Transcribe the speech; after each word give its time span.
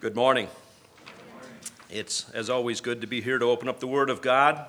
Good 0.00 0.16
morning. 0.16 0.48
It's, 1.90 2.30
as 2.30 2.48
always, 2.48 2.80
good 2.80 3.02
to 3.02 3.06
be 3.06 3.20
here 3.20 3.38
to 3.38 3.44
open 3.44 3.68
up 3.68 3.80
the 3.80 3.86
Word 3.86 4.08
of 4.08 4.22
God. 4.22 4.64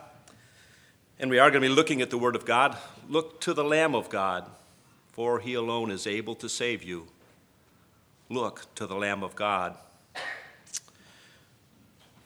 And 1.21 1.31
we 1.31 1.39
are 1.39 1.49
going 1.49 1.61
to 1.61 1.69
be 1.69 1.73
looking 1.73 2.01
at 2.01 2.09
the 2.09 2.17
Word 2.17 2.35
of 2.35 2.45
God. 2.45 2.77
Look 3.07 3.39
to 3.41 3.53
the 3.53 3.63
Lamb 3.63 3.95
of 3.95 4.09
God, 4.09 4.45
for 5.13 5.39
he 5.39 5.53
alone 5.53 5.89
is 5.89 6.05
able 6.05 6.35
to 6.35 6.49
save 6.49 6.83
you. 6.83 7.07
Look 8.27 8.65
to 8.75 8.85
the 8.85 8.95
Lamb 8.95 9.23
of 9.23 9.33
God. 9.33 9.77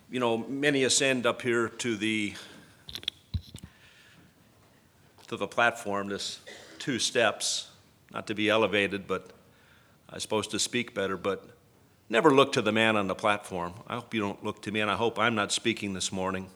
You 0.10 0.20
know, 0.20 0.40
many 0.40 0.84
ascend 0.84 1.28
up 1.28 1.44
here 1.44 1.70
to 1.70 1.96
the 1.96 2.34
to 5.28 5.38
the 5.38 5.48
platform, 5.48 6.08
this 6.08 6.40
two 6.80 6.98
steps, 6.98 7.70
not 8.12 8.26
to 8.26 8.34
be 8.34 8.50
elevated, 8.50 9.06
but 9.06 9.30
I 10.10 10.18
suppose 10.18 10.48
to 10.48 10.58
speak 10.58 10.96
better, 10.96 11.18
but 11.18 11.55
Never 12.10 12.32
look 12.32 12.54
to 12.54 12.62
the 12.62 12.72
man 12.72 12.96
on 12.96 13.08
the 13.08 13.16
platform. 13.16 13.74
I 13.88 13.96
hope 13.96 14.14
you 14.14 14.22
don't 14.22 14.44
look 14.44 14.62
to 14.64 14.72
me, 14.72 14.80
and 14.80 14.92
I 14.92 14.96
hope 14.96 15.18
I'm 15.18 15.34
not 15.34 15.52
speaking 15.52 15.94
this 15.94 16.12
morning. 16.12 16.48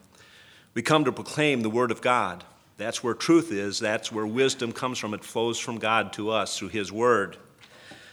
We 0.76 0.84
come 0.84 1.06
to 1.06 1.12
proclaim 1.12 1.62
the 1.62 1.70
Word 1.70 1.90
of 1.90 2.02
God. 2.02 2.44
That's 2.78 3.04
where 3.04 3.16
truth 3.16 3.52
is, 3.52 3.80
that's 3.80 4.12
where 4.12 4.28
wisdom 4.28 4.72
comes 4.72 5.00
from. 5.00 5.14
It 5.14 5.24
flows 5.24 5.60
from 5.60 5.80
God 5.80 6.14
to 6.14 6.30
us 6.30 6.58
through 6.58 6.70
His 6.70 6.92
Word. 6.92 7.38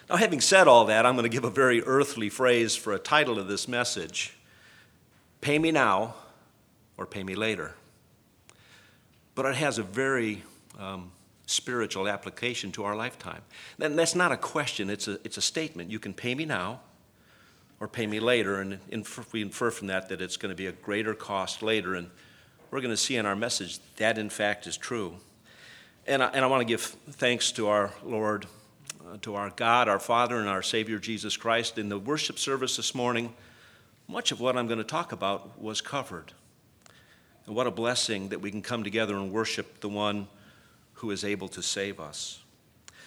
Now, 0.08 0.16
having 0.16 0.40
said 0.40 0.66
all 0.66 0.86
that, 0.86 1.04
I'm 1.04 1.14
going 1.14 1.24
to 1.24 1.28
give 1.28 1.44
a 1.44 1.50
very 1.50 1.82
earthly 1.82 2.30
phrase 2.30 2.74
for 2.74 2.92
a 2.92 2.98
title 2.98 3.38
of 3.38 3.48
this 3.48 3.68
message 3.68 4.32
Pay 5.42 5.58
me 5.58 5.70
now 5.70 6.14
or 6.96 7.06
pay 7.06 7.22
me 7.22 7.34
later. 7.34 7.74
But 9.34 9.46
it 9.46 9.56
has 9.56 9.78
a 9.78 9.82
very 9.82 10.42
um, 10.78 11.12
spiritual 11.46 12.08
application 12.08 12.72
to 12.72 12.84
our 12.84 12.96
lifetime. 12.96 13.42
And 13.78 13.98
that's 13.98 14.14
not 14.14 14.32
a 14.32 14.36
question, 14.36 14.88
it's 14.88 15.06
a, 15.06 15.20
it's 15.22 15.36
a 15.36 15.42
statement. 15.42 15.90
You 15.90 15.98
can 15.98 16.14
pay 16.14 16.34
me 16.34 16.46
now 16.46 16.80
or 17.80 17.88
pay 17.88 18.06
me 18.06 18.20
later. 18.20 18.60
And 18.60 18.78
we 19.32 19.42
infer 19.42 19.70
from 19.70 19.88
that 19.88 20.08
that 20.08 20.20
it's 20.20 20.36
going 20.36 20.50
to 20.50 20.56
be 20.56 20.66
a 20.66 20.72
greater 20.72 21.14
cost 21.14 21.62
later. 21.62 21.94
And 21.94 22.10
we're 22.70 22.80
going 22.80 22.90
to 22.90 22.96
see 22.96 23.16
in 23.16 23.26
our 23.26 23.36
message 23.36 23.78
that, 23.96 24.18
in 24.18 24.30
fact, 24.30 24.66
is 24.66 24.76
true. 24.76 25.16
And 26.06 26.22
I, 26.22 26.26
and 26.28 26.44
I 26.44 26.48
want 26.48 26.60
to 26.60 26.66
give 26.66 26.82
thanks 26.82 27.52
to 27.52 27.68
our 27.68 27.92
Lord, 28.04 28.46
uh, 29.04 29.16
to 29.22 29.34
our 29.34 29.50
God, 29.50 29.88
our 29.88 29.98
Father, 29.98 30.38
and 30.38 30.48
our 30.48 30.62
Savior 30.62 30.98
Jesus 30.98 31.36
Christ. 31.36 31.78
In 31.78 31.88
the 31.88 31.98
worship 31.98 32.38
service 32.38 32.76
this 32.76 32.94
morning, 32.94 33.34
much 34.08 34.30
of 34.32 34.40
what 34.40 34.56
I'm 34.56 34.66
going 34.66 34.78
to 34.78 34.84
talk 34.84 35.12
about 35.12 35.60
was 35.60 35.80
covered. 35.80 36.32
And 37.46 37.54
what 37.54 37.66
a 37.66 37.70
blessing 37.70 38.28
that 38.30 38.40
we 38.40 38.50
can 38.50 38.62
come 38.62 38.84
together 38.84 39.16
and 39.16 39.32
worship 39.32 39.80
the 39.80 39.88
one 39.88 40.28
who 40.94 41.10
is 41.10 41.24
able 41.24 41.48
to 41.48 41.62
save 41.62 42.00
us. 42.00 42.40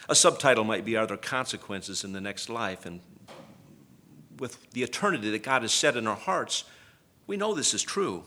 A 0.08 0.16
subtitle 0.16 0.64
might 0.64 0.86
be 0.86 0.95
Are 0.95 1.06
There 1.06 1.17
Consequences 1.17 2.04
in 2.04 2.14
the 2.14 2.22
Next 2.22 2.50
Life? 2.50 2.86
And 2.86 3.02
with 4.40 4.72
the 4.72 4.84
eternity 4.84 5.30
that 5.32 5.44
God 5.44 5.62
has 5.62 5.72
set 5.73 5.95
in 5.95 6.08
our 6.08 6.16
hearts, 6.16 6.64
we 7.28 7.38
know 7.38 7.54
this 7.54 7.73
is 7.73 7.84
true. 7.84 8.23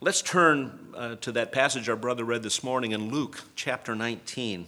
Let's 0.00 0.22
turn 0.22 0.78
uh, 0.96 1.16
to 1.16 1.32
that 1.32 1.52
passage 1.52 1.88
our 1.88 1.96
brother 1.96 2.24
read 2.24 2.42
this 2.42 2.62
morning 2.62 2.92
in 2.92 3.10
Luke 3.10 3.42
chapter 3.56 3.94
19. 3.94 4.66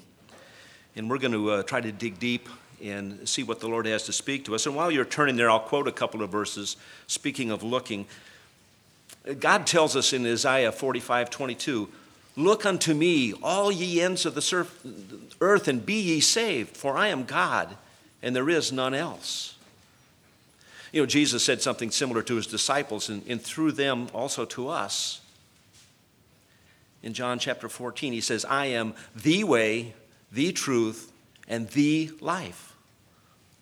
And 0.97 1.11
we're 1.11 1.19
going 1.19 1.33
to 1.33 1.51
uh, 1.51 1.63
try 1.63 1.81
to 1.81 1.93
dig 1.93 2.19
deep 2.19 2.49
and 2.83 3.29
see 3.29 3.43
what 3.43 3.61
the 3.61 3.69
Lord 3.69 3.87
has 3.87 4.05
to 4.05 4.13
speak 4.13 4.45
to 4.47 4.55
us. 4.55 4.67
And 4.67 4.75
while 4.75 4.91
you're 4.91 5.05
turning 5.05 5.37
there, 5.37 5.51
I'll 5.51 5.61
quote 5.61 5.87
a 5.87 5.93
couple 5.93 6.23
of 6.23 6.31
verses. 6.31 6.77
Speaking 7.07 7.51
of 7.51 7.63
looking, 7.63 8.07
God 9.39 9.67
tells 9.67 9.95
us 9.95 10.13
in 10.13 10.27
Isaiah 10.27 10.73
45 10.73 11.31
22, 11.31 11.89
Look 12.37 12.65
unto 12.65 12.95
me, 12.95 13.35
all 13.43 13.71
ye 13.71 14.01
ends 14.01 14.25
of 14.25 14.35
the 14.35 14.41
surf, 14.41 14.81
earth, 15.41 15.69
and 15.69 15.85
be 15.85 16.01
ye 16.01 16.21
saved, 16.21 16.77
for 16.77 16.97
I 16.97 17.09
am 17.09 17.25
God, 17.25 17.77
and 18.23 18.35
there 18.35 18.49
is 18.49 18.73
none 18.73 18.95
else. 18.95 19.57
You 20.93 21.03
know, 21.03 21.07
Jesus 21.07 21.45
said 21.45 21.63
something 21.63 21.91
similar 21.91 22.23
to 22.23 22.37
his 22.37 22.47
disciples 22.47 23.09
and, 23.09 23.27
and 23.29 23.41
through 23.41 23.73
them 23.73 24.09
also 24.13 24.45
to 24.47 24.69
us. 24.69 25.21
In 27.03 27.15
John 27.15 27.39
chapter 27.39 27.69
14, 27.69 28.13
he 28.13 28.21
says, 28.21 28.45
I 28.45 28.67
am 28.67 28.95
the 29.15 29.45
way, 29.45 29.95
the 30.31 30.53
truth, 30.53 31.13
and 31.49 31.69
the 31.71 32.11
life. 32.21 32.77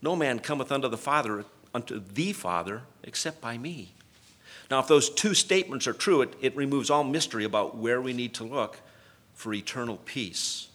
No 0.02 0.16
man 0.16 0.38
cometh 0.38 0.72
unto 0.72 0.88
the 0.88 0.96
Father, 0.96 1.44
unto 1.74 2.00
the 2.00 2.32
Father, 2.32 2.82
except 3.02 3.40
by 3.40 3.58
me. 3.58 3.92
Now, 4.70 4.80
if 4.80 4.88
those 4.88 5.08
two 5.08 5.34
statements 5.34 5.86
are 5.86 5.92
true, 5.92 6.22
it, 6.22 6.34
it 6.40 6.56
removes 6.56 6.90
all 6.90 7.04
mystery 7.04 7.44
about 7.44 7.76
where 7.76 8.00
we 8.00 8.12
need 8.12 8.34
to 8.34 8.44
look 8.44 8.78
for 9.34 9.54
eternal 9.54 9.98
peace. 10.04 10.68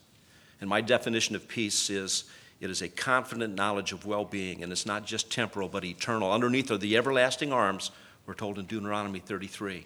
And 0.62 0.70
my 0.70 0.82
definition 0.82 1.36
of 1.36 1.48
peace 1.48 1.90
is 1.90 2.24
it 2.64 2.70
is 2.70 2.82
a 2.82 2.88
confident 2.88 3.56
knowledge 3.56 3.92
of 3.92 4.06
well 4.06 4.24
being, 4.24 4.64
and 4.64 4.72
it's 4.72 4.86
not 4.86 5.06
just 5.06 5.30
temporal, 5.30 5.68
but 5.68 5.84
eternal. 5.84 6.32
Underneath 6.32 6.72
are 6.72 6.78
the 6.78 6.96
everlasting 6.96 7.52
arms, 7.52 7.92
we're 8.26 8.34
told 8.34 8.58
in 8.58 8.64
Deuteronomy 8.64 9.20
33. 9.20 9.86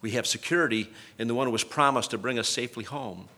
We 0.00 0.10
have 0.10 0.26
security 0.26 0.90
in 1.16 1.28
the 1.28 1.34
one 1.34 1.46
who 1.46 1.52
was 1.52 1.62
promised 1.62 2.10
to 2.10 2.18
bring 2.18 2.40
us 2.40 2.48
safely 2.48 2.82
home. 2.82 3.28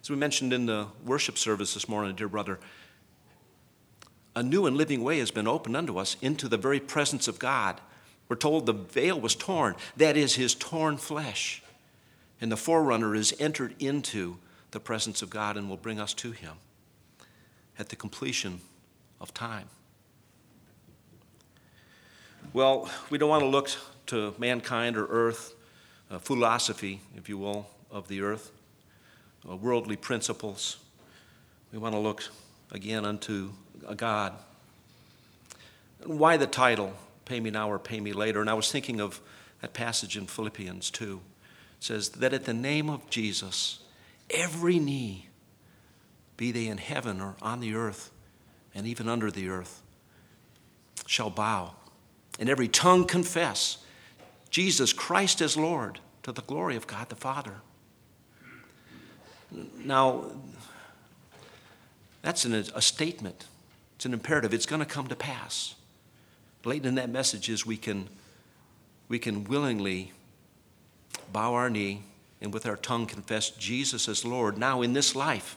As 0.00 0.08
we 0.08 0.14
mentioned 0.14 0.52
in 0.52 0.66
the 0.66 0.86
worship 1.04 1.36
service 1.36 1.74
this 1.74 1.88
morning, 1.88 2.14
dear 2.14 2.28
brother, 2.28 2.60
a 4.36 4.42
new 4.44 4.66
and 4.66 4.76
living 4.76 5.02
way 5.02 5.18
has 5.18 5.32
been 5.32 5.48
opened 5.48 5.76
unto 5.76 5.98
us 5.98 6.16
into 6.22 6.46
the 6.46 6.56
very 6.56 6.78
presence 6.78 7.26
of 7.26 7.40
God. 7.40 7.80
We're 8.28 8.36
told 8.36 8.66
the 8.66 8.72
veil 8.72 9.20
was 9.20 9.34
torn, 9.34 9.74
that 9.96 10.16
is, 10.16 10.36
his 10.36 10.54
torn 10.54 10.96
flesh. 10.96 11.60
And 12.40 12.52
the 12.52 12.56
forerunner 12.56 13.16
is 13.16 13.34
entered 13.40 13.74
into 13.80 14.36
the 14.70 14.78
presence 14.78 15.22
of 15.22 15.30
God 15.30 15.56
and 15.56 15.68
will 15.68 15.76
bring 15.76 15.98
us 15.98 16.14
to 16.14 16.30
him 16.30 16.52
at 17.78 17.88
the 17.88 17.96
completion 17.96 18.60
of 19.20 19.32
time. 19.34 19.68
Well, 22.52 22.90
we 23.08 23.18
don't 23.18 23.30
want 23.30 23.42
to 23.42 23.48
look 23.48 23.70
to 24.06 24.34
mankind 24.38 24.96
or 24.96 25.06
earth, 25.06 25.54
uh, 26.10 26.18
philosophy, 26.18 27.00
if 27.16 27.28
you 27.28 27.38
will, 27.38 27.66
of 27.90 28.08
the 28.08 28.20
earth, 28.20 28.50
uh, 29.48 29.56
worldly 29.56 29.96
principles. 29.96 30.76
We 31.72 31.78
want 31.78 31.94
to 31.94 31.98
look 31.98 32.24
again 32.70 33.06
unto 33.06 33.52
a 33.86 33.94
God. 33.94 34.34
Why 36.04 36.36
the 36.36 36.46
title, 36.46 36.94
Pay 37.24 37.40
Me 37.40 37.50
Now 37.50 37.70
or 37.70 37.78
Pay 37.78 38.00
Me 38.00 38.12
Later? 38.12 38.40
And 38.40 38.50
I 38.50 38.54
was 38.54 38.70
thinking 38.70 39.00
of 39.00 39.20
that 39.62 39.72
passage 39.72 40.16
in 40.16 40.26
Philippians 40.26 40.90
2. 40.90 41.20
It 41.78 41.84
says, 41.84 42.10
That 42.10 42.34
at 42.34 42.44
the 42.44 42.52
name 42.52 42.90
of 42.90 43.08
Jesus, 43.08 43.78
every 44.28 44.78
knee 44.78 45.28
be 46.36 46.52
they 46.52 46.66
in 46.66 46.78
heaven 46.78 47.20
or 47.20 47.36
on 47.42 47.60
the 47.60 47.74
earth 47.74 48.10
and 48.74 48.86
even 48.86 49.08
under 49.08 49.30
the 49.30 49.48
earth, 49.48 49.82
shall 51.06 51.30
bow, 51.30 51.74
and 52.38 52.48
every 52.48 52.68
tongue 52.68 53.06
confess 53.06 53.78
Jesus 54.50 54.92
Christ 54.92 55.40
is 55.40 55.56
Lord 55.56 55.98
to 56.22 56.32
the 56.32 56.42
glory 56.42 56.76
of 56.76 56.86
God 56.86 57.08
the 57.08 57.16
Father. 57.16 57.56
Now, 59.84 60.26
that's 62.20 62.44
an, 62.44 62.54
a 62.54 62.82
statement, 62.82 63.46
it's 63.96 64.04
an 64.04 64.12
imperative, 64.12 64.54
it's 64.54 64.66
going 64.66 64.80
to 64.80 64.86
come 64.86 65.08
to 65.08 65.16
pass. 65.16 65.74
Latent 66.64 66.86
in 66.86 66.94
that 66.94 67.10
message 67.10 67.48
is 67.48 67.66
we 67.66 67.76
can, 67.76 68.08
we 69.08 69.18
can 69.18 69.44
willingly 69.44 70.12
bow 71.32 71.54
our 71.54 71.68
knee 71.68 72.02
and 72.40 72.52
with 72.52 72.66
our 72.66 72.76
tongue 72.76 73.06
confess 73.06 73.50
Jesus 73.50 74.08
as 74.08 74.24
Lord 74.24 74.58
now 74.58 74.82
in 74.82 74.92
this 74.92 75.16
life 75.16 75.56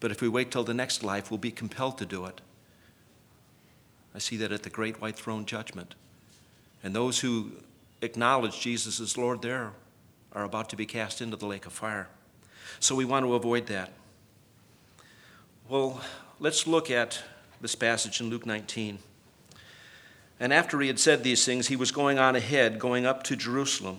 but 0.00 0.10
if 0.10 0.22
we 0.22 0.28
wait 0.28 0.50
till 0.50 0.64
the 0.64 0.74
next 0.74 1.04
life, 1.04 1.30
we'll 1.30 1.38
be 1.38 1.50
compelled 1.50 1.98
to 1.98 2.06
do 2.06 2.24
it. 2.24 2.40
I 4.14 4.18
see 4.18 4.38
that 4.38 4.50
at 4.50 4.62
the 4.62 4.70
great 4.70 5.00
white 5.00 5.16
throne 5.16 5.44
judgment. 5.44 5.94
And 6.82 6.96
those 6.96 7.20
who 7.20 7.52
acknowledge 8.00 8.60
Jesus 8.60 8.98
as 8.98 9.18
Lord 9.18 9.42
there 9.42 9.72
are 10.32 10.44
about 10.44 10.70
to 10.70 10.76
be 10.76 10.86
cast 10.86 11.20
into 11.20 11.36
the 11.36 11.46
lake 11.46 11.66
of 11.66 11.72
fire. 11.72 12.08
So 12.80 12.94
we 12.94 13.04
want 13.04 13.26
to 13.26 13.34
avoid 13.34 13.66
that. 13.66 13.92
Well, 15.68 16.00
let's 16.40 16.66
look 16.66 16.90
at 16.90 17.22
this 17.60 17.74
passage 17.74 18.20
in 18.20 18.30
Luke 18.30 18.46
19. 18.46 18.98
And 20.40 20.52
after 20.54 20.80
he 20.80 20.88
had 20.88 20.98
said 20.98 21.22
these 21.22 21.44
things, 21.44 21.68
he 21.68 21.76
was 21.76 21.92
going 21.92 22.18
on 22.18 22.34
ahead, 22.34 22.78
going 22.78 23.04
up 23.04 23.22
to 23.24 23.36
Jerusalem, 23.36 23.98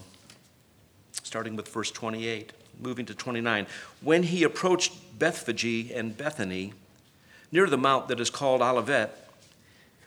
starting 1.22 1.56
with 1.56 1.68
verse 1.68 1.92
28 1.92 2.54
moving 2.82 3.06
to 3.06 3.14
29. 3.16 3.68
When 4.02 4.24
he 4.24 4.44
approached 4.44 4.94
Bethphage 5.22 5.92
and 5.92 6.18
Bethany, 6.18 6.74
near 7.52 7.68
the 7.68 7.78
mount 7.78 8.08
that 8.08 8.20
is 8.20 8.32
called 8.32 8.60
Olivet, 8.60 9.30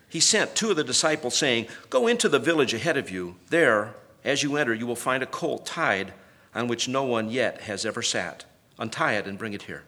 he 0.09 0.19
sent 0.19 0.57
two 0.57 0.71
of 0.71 0.77
the 0.77 0.83
disciples, 0.83 1.37
saying, 1.37 1.69
Go 1.89 2.09
into 2.09 2.29
the 2.29 2.41
village 2.41 2.75
ahead 2.75 2.97
of 2.97 3.11
you. 3.11 3.37
There, 3.49 3.95
as 4.25 4.43
you 4.43 4.57
enter, 4.57 4.75
you 4.75 4.89
will 4.89 4.97
find 4.97 5.23
a 5.23 5.27
colt 5.27 5.67
tied 5.67 6.13
on 6.53 6.67
which 6.67 6.89
no 6.89 7.05
one 7.05 7.31
yet 7.31 7.61
has 7.63 7.87
ever 7.87 8.03
sat. 8.03 8.45
Untie 8.77 9.13
it 9.13 9.29
and 9.29 9.39
bring 9.39 9.53
it 9.53 9.63
here. 9.63 9.85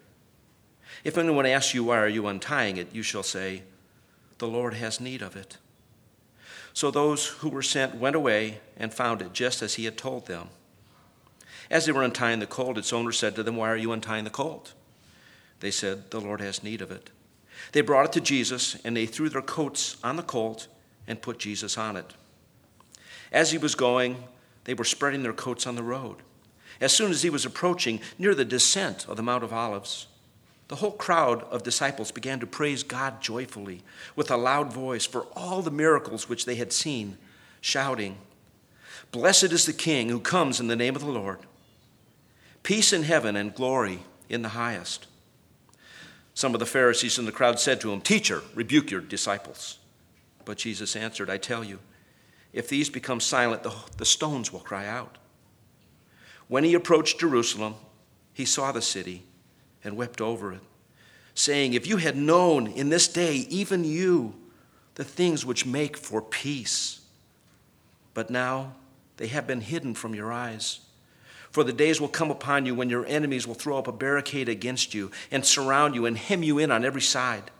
If 1.02 1.18
anyone 1.18 1.44
asks 1.44 1.74
you, 1.74 1.82
Why 1.82 1.98
are 1.98 2.08
you 2.08 2.28
untying 2.28 2.76
it? 2.76 2.94
you 2.94 3.02
shall 3.02 3.24
say, 3.24 3.64
The 4.38 4.46
Lord 4.46 4.74
has 4.74 5.00
need 5.00 5.22
of 5.22 5.34
it. 5.34 5.56
So 6.72 6.92
those 6.92 7.26
who 7.26 7.48
were 7.48 7.62
sent 7.62 7.96
went 7.96 8.14
away 8.14 8.60
and 8.76 8.94
found 8.94 9.22
it 9.22 9.32
just 9.32 9.60
as 9.60 9.74
he 9.74 9.86
had 9.86 9.98
told 9.98 10.26
them. 10.26 10.50
As 11.68 11.86
they 11.86 11.92
were 11.92 12.04
untying 12.04 12.38
the 12.38 12.46
colt, 12.46 12.78
its 12.78 12.92
owner 12.92 13.10
said 13.10 13.34
to 13.34 13.42
them, 13.42 13.56
Why 13.56 13.70
are 13.70 13.76
you 13.76 13.90
untying 13.90 14.22
the 14.22 14.30
colt? 14.30 14.72
They 15.60 15.70
said, 15.70 16.10
The 16.10 16.20
Lord 16.20 16.40
has 16.40 16.62
need 16.62 16.82
of 16.82 16.90
it. 16.90 17.10
They 17.72 17.80
brought 17.80 18.06
it 18.06 18.12
to 18.12 18.20
Jesus, 18.20 18.76
and 18.84 18.96
they 18.96 19.06
threw 19.06 19.28
their 19.28 19.42
coats 19.42 19.96
on 20.04 20.16
the 20.16 20.22
colt, 20.22 20.68
and 21.06 21.22
put 21.22 21.38
Jesus 21.38 21.78
on 21.78 21.96
it. 21.96 22.14
As 23.32 23.52
he 23.52 23.58
was 23.58 23.74
going, 23.74 24.24
they 24.64 24.74
were 24.74 24.84
spreading 24.84 25.22
their 25.22 25.32
coats 25.32 25.66
on 25.66 25.76
the 25.76 25.82
road. 25.82 26.16
As 26.80 26.92
soon 26.92 27.10
as 27.10 27.22
he 27.22 27.30
was 27.30 27.46
approaching 27.46 28.00
near 28.18 28.34
the 28.34 28.44
descent 28.44 29.06
of 29.08 29.16
the 29.16 29.22
Mount 29.22 29.44
of 29.44 29.52
Olives, 29.52 30.08
the 30.68 30.76
whole 30.76 30.92
crowd 30.92 31.44
of 31.44 31.62
disciples 31.62 32.10
began 32.10 32.40
to 32.40 32.46
praise 32.46 32.82
God 32.82 33.22
joyfully 33.22 33.82
with 34.16 34.30
a 34.30 34.36
loud 34.36 34.72
voice 34.72 35.06
for 35.06 35.26
all 35.36 35.62
the 35.62 35.70
miracles 35.70 36.28
which 36.28 36.44
they 36.44 36.56
had 36.56 36.72
seen, 36.72 37.16
shouting, 37.60 38.18
Blessed 39.12 39.44
is 39.44 39.64
the 39.64 39.72
King 39.72 40.08
who 40.08 40.18
comes 40.18 40.58
in 40.58 40.66
the 40.66 40.76
name 40.76 40.96
of 40.96 41.02
the 41.02 41.10
Lord. 41.10 41.38
Peace 42.64 42.92
in 42.92 43.04
heaven 43.04 43.36
and 43.36 43.54
glory 43.54 44.00
in 44.28 44.42
the 44.42 44.50
highest. 44.50 45.06
Some 46.36 46.52
of 46.52 46.60
the 46.60 46.66
Pharisees 46.66 47.18
in 47.18 47.24
the 47.24 47.32
crowd 47.32 47.58
said 47.58 47.80
to 47.80 47.90
him, 47.90 48.02
Teacher, 48.02 48.42
rebuke 48.54 48.90
your 48.90 49.00
disciples. 49.00 49.78
But 50.44 50.58
Jesus 50.58 50.94
answered, 50.94 51.30
I 51.30 51.38
tell 51.38 51.64
you, 51.64 51.78
if 52.52 52.68
these 52.68 52.90
become 52.90 53.20
silent, 53.20 53.62
the, 53.62 53.72
the 53.96 54.04
stones 54.04 54.52
will 54.52 54.60
cry 54.60 54.86
out. 54.86 55.16
When 56.46 56.62
he 56.62 56.74
approached 56.74 57.20
Jerusalem, 57.20 57.76
he 58.34 58.44
saw 58.44 58.70
the 58.70 58.82
city 58.82 59.22
and 59.82 59.96
wept 59.96 60.20
over 60.20 60.52
it, 60.52 60.60
saying, 61.32 61.72
If 61.72 61.86
you 61.86 61.96
had 61.96 62.18
known 62.18 62.66
in 62.66 62.90
this 62.90 63.08
day, 63.08 63.46
even 63.48 63.82
you, 63.82 64.34
the 64.96 65.04
things 65.04 65.46
which 65.46 65.64
make 65.64 65.96
for 65.96 66.20
peace, 66.20 67.00
but 68.12 68.28
now 68.28 68.74
they 69.16 69.28
have 69.28 69.46
been 69.46 69.62
hidden 69.62 69.94
from 69.94 70.14
your 70.14 70.30
eyes. 70.30 70.80
For 71.56 71.64
the 71.64 71.72
days 71.72 72.02
will 72.02 72.08
come 72.08 72.30
upon 72.30 72.66
you 72.66 72.74
when 72.74 72.90
your 72.90 73.06
enemies 73.06 73.46
will 73.46 73.54
throw 73.54 73.78
up 73.78 73.88
a 73.88 73.92
barricade 73.92 74.46
against 74.46 74.92
you 74.92 75.10
and 75.30 75.42
surround 75.42 75.94
you 75.94 76.04
and 76.04 76.18
hem 76.18 76.42
you 76.42 76.58
in 76.58 76.70
on 76.70 76.84
every 76.84 77.00
side. 77.00 77.50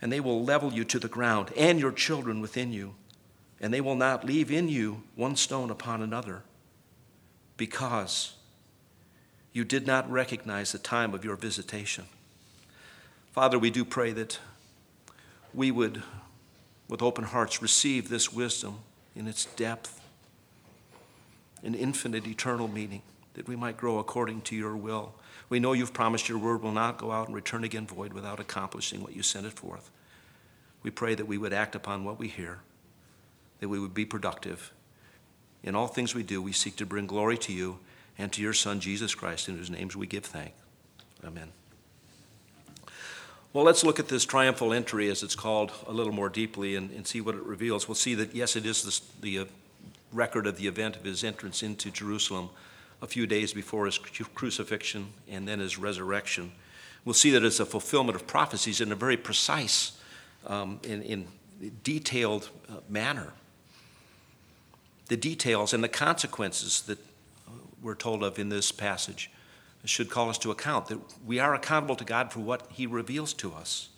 And 0.00 0.10
they 0.10 0.18
will 0.18 0.42
level 0.42 0.72
you 0.72 0.82
to 0.84 0.98
the 0.98 1.06
ground 1.06 1.52
and 1.58 1.78
your 1.78 1.92
children 1.92 2.40
within 2.40 2.72
you, 2.72 2.94
and 3.60 3.70
they 3.70 3.82
will 3.82 3.96
not 3.96 4.24
leave 4.24 4.50
in 4.50 4.70
you 4.70 5.02
one 5.14 5.36
stone 5.36 5.68
upon 5.68 6.00
another, 6.00 6.42
because 7.58 8.32
you 9.52 9.62
did 9.62 9.86
not 9.86 10.10
recognize 10.10 10.72
the 10.72 10.78
time 10.78 11.12
of 11.12 11.22
your 11.22 11.36
visitation. 11.36 12.06
Father, 13.30 13.58
we 13.58 13.68
do 13.68 13.84
pray 13.84 14.12
that 14.12 14.38
we 15.52 15.70
would, 15.70 16.02
with 16.88 17.02
open 17.02 17.24
hearts, 17.24 17.60
receive 17.60 18.08
this 18.08 18.32
wisdom 18.32 18.78
in 19.14 19.28
its 19.28 19.44
depth 19.44 20.00
an 21.62 21.74
infinite, 21.74 22.26
eternal 22.26 22.68
meaning, 22.68 23.02
that 23.34 23.48
we 23.48 23.56
might 23.56 23.76
grow 23.76 23.98
according 23.98 24.40
to 24.42 24.56
your 24.56 24.76
will. 24.76 25.14
We 25.48 25.60
know 25.60 25.72
you've 25.72 25.92
promised 25.92 26.28
your 26.28 26.38
word 26.38 26.62
will 26.62 26.72
not 26.72 26.98
go 26.98 27.12
out 27.12 27.26
and 27.26 27.34
return 27.34 27.64
again 27.64 27.86
void 27.86 28.12
without 28.12 28.40
accomplishing 28.40 29.02
what 29.02 29.14
you 29.14 29.22
sent 29.22 29.46
it 29.46 29.52
forth. 29.52 29.90
We 30.82 30.90
pray 30.90 31.14
that 31.14 31.26
we 31.26 31.38
would 31.38 31.52
act 31.52 31.74
upon 31.74 32.04
what 32.04 32.18
we 32.18 32.28
hear, 32.28 32.60
that 33.60 33.68
we 33.68 33.78
would 33.78 33.94
be 33.94 34.04
productive. 34.04 34.72
In 35.62 35.74
all 35.74 35.88
things 35.88 36.14
we 36.14 36.22
do, 36.22 36.40
we 36.40 36.52
seek 36.52 36.76
to 36.76 36.86
bring 36.86 37.06
glory 37.06 37.38
to 37.38 37.52
you 37.52 37.78
and 38.18 38.32
to 38.32 38.42
your 38.42 38.52
Son, 38.52 38.80
Jesus 38.80 39.14
Christ, 39.14 39.48
in 39.48 39.56
whose 39.56 39.70
names 39.70 39.96
we 39.96 40.06
give 40.06 40.24
thanks. 40.24 40.56
Amen. 41.24 41.48
Well, 43.52 43.64
let's 43.64 43.84
look 43.84 43.98
at 43.98 44.08
this 44.08 44.24
triumphal 44.24 44.72
entry, 44.72 45.08
as 45.10 45.22
it's 45.22 45.34
called, 45.34 45.72
a 45.86 45.92
little 45.92 46.12
more 46.12 46.28
deeply 46.28 46.76
and, 46.76 46.90
and 46.90 47.06
see 47.06 47.20
what 47.20 47.34
it 47.34 47.42
reveals. 47.42 47.88
We'll 47.88 47.94
see 47.94 48.14
that, 48.14 48.34
yes, 48.34 48.54
it 48.54 48.66
is 48.66 49.00
the 49.20 49.38
uh, 49.40 49.44
record 50.16 50.46
of 50.46 50.56
the 50.56 50.66
event 50.66 50.96
of 50.96 51.04
his 51.04 51.22
entrance 51.22 51.62
into 51.62 51.90
Jerusalem 51.90 52.50
a 53.02 53.06
few 53.06 53.26
days 53.26 53.52
before 53.52 53.86
his 53.86 53.98
crucifixion 53.98 55.12
and 55.28 55.46
then 55.46 55.58
his 55.58 55.78
resurrection. 55.78 56.52
We'll 57.04 57.14
see 57.14 57.30
that 57.30 57.44
it's 57.44 57.60
a 57.60 57.66
fulfillment 57.66 58.16
of 58.16 58.26
prophecies 58.26 58.80
in 58.80 58.90
a 58.90 58.96
very 58.96 59.16
precise, 59.16 59.92
um, 60.46 60.80
in, 60.82 61.02
in 61.02 61.28
detailed 61.84 62.48
uh, 62.68 62.78
manner. 62.88 63.32
The 65.08 65.16
details 65.16 65.72
and 65.72 65.84
the 65.84 65.88
consequences 65.88 66.82
that 66.82 66.98
uh, 66.98 67.52
we're 67.80 67.94
told 67.94 68.24
of 68.24 68.38
in 68.38 68.48
this 68.48 68.72
passage 68.72 69.30
should 69.84 70.10
call 70.10 70.28
us 70.28 70.38
to 70.38 70.50
account 70.50 70.88
that 70.88 70.98
we 71.24 71.38
are 71.38 71.54
accountable 71.54 71.94
to 71.94 72.04
God 72.04 72.32
for 72.32 72.40
what 72.40 72.66
he 72.72 72.86
reveals 72.86 73.32
to 73.34 73.54
us 73.54 73.90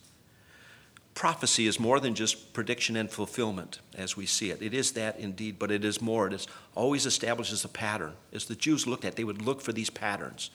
prophecy 1.13 1.67
is 1.67 1.79
more 1.79 1.99
than 1.99 2.15
just 2.15 2.53
prediction 2.53 2.95
and 2.95 3.09
fulfillment 3.09 3.79
as 3.97 4.15
we 4.15 4.25
see 4.25 4.51
it. 4.51 4.61
It 4.61 4.73
is 4.73 4.93
that 4.93 5.19
indeed, 5.19 5.59
but 5.59 5.71
it 5.71 5.83
is 5.83 6.01
more. 6.01 6.27
It 6.27 6.33
is 6.33 6.47
always 6.75 7.05
establishes 7.05 7.65
a 7.65 7.69
pattern. 7.69 8.13
As 8.31 8.45
the 8.45 8.55
Jews 8.55 8.87
looked 8.87 9.05
at, 9.05 9.15
they 9.15 9.23
would 9.23 9.41
look 9.41 9.61
for 9.61 9.73
these 9.73 9.89
patterns, 9.89 10.49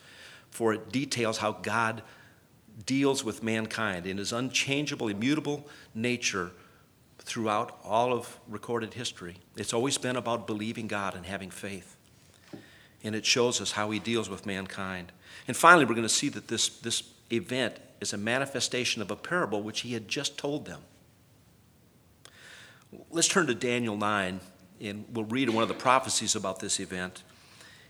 for 0.51 0.73
it 0.73 0.91
details 0.91 1.39
how 1.39 1.53
God 1.53 2.03
deals 2.87 3.25
with 3.25 3.43
mankind 3.43 4.07
in 4.07 4.19
his 4.19 4.33
unchangeable, 4.33 5.09
immutable 5.09 5.67
nature 5.95 6.51
throughout 7.19 7.79
all 7.85 8.13
of 8.13 8.39
recorded 8.49 8.95
history. 8.95 9.37
It's 9.57 9.73
always 9.73 9.99
been 9.99 10.17
about 10.17 10.47
believing 10.47 10.89
God 10.89 11.15
and 11.15 11.25
having 11.25 11.51
faith. 11.51 11.97
And 13.03 13.15
it 13.15 13.27
shows 13.27 13.61
us 13.61 13.73
how 13.73 13.91
he 13.91 13.99
deals 13.99 14.31
with 14.31 14.47
mankind. 14.47 15.13
And 15.47 15.57
finally, 15.57 15.85
we're 15.85 15.95
going 15.95 16.03
to 16.03 16.09
see 16.09 16.31
that 16.31 16.49
this, 16.49 16.69
this 16.69 17.03
event 17.31 17.77
is 18.01 18.13
a 18.13 18.19
manifestation 18.19 19.03
of 19.03 19.11
a 19.11 19.17
parable 19.17 19.63
which 19.63 19.81
he 19.81 19.93
had 19.95 20.09
just 20.09 20.37
told 20.37 20.67
them. 20.67 20.81
Let's 23.11 23.29
turn 23.29 23.47
to 23.47 23.55
Daniel 23.55 23.97
9, 23.97 24.41
and 24.81 25.05
we'll 25.13 25.25
read 25.25 25.51
one 25.51 25.63
of 25.63 25.69
the 25.69 25.75
prophecies 25.75 26.37
about 26.37 26.61
this 26.61 26.79
event. 26.81 27.23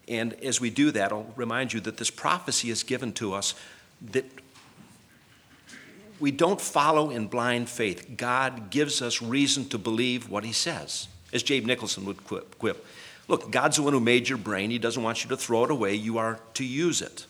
And 0.08 0.34
as 0.34 0.60
we 0.60 0.70
do 0.70 0.90
that, 0.92 1.12
I'll 1.12 1.32
remind 1.36 1.72
you 1.72 1.80
that 1.80 1.96
this 1.96 2.10
prophecy 2.10 2.70
is 2.70 2.82
given 2.82 3.12
to 3.14 3.34
us 3.34 3.54
that 4.12 4.24
we 6.20 6.30
don't 6.30 6.60
follow 6.60 7.10
in 7.10 7.26
blind 7.26 7.68
faith. 7.68 8.16
God 8.16 8.70
gives 8.70 9.02
us 9.02 9.20
reason 9.20 9.68
to 9.70 9.78
believe 9.78 10.28
what 10.28 10.44
he 10.44 10.52
says, 10.52 11.08
as 11.32 11.42
Jabe 11.42 11.66
Nicholson 11.66 12.04
would 12.04 12.24
quip. 12.24 12.86
Look, 13.26 13.50
God's 13.50 13.76
the 13.76 13.82
one 13.82 13.94
who 13.94 14.00
made 14.00 14.28
your 14.28 14.38
brain. 14.38 14.70
He 14.70 14.78
doesn't 14.78 15.02
want 15.02 15.24
you 15.24 15.30
to 15.30 15.36
throw 15.36 15.64
it 15.64 15.70
away. 15.70 15.94
You 15.94 16.18
are 16.18 16.38
to 16.54 16.64
use 16.64 17.02
it. 17.02 17.26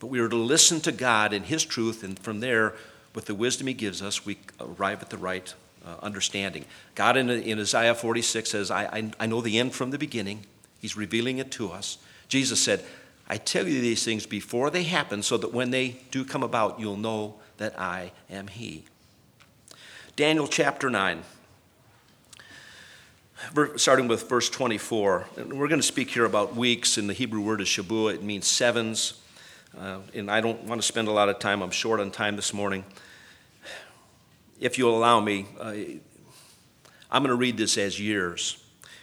But 0.00 0.08
we 0.08 0.20
are 0.20 0.28
to 0.28 0.36
listen 0.36 0.80
to 0.82 0.92
God 0.92 1.32
and 1.32 1.44
His 1.44 1.64
truth, 1.64 2.04
and 2.04 2.18
from 2.18 2.40
there, 2.40 2.74
with 3.14 3.26
the 3.26 3.34
wisdom 3.34 3.66
He 3.66 3.74
gives 3.74 4.00
us, 4.00 4.24
we 4.24 4.38
arrive 4.60 5.02
at 5.02 5.10
the 5.10 5.18
right 5.18 5.52
uh, 5.84 5.96
understanding. 6.02 6.64
God 6.94 7.16
in, 7.16 7.30
in 7.30 7.58
Isaiah 7.58 7.94
46 7.94 8.50
says, 8.50 8.70
I, 8.70 8.84
I, 8.84 9.10
I 9.20 9.26
know 9.26 9.40
the 9.40 9.58
end 9.58 9.74
from 9.74 9.90
the 9.90 9.98
beginning. 9.98 10.44
He's 10.80 10.96
revealing 10.96 11.38
it 11.38 11.50
to 11.52 11.70
us. 11.70 11.98
Jesus 12.28 12.60
said, 12.60 12.84
I 13.28 13.36
tell 13.36 13.66
you 13.66 13.80
these 13.80 14.04
things 14.04 14.26
before 14.26 14.70
they 14.70 14.84
happen, 14.84 15.22
so 15.22 15.36
that 15.36 15.52
when 15.52 15.70
they 15.70 16.00
do 16.10 16.24
come 16.24 16.42
about, 16.42 16.78
you'll 16.78 16.96
know 16.96 17.34
that 17.56 17.78
I 17.78 18.12
am 18.30 18.48
He. 18.48 18.84
Daniel 20.16 20.46
chapter 20.46 20.90
9 20.90 21.22
starting 23.76 24.08
with 24.08 24.28
verse 24.28 24.50
24. 24.50 25.26
We're 25.36 25.68
going 25.68 25.80
to 25.80 25.86
speak 25.86 26.10
here 26.10 26.24
about 26.24 26.56
weeks, 26.56 26.98
and 26.98 27.08
the 27.08 27.14
Hebrew 27.14 27.40
word 27.40 27.60
is 27.60 27.68
Shabuah. 27.68 28.14
It 28.14 28.22
means 28.22 28.46
sevens. 28.46 29.20
Uh, 29.76 29.98
and 30.14 30.30
I 30.30 30.40
don't 30.40 30.62
want 30.64 30.80
to 30.80 30.86
spend 30.86 31.08
a 31.08 31.12
lot 31.12 31.28
of 31.28 31.38
time, 31.38 31.62
I'm 31.62 31.70
short 31.70 32.00
on 32.00 32.10
time 32.10 32.36
this 32.36 32.52
morning. 32.54 32.84
If 34.60 34.78
you'll 34.78 34.96
allow 34.96 35.20
me, 35.20 35.46
uh, 35.60 35.74
I'm 37.10 37.22
going 37.22 37.30
to 37.30 37.36
read 37.36 37.56
this 37.56 37.78
as 37.78 37.98
years. 37.98 38.62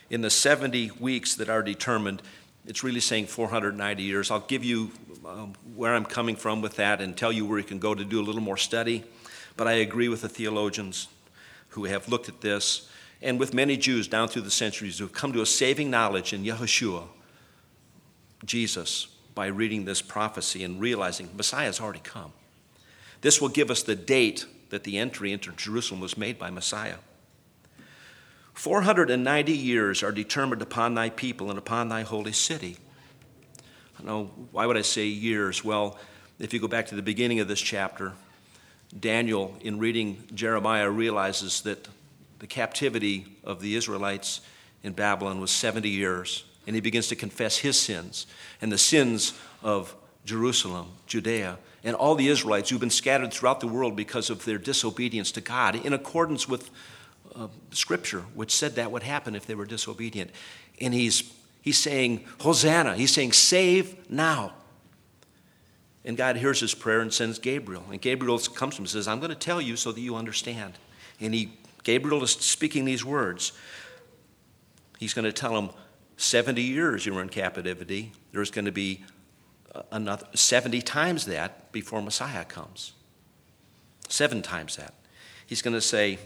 In 0.10 0.22
the 0.22 0.30
70 0.30 0.92
weeks 1.00 1.36
that 1.36 1.50
are 1.50 1.64
determined, 1.64 2.22
it's 2.66 2.84
really 2.84 3.00
saying 3.00 3.28
490 3.28 4.04
years. 4.04 4.32
I'll 4.32 4.40
give 4.42 4.64
you 4.64 4.92
um, 5.26 5.54
where 5.76 5.96
I'm 5.96 6.06
coming 6.06 6.36
from 6.36 6.62
with 6.62 6.76
that 6.76 7.02
and 7.02 7.16
tell 7.16 7.32
you 7.32 7.46
where 7.46 7.58
you 7.58 7.64
can 7.64 7.80
go 7.80 7.96
to 7.96 8.04
do 8.04 8.20
a 8.20 8.24
little 8.24 8.42
more 8.42 8.58
study. 8.58 9.04
But 9.58 9.68
I 9.68 9.74
agree 9.74 10.10
with 10.10 10.22
the 10.22 10.30
theologians 10.30 11.08
who 11.70 11.86
have 11.86 12.08
looked 12.08 12.30
at 12.30 12.42
this, 12.42 12.90
and 13.22 13.40
with 13.40 13.54
many 13.54 13.76
Jews 13.78 14.08
down 14.08 14.28
through 14.28 14.44
the 14.44 14.52
centuries 14.52 14.98
who 14.98 15.06
have 15.06 15.14
come 15.14 15.34
to 15.34 15.42
a 15.42 15.46
saving 15.46 15.90
knowledge 15.90 16.32
in 16.34 16.44
Yahushua, 16.44 17.08
Jesus, 18.46 19.08
by 19.36 19.48
reading 19.48 19.86
this 19.86 20.02
prophecy 20.02 20.64
and 20.64 20.80
realizing 20.80 21.30
Messiah 21.36 21.66
has 21.66 21.82
already 21.82 22.00
come. 22.00 22.32
This 23.22 23.42
will 23.42 23.50
give 23.50 23.70
us 23.70 23.84
the 23.84 23.96
date 23.96 24.46
that 24.70 24.84
the 24.84 24.98
entry 24.98 25.32
into 25.32 25.52
Jerusalem 25.52 26.00
was 26.00 26.18
made 26.18 26.40
by 26.40 26.50
Messiah. 26.50 26.96
490 28.54 29.52
years 29.52 30.02
are 30.02 30.14
determined 30.14 30.62
upon 30.62 30.96
thy 30.96 31.10
people 31.10 31.50
and 31.50 31.60
upon 31.60 31.90
thy 31.90 32.04
holy 32.04 32.32
city. 32.32 32.78
Now, 34.02 34.30
why 34.52 34.66
would 34.66 34.78
I 34.78 34.82
say 34.82 35.08
years? 35.08 35.64
Well, 35.64 35.98
if 36.40 36.54
you 36.54 36.60
go 36.60 36.68
back 36.68 36.88
to 36.88 36.96
the 36.96 37.02
beginning 37.02 37.40
of 37.40 37.48
this 37.48 37.62
chapter, 37.62 38.14
Daniel, 38.98 39.58
in 39.62 39.80
reading 39.80 40.24
Jeremiah, 40.34 40.90
realizes 40.90 41.62
that 41.62 41.88
the 42.40 42.48
captivity 42.48 43.26
of 43.44 43.62
the 43.62 43.76
Israelites 43.76 44.42
in 44.84 44.94
Babylon 44.94 45.42
was 45.42 45.52
70 45.52 45.90
years 45.90 46.44
and 46.66 46.76
he 46.76 46.82
begins 46.82 47.08
to 47.10 47.16
confess 47.16 47.58
his 47.58 47.80
sins 47.80 48.26
and 48.62 48.72
the 48.72 48.78
sins 48.78 49.34
of 49.64 49.96
Jerusalem, 50.26 50.88
Judea, 51.08 51.58
and 51.84 51.96
all 51.96 52.16
the 52.16 52.28
Israelites 52.28 52.70
who've 52.70 52.80
been 52.80 52.90
scattered 52.90 53.32
throughout 53.32 53.60
the 53.60 53.68
world 53.68 53.96
because 53.96 54.30
of 54.30 54.44
their 54.46 54.58
disobedience 54.58 55.32
to 55.34 55.42
God, 55.42 55.76
in 55.76 55.94
accordance 55.94 56.48
with 56.48 56.72
uh, 57.36 57.48
Scripture, 57.72 58.22
which 58.34 58.56
said 58.56 58.76
that 58.76 58.92
would 58.92 59.04
happen 59.04 59.36
if 59.36 59.46
they 59.46 59.56
were 59.56 59.66
disobedient. 59.66 60.32
And 60.82 60.94
he's, 60.94 61.32
he's 61.62 61.78
saying, 61.78 62.26
Hosanna. 62.42 62.96
He's 62.96 63.12
saying, 63.12 63.34
save 63.34 64.10
now. 64.10 64.54
And 66.04 66.18
God 66.18 66.38
hears 66.38 66.60
his 66.60 66.74
prayer 66.74 67.02
and 67.02 67.14
sends 67.14 67.40
Gabriel. 67.40 67.84
And 67.92 68.02
Gabriel 68.02 68.40
comes 68.40 68.76
to 68.76 68.82
him 68.82 68.84
and 68.84 68.90
says, 68.90 69.08
I'm 69.08 69.20
going 69.20 69.30
to 69.30 69.36
tell 69.36 69.62
you 69.62 69.76
so 69.76 69.92
that 69.92 70.02
you 70.02 70.16
understand. 70.16 70.74
And 71.20 71.34
he 71.34 71.52
Gabriel 71.86 72.24
is 72.24 72.32
speaking 72.32 72.84
these 72.84 73.06
words. 73.06 73.54
He's 74.98 75.14
going 75.14 75.26
to 75.26 75.32
tell 75.32 75.54
them 75.54 75.70
70 76.18 76.62
years 76.62 77.06
you 77.06 77.14
were 77.14 77.22
in 77.22 77.30
captivity. 77.30 78.12
There's 78.32 78.52
going 78.52 78.66
to 78.66 78.72
be 78.72 79.04
uh, 79.74 79.82
another 79.92 80.28
70 80.34 80.82
times 80.82 81.26
that 81.26 81.72
before 81.72 82.02
Messiah 82.02 82.46
comes. 82.46 82.94
Seven 84.08 84.42
times 84.42 84.78
that. 84.78 84.94
He's 85.46 85.62
going 85.62 85.74
to 85.74 85.82
say, 85.82 86.20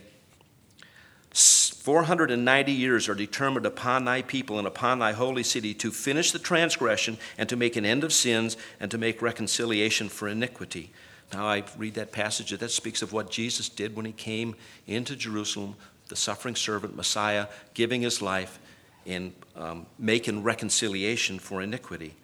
490 1.31 2.71
years 2.71 3.07
are 3.07 3.15
determined 3.15 3.65
upon 3.65 4.05
thy 4.05 4.21
people 4.21 4.57
and 4.57 4.67
upon 4.67 4.99
thy 4.99 5.11
holy 5.13 5.43
city 5.43 5.73
to 5.75 5.91
finish 5.91 6.31
the 6.31 6.39
transgression 6.39 7.17
and 7.37 7.47
to 7.49 7.55
make 7.55 7.75
an 7.75 7.85
end 7.85 8.03
of 8.03 8.13
sins 8.13 8.57
and 8.79 8.91
to 8.91 8.97
make 8.97 9.21
reconciliation 9.21 10.09
for 10.09 10.27
iniquity. 10.27 10.91
Now, 11.33 11.47
I 11.47 11.63
read 11.77 11.93
that 11.95 12.11
passage 12.11 12.51
that 12.51 12.71
speaks 12.71 13.01
of 13.01 13.13
what 13.13 13.29
Jesus 13.29 13.69
did 13.69 13.95
when 13.95 14.05
he 14.05 14.11
came 14.11 14.55
into 14.87 15.15
Jerusalem, 15.15 15.75
the 16.07 16.15
suffering 16.15 16.55
servant, 16.55 16.95
Messiah, 16.95 17.47
giving 17.73 18.01
his 18.01 18.21
life 18.21 18.59
and 19.05 19.33
um, 19.55 19.85
making 19.97 20.43
reconciliation 20.43 21.39
for 21.39 21.61
iniquity. 21.61 22.15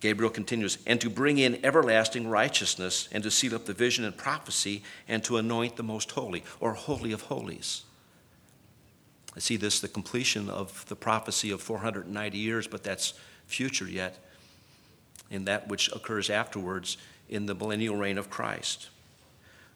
Gabriel 0.00 0.30
continues, 0.30 0.78
and 0.86 1.00
to 1.00 1.10
bring 1.10 1.38
in 1.38 1.64
everlasting 1.64 2.26
righteousness, 2.26 3.08
and 3.12 3.22
to 3.22 3.30
seal 3.30 3.54
up 3.54 3.66
the 3.66 3.74
vision 3.74 4.04
and 4.04 4.16
prophecy, 4.16 4.82
and 5.06 5.22
to 5.24 5.36
anoint 5.36 5.76
the 5.76 5.82
most 5.82 6.10
holy, 6.12 6.42
or 6.58 6.72
holy 6.72 7.12
of 7.12 7.22
holies. 7.22 7.82
I 9.36 9.40
see 9.40 9.56
this 9.56 9.80
the 9.80 9.88
completion 9.88 10.48
of 10.48 10.86
the 10.88 10.96
prophecy 10.96 11.50
of 11.50 11.60
490 11.60 12.38
years, 12.38 12.66
but 12.66 12.82
that's 12.82 13.12
future 13.46 13.88
yet, 13.88 14.18
in 15.30 15.44
that 15.44 15.68
which 15.68 15.92
occurs 15.92 16.30
afterwards 16.30 16.96
in 17.28 17.46
the 17.46 17.54
millennial 17.54 17.96
reign 17.96 18.18
of 18.18 18.30
Christ. 18.30 18.88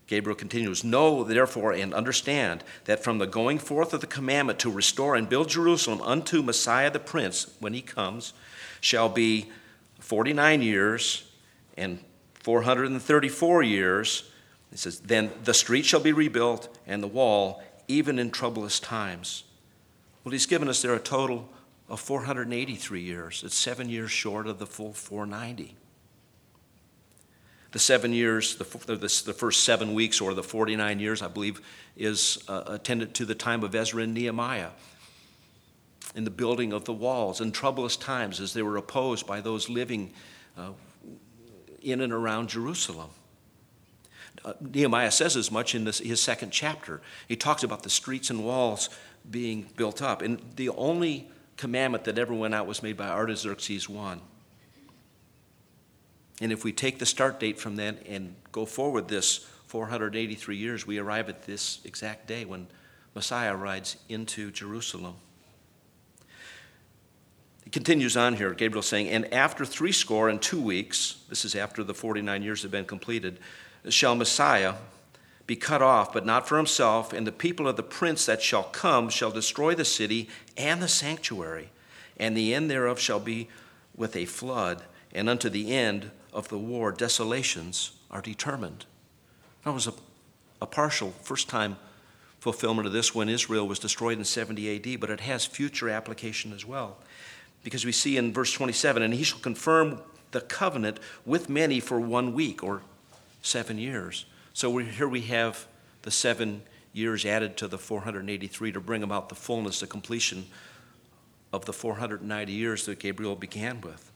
Gabriel 0.06 0.37
continues, 0.37 0.84
Know 0.84 1.25
therefore 1.25 1.73
and 1.73 1.94
understand 1.94 2.62
that 2.84 3.02
from 3.02 3.18
the 3.18 3.26
going 3.26 3.58
forth 3.58 3.94
of 3.94 4.00
the 4.00 4.06
commandment 4.06 4.58
to 4.61 4.70
restore 4.70 5.14
and 5.14 5.28
build 5.28 5.49
Jerusalem 5.49 6.00
unto 6.02 6.42
Messiah 6.42 6.90
the 6.90 6.99
Prince, 6.99 7.50
when 7.58 7.73
he 7.73 7.80
comes, 7.80 8.34
shall 8.80 9.08
be 9.08 9.50
49 10.00 10.61
years 10.61 11.30
and 11.76 11.99
434 12.34 13.62
years. 13.62 14.30
He 14.70 14.76
says, 14.76 15.00
Then 15.00 15.30
the 15.44 15.54
street 15.54 15.87
shall 15.87 16.00
be 16.00 16.12
rebuilt 16.12 16.78
and 16.87 17.02
the 17.02 17.08
wall, 17.08 17.62
even 17.88 18.18
in 18.18 18.30
troublous 18.30 18.78
times. 18.78 19.44
Well, 20.23 20.32
he's 20.32 20.46
given 20.46 20.68
us 20.68 20.82
there 20.82 20.94
a 20.94 21.00
total 21.00 21.49
of 21.88 22.00
483 22.00 23.00
years. 23.00 23.42
It's 23.44 23.56
seven 23.56 23.88
years 23.88 24.11
short 24.11 24.46
of 24.46 24.58
the 24.58 24.66
full 24.66 24.92
490. 24.92 25.76
The 27.74 27.80
seven 27.80 28.12
years, 28.12 28.54
the, 28.54 28.64
the, 28.86 28.96
the 28.96 29.32
first 29.32 29.64
seven 29.64 29.94
weeks, 29.94 30.20
or 30.20 30.32
the 30.32 30.44
49 30.44 31.00
years, 31.00 31.22
I 31.22 31.26
believe, 31.26 31.60
is 31.96 32.38
uh, 32.46 32.62
attended 32.68 33.14
to 33.14 33.24
the 33.24 33.34
time 33.34 33.64
of 33.64 33.74
Ezra 33.74 34.04
and 34.04 34.14
Nehemiah 34.14 34.70
in 36.14 36.22
the 36.22 36.30
building 36.30 36.72
of 36.72 36.84
the 36.84 36.92
walls 36.92 37.40
in 37.40 37.50
troublous 37.50 37.96
times 37.96 38.38
as 38.38 38.52
they 38.52 38.62
were 38.62 38.76
opposed 38.76 39.26
by 39.26 39.40
those 39.40 39.68
living 39.68 40.12
uh, 40.56 40.70
in 41.82 42.00
and 42.00 42.12
around 42.12 42.48
Jerusalem. 42.48 43.10
Uh, 44.44 44.52
Nehemiah 44.60 45.10
says 45.10 45.36
as 45.36 45.50
much 45.50 45.74
in 45.74 45.82
this, 45.82 45.98
his 45.98 46.20
second 46.20 46.52
chapter. 46.52 47.02
He 47.26 47.34
talks 47.34 47.64
about 47.64 47.82
the 47.82 47.90
streets 47.90 48.30
and 48.30 48.44
walls 48.44 48.88
being 49.28 49.66
built 49.76 50.00
up. 50.00 50.22
And 50.22 50.40
the 50.54 50.68
only 50.68 51.28
commandment 51.56 52.04
that 52.04 52.20
ever 52.20 52.34
went 52.34 52.54
out 52.54 52.68
was 52.68 52.84
made 52.84 52.96
by 52.96 53.08
Artaxerxes 53.08 53.88
I. 53.90 54.18
And 56.40 56.50
if 56.52 56.64
we 56.64 56.72
take 56.72 56.98
the 56.98 57.06
start 57.06 57.38
date 57.38 57.58
from 57.58 57.76
then 57.76 57.98
and 58.06 58.34
go 58.52 58.66
forward 58.66 59.08
this 59.08 59.46
483 59.66 60.56
years, 60.56 60.86
we 60.86 60.98
arrive 60.98 61.28
at 61.28 61.42
this 61.42 61.80
exact 61.84 62.26
day 62.26 62.44
when 62.44 62.66
Messiah 63.14 63.54
rides 63.54 63.96
into 64.08 64.50
Jerusalem. 64.50 65.14
He 67.64 67.70
continues 67.70 68.16
on 68.16 68.34
here, 68.34 68.52
Gabriel 68.52 68.82
saying, 68.82 69.08
And 69.08 69.32
after 69.32 69.64
three 69.64 69.92
score 69.92 70.28
and 70.28 70.40
two 70.40 70.60
weeks, 70.60 71.16
this 71.28 71.44
is 71.44 71.54
after 71.54 71.82
the 71.82 71.94
49 71.94 72.42
years 72.42 72.62
have 72.62 72.70
been 72.70 72.84
completed, 72.84 73.38
shall 73.88 74.14
Messiah 74.14 74.74
be 75.46 75.56
cut 75.56 75.82
off, 75.82 76.12
but 76.12 76.26
not 76.26 76.48
for 76.48 76.56
himself, 76.56 77.12
and 77.12 77.26
the 77.26 77.32
people 77.32 77.68
of 77.68 77.76
the 77.76 77.82
prince 77.82 78.26
that 78.26 78.42
shall 78.42 78.64
come 78.64 79.08
shall 79.08 79.30
destroy 79.30 79.74
the 79.74 79.84
city 79.84 80.28
and 80.56 80.82
the 80.82 80.88
sanctuary, 80.88 81.70
and 82.16 82.36
the 82.36 82.54
end 82.54 82.70
thereof 82.70 82.98
shall 82.98 83.20
be 83.20 83.48
with 83.96 84.16
a 84.16 84.24
flood, 84.24 84.82
and 85.12 85.28
unto 85.28 85.48
the 85.48 85.74
end 85.74 86.10
of 86.34 86.48
the 86.48 86.58
war 86.58 86.92
desolations 86.92 87.92
are 88.10 88.20
determined. 88.20 88.84
That 89.64 89.72
was 89.72 89.86
a, 89.86 89.94
a 90.60 90.66
partial 90.66 91.12
first 91.22 91.48
time 91.48 91.76
fulfillment 92.40 92.86
of 92.86 92.92
this 92.92 93.14
when 93.14 93.30
Israel 93.30 93.66
was 93.66 93.78
destroyed 93.78 94.18
in 94.18 94.24
70 94.24 94.76
AD, 94.94 95.00
but 95.00 95.08
it 95.08 95.20
has 95.20 95.46
future 95.46 95.88
application 95.88 96.52
as 96.52 96.66
well 96.66 96.98
because 97.64 97.84
we 97.84 97.92
see 97.92 98.16
in 98.16 98.32
verse 98.32 98.52
27 98.52 99.02
and 99.02 99.14
he 99.14 99.24
shall 99.24 99.40
confirm 99.40 99.98
the 100.30 100.42
covenant 100.42 101.00
with 101.24 101.48
many 101.48 101.80
for 101.80 101.98
one 101.98 102.34
week 102.34 102.62
or 102.62 102.82
seven 103.42 103.78
years. 103.78 104.26
So 104.52 104.76
here 104.76 105.08
we 105.08 105.22
have 105.22 105.66
the 106.02 106.10
seven 106.10 106.62
years 106.92 107.24
added 107.24 107.56
to 107.56 107.66
the 107.66 107.78
483 107.78 108.72
to 108.72 108.80
bring 108.80 109.02
about 109.02 109.28
the 109.28 109.34
fullness, 109.34 109.80
the 109.80 109.86
completion 109.86 110.44
of 111.52 111.64
the 111.64 111.72
490 111.72 112.52
years 112.52 112.86
that 112.86 112.98
Gabriel 112.98 113.34
began 113.34 113.80
with. 113.80 114.10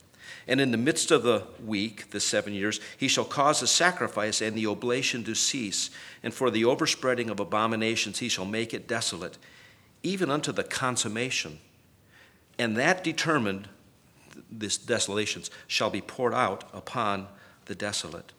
And 0.47 0.61
in 0.61 0.70
the 0.70 0.76
midst 0.76 1.11
of 1.11 1.23
the 1.23 1.44
week, 1.64 2.11
the 2.11 2.20
seven 2.20 2.52
years, 2.52 2.80
he 2.97 3.08
shall 3.08 3.25
cause 3.25 3.61
the 3.61 3.66
sacrifice 3.66 4.40
and 4.40 4.56
the 4.56 4.66
oblation 4.66 5.25
to 5.25 5.35
cease. 5.35 5.90
And 6.23 6.32
for 6.32 6.50
the 6.50 6.64
overspreading 6.64 7.30
of 7.30 7.40
abominations, 7.40 8.18
he 8.18 8.28
shall 8.28 8.47
make 8.47 8.73
it 8.73 8.88
desolate, 8.88 9.38
even 10.02 10.30
unto 10.30 10.52
the 10.52 10.64
consummation. 10.64 11.58
And 12.58 12.76
that 12.76 13.04
determined 13.04 13.68
this 14.50 14.78
desolations 14.78 15.50
shall 15.66 15.90
be 15.90 16.00
poured 16.00 16.35
out 16.35 16.64
upon 16.73 17.28
the 17.66 17.75
desolate. 17.75 18.32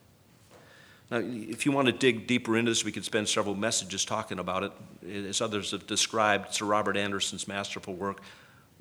Now, 1.11 1.21
if 1.23 1.65
you 1.65 1.71
want 1.71 1.87
to 1.87 1.91
dig 1.91 2.27
deeper 2.27 2.55
into 2.55 2.71
this, 2.71 2.85
we 2.85 2.91
could 2.91 3.05
spend 3.05 3.27
several 3.27 3.55
messages 3.55 4.05
talking 4.05 4.37
about 4.37 4.63
it. 4.63 4.71
As 5.27 5.41
others 5.41 5.71
have 5.71 5.87
described, 5.87 6.53
Sir 6.53 6.65
Robert 6.65 6.97
Anderson's 6.97 7.47
masterful 7.47 7.95
work, 7.95 8.21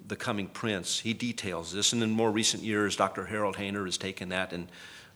The 0.08 0.16
Coming 0.16 0.48
Prince, 0.48 1.00
he 1.00 1.12
details 1.12 1.72
this. 1.72 1.92
And 1.92 2.02
in 2.02 2.10
more 2.10 2.30
recent 2.30 2.62
years, 2.62 2.96
Dr. 2.96 3.26
Harold 3.26 3.56
Hoehner 3.56 3.84
has 3.84 3.98
taken 3.98 4.30
that, 4.30 4.52
and 4.52 4.68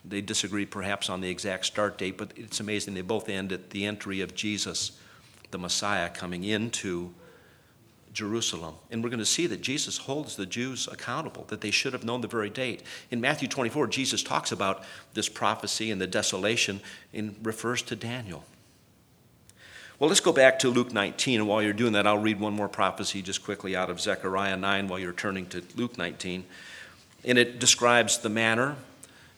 they 0.05 0.21
disagree 0.21 0.67
perhaps 0.67 1.09
on 1.09 1.21
the 1.21 1.31
exact 1.31 1.67
start 1.67 1.97
date, 1.97 2.19
but 2.19 2.33
it's 2.37 2.61
amazing. 2.61 2.95
They 2.95 3.01
both 3.01 3.29
end 3.29 3.53
at 3.53 3.71
the 3.71 3.87
entry 3.87 4.21
of 4.21 4.35
Jesus, 4.35 4.93
the 5.51 5.59
Messiah, 5.59 6.11
coming 6.11 6.45
into 6.45 7.15
Jerusalem. 8.13 8.75
And 8.91 9.03
we're 9.03 9.11
going 9.11 9.21
to 9.21 9.25
see 9.25 9.47
that 9.47 9.63
Jesus 9.63 9.97
holds 9.97 10.37
the 10.37 10.45
Jews 10.45 10.89
accountable, 10.91 11.45
that 11.49 11.63
they 11.63 11.71
should 11.71 11.95
have 11.95 12.05
known 12.05 12.21
the 12.21 12.29
very 12.29 12.51
date. 12.51 12.83
In 13.11 13.21
Matthew 13.21 13.49
24, 13.49 13.87
Jesus 13.87 14.23
talks 14.23 14.53
about 14.53 14.85
this 15.15 15.29
prophecy 15.29 15.91
and 15.91 16.01
the 16.01 16.07
desolation 16.07 16.81
and 17.15 17.35
refers 17.43 17.81
to 17.83 17.97
Daniel. 17.97 18.45
Well, 20.03 20.09
let's 20.09 20.19
go 20.19 20.33
back 20.33 20.59
to 20.59 20.69
Luke 20.69 20.93
19, 20.93 21.39
and 21.39 21.49
while 21.49 21.63
you're 21.63 21.73
doing 21.73 21.93
that, 21.93 22.09
I'll 22.09 22.19
read 22.19 22.41
one 22.41 22.55
more 22.55 22.69
prophecy 22.69 23.23
just 23.23 23.45
quickly 23.45 23.77
out 23.77 23.89
of 23.89 24.01
Zechariah 24.01 24.57
9 24.57 24.89
while 24.89 24.99
you're 24.99 25.13
turning 25.13 25.47
to 25.51 25.63
Luke 25.77 25.97
19. 25.97 26.43
And 27.25 27.39
it 27.39 27.61
describes 27.61 28.19
the 28.19 28.29
manner 28.29 28.75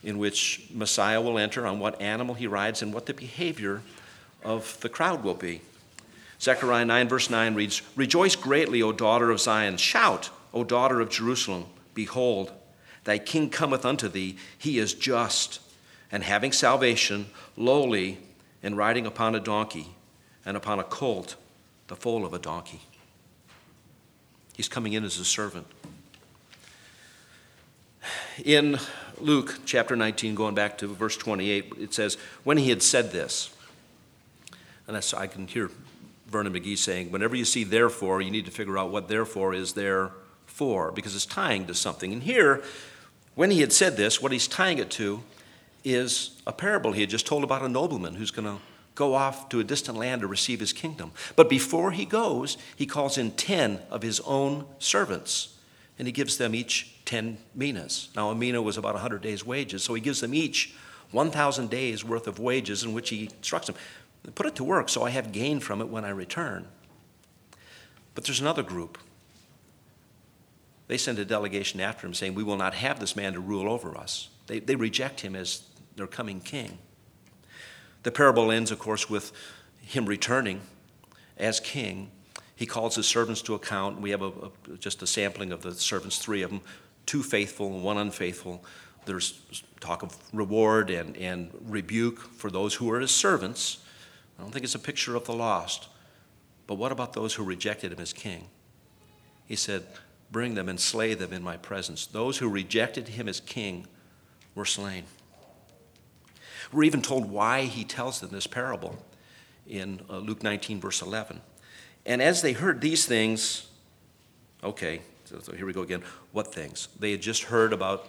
in 0.03 0.17
which 0.17 0.67
Messiah 0.73 1.21
will 1.21 1.39
enter, 1.39 1.67
on 1.67 1.81
what 1.81 2.01
animal 2.01 2.35
he 2.35 2.47
rides, 2.47 2.81
and 2.81 2.95
what 2.95 3.05
the 3.05 3.13
behavior 3.13 3.83
of 4.43 4.81
the 4.81 4.89
crowd 4.89 5.23
will 5.23 5.35
be. 5.35 5.61
Zechariah 6.41 6.87
9, 6.87 7.09
verse 7.11 7.29
9 7.29 7.55
reads 7.55 7.83
Rejoice 7.95 8.35
greatly, 8.35 8.81
O 8.81 8.91
daughter 8.91 9.31
of 9.31 9.41
Zion. 9.41 9.77
Shout, 9.77 10.31
O 10.55 10.65
daughter 10.65 10.99
of 11.03 11.11
Jerusalem. 11.11 11.67
Behold, 11.93 12.53
thy 13.05 13.19
king 13.19 13.51
cometh 13.51 13.85
unto 13.85 14.09
thee. 14.09 14.39
He 14.57 14.79
is 14.79 14.95
just, 14.95 15.61
and 16.11 16.25
having 16.25 16.53
salvation, 16.53 17.27
lowly, 17.55 18.17
and 18.63 18.79
riding 18.79 19.05
upon 19.05 19.35
a 19.35 19.41
donkey, 19.41 19.94
and 20.47 20.57
upon 20.57 20.79
a 20.79 20.85
colt, 20.85 21.37
the 21.89 21.97
foal 21.97 22.25
of 22.25 22.35
a 22.35 22.39
donkey. 22.39 22.81
He's 24.57 24.69
coming 24.69 24.93
in 24.93 25.05
as 25.05 25.19
a 25.19 25.25
servant. 25.25 25.67
In 28.45 28.79
Luke 29.19 29.61
chapter 29.65 29.97
19, 29.97 30.35
going 30.35 30.55
back 30.55 30.79
to 30.79 30.87
verse 30.87 31.17
28, 31.17 31.73
it 31.81 31.95
says, 31.95 32.17
When 32.45 32.59
he 32.59 32.71
had 32.71 32.83
said 32.83 33.13
this, 33.13 33.55
and 34.87 34.95
that's, 34.95 35.15
I 35.15 35.27
can 35.27 35.47
hear 35.47 35.71
Vernon 36.27 36.53
McGee 36.53 36.77
saying, 36.77 37.11
whenever 37.11 37.37
you 37.37 37.45
see 37.45 37.65
therefore, 37.65 38.21
you 38.21 38.31
need 38.31 38.45
to 38.45 38.51
figure 38.51 38.77
out 38.77 38.91
what 38.91 39.09
therefore 39.09 39.55
is 39.55 39.73
there 39.73 40.11
for, 40.47 40.93
because 40.93 41.15
it's 41.15 41.27
tying 41.27 41.67
to 41.67 41.75
something. 41.75 42.13
And 42.13 42.23
here, 42.23 42.63
when 43.35 43.51
he 43.51 43.61
had 43.61 43.73
said 43.73 43.97
this, 43.97 44.21
what 44.21 44.33
he's 44.33 44.49
tying 44.49 44.79
it 44.79 44.91
to 44.93 45.23
is 45.85 46.41
a 46.47 46.53
parable 46.53 46.93
he 46.93 47.01
had 47.01 47.11
just 47.11 47.27
told 47.27 47.45
about 47.45 47.63
a 47.63 47.69
nobleman 47.69 48.15
who's 48.15 48.31
going 48.31 48.47
to 48.47 48.61
go 48.95 49.15
off 49.15 49.49
to 49.49 49.61
a 49.61 49.65
distant 49.65 49.99
land 49.99 50.21
to 50.21 50.27
receive 50.27 50.61
his 50.61 50.73
kingdom. 50.73 51.13
But 51.37 51.49
before 51.49 51.91
he 51.91 52.05
goes, 52.05 52.57
he 52.77 52.87
calls 52.87 53.19
in 53.19 53.33
10 53.33 53.81
of 53.91 54.03
his 54.03 54.21
own 54.21 54.67
servants, 54.79 55.57
and 55.99 56.07
he 56.07 56.13
gives 56.13 56.39
them 56.39 56.55
each 56.55 57.05
10 57.05 57.39
minas. 57.55 58.09
Now, 58.15 58.31
a 58.31 58.35
mina 58.35 58.63
was 58.63 58.77
about 58.77 58.95
100 58.95 59.21
days' 59.21 59.45
wages, 59.45 59.83
so 59.83 59.95
he 59.95 60.01
gives 60.01 60.21
them 60.21 60.35
each 60.35 60.75
1,000 61.11 61.71
days' 61.71 62.05
worth 62.05 62.27
of 62.27 62.39
wages 62.39 62.83
in 62.83 62.93
which 62.93 63.11
he 63.11 63.25
instructs 63.25 63.67
them. 63.67 63.77
Put 64.35 64.47
it 64.47 64.55
to 64.57 64.65
work 64.65 64.89
so 64.89 65.03
I 65.03 65.11
have 65.11 65.33
gain 65.33 65.61
from 65.61 65.81
it 65.81 65.89
when 65.89 66.05
I 66.05 66.11
return. 66.11 66.67
But 68.15 68.25
there's 68.25 68.41
another 68.41 68.63
group. 68.63 68.99
They 70.87 70.97
send 70.97 71.19
a 71.19 71.25
delegation 71.25 71.81
after 71.81 72.07
him 72.07 72.15
saying, 72.15 72.35
We 72.35 72.45
will 72.45 72.57
not 72.57 72.75
have 72.75 73.01
this 73.01 73.17
man 73.17 73.33
to 73.35 73.41
rule 73.41 73.71
over 73.71 73.97
us. 73.97 74.29
They, 74.47 74.61
they 74.61 74.77
reject 74.77 75.21
him 75.21 75.35
as 75.35 75.63
their 75.97 76.07
coming 76.07 76.41
king. 76.41 76.79
The 78.05 78.13
parable 78.13 78.53
ends, 78.53 78.71
of 78.71 78.79
course, 78.79 79.11
with 79.11 79.33
him 79.81 80.07
returning 80.07 80.61
as 81.37 81.59
king. 81.59 82.11
He 82.55 82.67
calls 82.67 82.95
his 82.95 83.07
servants 83.07 83.43
to 83.43 83.55
account. 83.55 84.01
We 84.01 84.11
have 84.11 84.23
a, 84.23 84.29
a, 84.29 84.77
just 84.79 85.03
a 85.03 85.07
sampling 85.07 85.51
of 85.53 85.63
the 85.63 85.73
servants, 85.73 86.19
three 86.19 86.43
of 86.43 86.51
them, 86.51 86.61
two 87.07 87.23
faithful 87.23 87.67
and 87.67 87.83
one 87.83 87.99
unfaithful. 87.99 88.65
There's 89.07 89.63
talk 89.81 90.03
of 90.03 90.17
reward 90.33 90.91
and, 90.91 91.17
and 91.17 91.51
rebuke 91.67 92.19
for 92.19 92.51
those 92.51 92.75
who 92.75 92.91
are 92.91 93.01
his 93.01 93.11
servants. 93.11 93.79
I 94.39 94.43
don't 94.43 94.53
think 94.53 94.65
it's 94.65 94.75
a 94.75 94.79
picture 94.79 95.17
of 95.17 95.25
the 95.25 95.35
lost. 95.35 95.89
But 96.67 96.77
what 96.77 96.93
about 96.93 97.15
those 97.15 97.35
who 97.35 97.45
rejected 97.45 97.93
him 97.93 98.01
as 98.01 98.13
king? 98.13 98.49
He 99.47 99.57
said, 99.57 99.87
Bring 100.31 100.55
them 100.55 100.69
and 100.69 100.81
slay 100.81 101.15
them 101.15 101.33
in 101.33 101.43
my 101.43 101.57
presence. 101.57 102.07
Those 102.07 102.39
who 102.39 102.49
rejected 102.49 103.09
him 103.09 103.29
as 103.29 103.41
king 103.41 103.87
were 104.55 104.65
slain. 104.65 105.05
We're 106.75 106.83
even 106.83 107.03
told 107.03 107.31
why 107.31 107.63
he 107.63 107.85
tells 107.85 108.21
them 108.21 108.31
this 108.31 108.49
parable 108.49 108.99
in 109.67 110.01
uh, 110.11 110.19
Luke 110.19 110.43
19, 110.43 110.81
verse 110.81 111.03
11. 111.03 111.41
And 112.05 112.21
as 112.21 112.43
they 112.43 112.53
heard 112.53 112.81
these 112.81 113.07
things, 113.07 113.69
okay, 114.63 115.01
so, 115.25 115.39
so 115.39 115.53
here 115.53 115.67
we 115.67 115.73
go 115.73 115.83
again. 115.83 116.03
What 116.33 116.53
things? 116.53 116.89
They 116.99 117.13
had 117.13 117.23
just 117.23 117.45
heard 117.45 117.73
about 117.73 118.09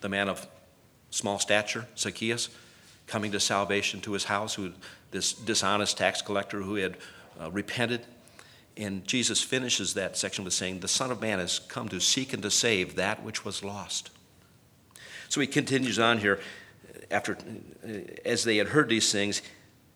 the 0.00 0.08
man 0.08 0.28
of 0.28 0.46
small 1.10 1.38
stature, 1.38 1.86
Zacchaeus, 1.96 2.48
coming 3.06 3.30
to 3.30 3.38
salvation 3.38 4.00
to 4.00 4.12
his 4.12 4.24
house, 4.24 4.54
who 4.54 4.72
this 5.12 5.32
dishonest 5.32 5.96
tax 5.96 6.20
collector 6.20 6.62
who 6.62 6.74
had 6.74 6.96
uh, 7.40 7.50
repented. 7.52 8.04
And 8.76 9.06
Jesus 9.06 9.40
finishes 9.40 9.94
that 9.94 10.16
section 10.16 10.42
with 10.42 10.52
saying, 10.52 10.80
The 10.80 10.88
Son 10.88 11.12
of 11.12 11.20
Man 11.20 11.38
has 11.38 11.60
come 11.60 11.88
to 11.90 12.00
seek 12.00 12.32
and 12.32 12.42
to 12.42 12.50
save 12.50 12.96
that 12.96 13.22
which 13.22 13.44
was 13.44 13.62
lost. 13.62 14.10
So 15.28 15.40
he 15.40 15.46
continues 15.46 16.00
on 16.00 16.18
here. 16.18 16.40
After, 17.14 17.38
uh, 17.86 17.88
as 18.24 18.44
they 18.44 18.56
had 18.56 18.68
heard 18.68 18.88
these 18.88 19.12
things, 19.12 19.40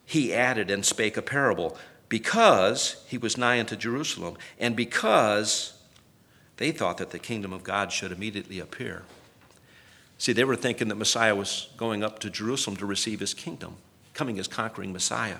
he 0.07 0.33
added 0.33 0.71
and 0.71 0.87
spake 0.87 1.17
a 1.17 1.23
parable 1.23 1.77
because 2.09 3.05
he 3.09 3.19
was 3.19 3.37
nigh 3.37 3.61
unto 3.61 3.77
Jerusalem, 3.77 4.37
and 4.59 4.75
because 4.75 5.75
they 6.57 6.71
thought 6.71 6.97
that 6.99 7.11
the 7.11 7.19
kingdom 7.19 7.53
of 7.53 7.65
God 7.65 7.93
should 7.93 8.13
immediately 8.13 8.61
appear. 8.61 9.03
See, 10.17 10.33
they 10.33 10.45
were 10.45 10.57
thinking 10.57 10.89
that 10.89 10.95
Messiah 10.95 11.35
was 11.35 11.69
going 11.77 12.03
up 12.03 12.19
to 12.21 12.31
Jerusalem 12.31 12.77
to 12.77 12.87
receive 12.87 13.21
his 13.21 13.35
kingdom, 13.35 13.77
coming 14.15 14.39
as 14.39 14.49
conquering 14.49 14.93
Messiah. 14.93 15.39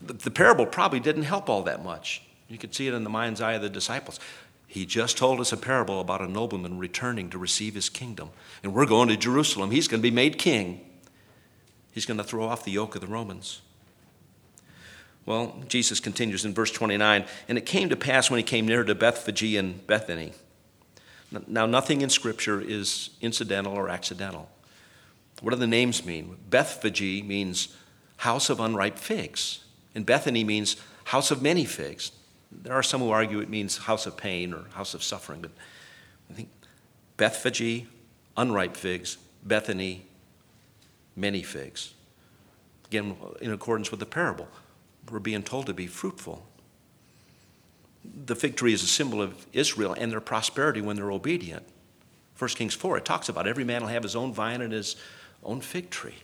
The, 0.00 0.14
the 0.14 0.30
parable 0.30 0.66
probably 0.66 1.00
didn't 1.00 1.24
help 1.24 1.48
all 1.50 1.62
that 1.64 1.84
much. 1.84 2.22
You 2.48 2.58
could 2.58 2.74
see 2.74 2.88
it 2.88 2.94
in 2.94 3.04
the 3.04 3.10
mind's 3.10 3.40
eye 3.40 3.52
of 3.52 3.62
the 3.62 3.68
disciples. 3.68 4.18
He 4.70 4.84
just 4.84 5.16
told 5.16 5.40
us 5.40 5.50
a 5.50 5.56
parable 5.56 5.98
about 5.98 6.20
a 6.20 6.28
nobleman 6.28 6.78
returning 6.78 7.30
to 7.30 7.38
receive 7.38 7.74
his 7.74 7.88
kingdom. 7.88 8.30
And 8.62 8.74
we're 8.74 8.86
going 8.86 9.08
to 9.08 9.16
Jerusalem. 9.16 9.70
He's 9.70 9.88
going 9.88 10.02
to 10.02 10.08
be 10.08 10.14
made 10.14 10.38
king. 10.38 10.84
He's 11.90 12.04
going 12.04 12.18
to 12.18 12.24
throw 12.24 12.44
off 12.44 12.64
the 12.64 12.70
yoke 12.70 12.94
of 12.94 13.00
the 13.00 13.06
Romans. 13.06 13.62
Well, 15.24 15.62
Jesus 15.68 16.00
continues 16.00 16.44
in 16.44 16.52
verse 16.52 16.70
29 16.70 17.24
And 17.48 17.58
it 17.58 17.64
came 17.64 17.88
to 17.88 17.96
pass 17.96 18.30
when 18.30 18.38
he 18.38 18.44
came 18.44 18.66
near 18.66 18.84
to 18.84 18.94
Bethphage 18.94 19.54
and 19.54 19.86
Bethany. 19.86 20.32
Now, 21.46 21.66
nothing 21.66 22.02
in 22.02 22.10
Scripture 22.10 22.60
is 22.60 23.10
incidental 23.20 23.72
or 23.72 23.88
accidental. 23.88 24.50
What 25.40 25.50
do 25.50 25.56
the 25.56 25.66
names 25.66 26.04
mean? 26.04 26.36
Bethphage 26.48 27.24
means 27.24 27.74
house 28.18 28.50
of 28.50 28.60
unripe 28.60 28.98
figs, 28.98 29.64
and 29.94 30.04
Bethany 30.04 30.44
means 30.44 30.76
house 31.04 31.30
of 31.30 31.42
many 31.42 31.64
figs. 31.64 32.12
There 32.50 32.72
are 32.72 32.82
some 32.82 33.00
who 33.00 33.10
argue 33.10 33.40
it 33.40 33.48
means 33.48 33.76
house 33.76 34.06
of 34.06 34.16
pain 34.16 34.54
or 34.54 34.64
house 34.72 34.94
of 34.94 35.02
suffering, 35.02 35.40
but 35.40 35.50
I 36.30 36.34
think 36.34 36.48
Bethphage, 37.16 37.86
unripe 38.36 38.76
figs, 38.76 39.18
Bethany, 39.42 40.06
many 41.16 41.42
figs. 41.42 41.94
Again, 42.86 43.16
in 43.40 43.52
accordance 43.52 43.90
with 43.90 44.00
the 44.00 44.06
parable, 44.06 44.48
we're 45.10 45.18
being 45.18 45.42
told 45.42 45.66
to 45.66 45.74
be 45.74 45.86
fruitful. 45.86 46.46
The 48.24 48.34
fig 48.34 48.56
tree 48.56 48.72
is 48.72 48.82
a 48.82 48.86
symbol 48.86 49.20
of 49.20 49.46
Israel 49.52 49.94
and 49.98 50.10
their 50.10 50.20
prosperity 50.20 50.80
when 50.80 50.96
they're 50.96 51.12
obedient. 51.12 51.66
1 52.38 52.50
Kings 52.50 52.74
4, 52.74 52.98
it 52.98 53.04
talks 53.04 53.28
about 53.28 53.46
every 53.46 53.64
man 53.64 53.82
will 53.82 53.88
have 53.88 54.04
his 54.04 54.14
own 54.14 54.32
vine 54.32 54.60
and 54.60 54.72
his 54.72 54.96
own 55.42 55.60
fig 55.60 55.90
tree. 55.90 56.14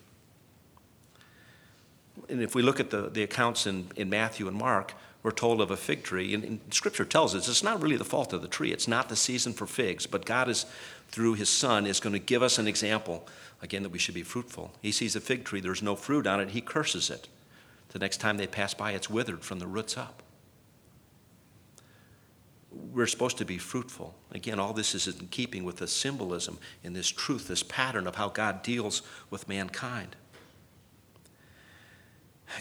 And 2.28 2.40
if 2.40 2.54
we 2.54 2.62
look 2.62 2.78
at 2.78 2.90
the, 2.90 3.10
the 3.10 3.24
accounts 3.24 3.66
in, 3.66 3.88
in 3.96 4.08
Matthew 4.08 4.46
and 4.46 4.56
Mark, 4.56 4.94
we're 5.24 5.30
told 5.30 5.62
of 5.62 5.70
a 5.70 5.76
fig 5.76 6.02
tree, 6.02 6.34
and, 6.34 6.44
and, 6.44 6.60
Scripture 6.70 7.06
tells 7.06 7.34
us 7.34 7.48
it's 7.48 7.62
not 7.64 7.82
really 7.82 7.96
the 7.96 8.04
fault 8.04 8.34
of 8.34 8.42
the 8.42 8.46
tree. 8.46 8.72
It's 8.72 8.87
not 8.87 9.08
the 9.08 9.16
season 9.16 9.54
for 9.54 9.66
figs, 9.66 10.06
but 10.06 10.26
God 10.26 10.50
is, 10.50 10.66
through 11.08 11.34
His 11.34 11.48
Son, 11.48 11.87
is 11.87 11.98
going 11.98 12.12
to 12.12 12.18
give 12.18 12.42
us 12.42 12.58
an 12.58 12.68
example, 12.68 13.26
again, 13.62 13.82
that 13.84 13.88
we 13.88 13.98
should 13.98 14.14
be 14.14 14.22
fruitful. 14.22 14.72
He 14.82 14.92
sees 14.92 15.16
a 15.16 15.20
fig 15.20 15.44
tree, 15.44 15.60
there's 15.60 15.82
no 15.82 15.96
fruit 15.96 16.26
on 16.26 16.40
it, 16.40 16.50
He 16.50 16.60
curses 16.60 17.08
it. 17.08 17.28
The 17.88 17.98
next 17.98 18.18
time 18.18 18.37
they 18.37 18.46
pass 18.46 18.74
by, 18.74 18.92
it's 18.92 19.08
withered 19.08 19.42
from 19.42 19.60
the 19.60 19.66
roots 19.66 19.96
up. 19.96 20.22
We're 22.70 23.06
supposed 23.06 23.38
to 23.38 23.46
be 23.46 23.56
fruitful. 23.56 24.14
Again, 24.30 24.60
all 24.60 24.74
this 24.74 24.94
is 24.94 25.06
in 25.06 25.28
keeping 25.28 25.64
with 25.64 25.78
the 25.78 25.88
symbolism 25.88 26.58
in 26.82 26.92
this 26.92 27.08
truth, 27.08 27.48
this 27.48 27.62
pattern 27.62 28.06
of 28.06 28.16
how 28.16 28.28
God 28.28 28.62
deals 28.62 29.00
with 29.30 29.48
mankind. 29.48 30.16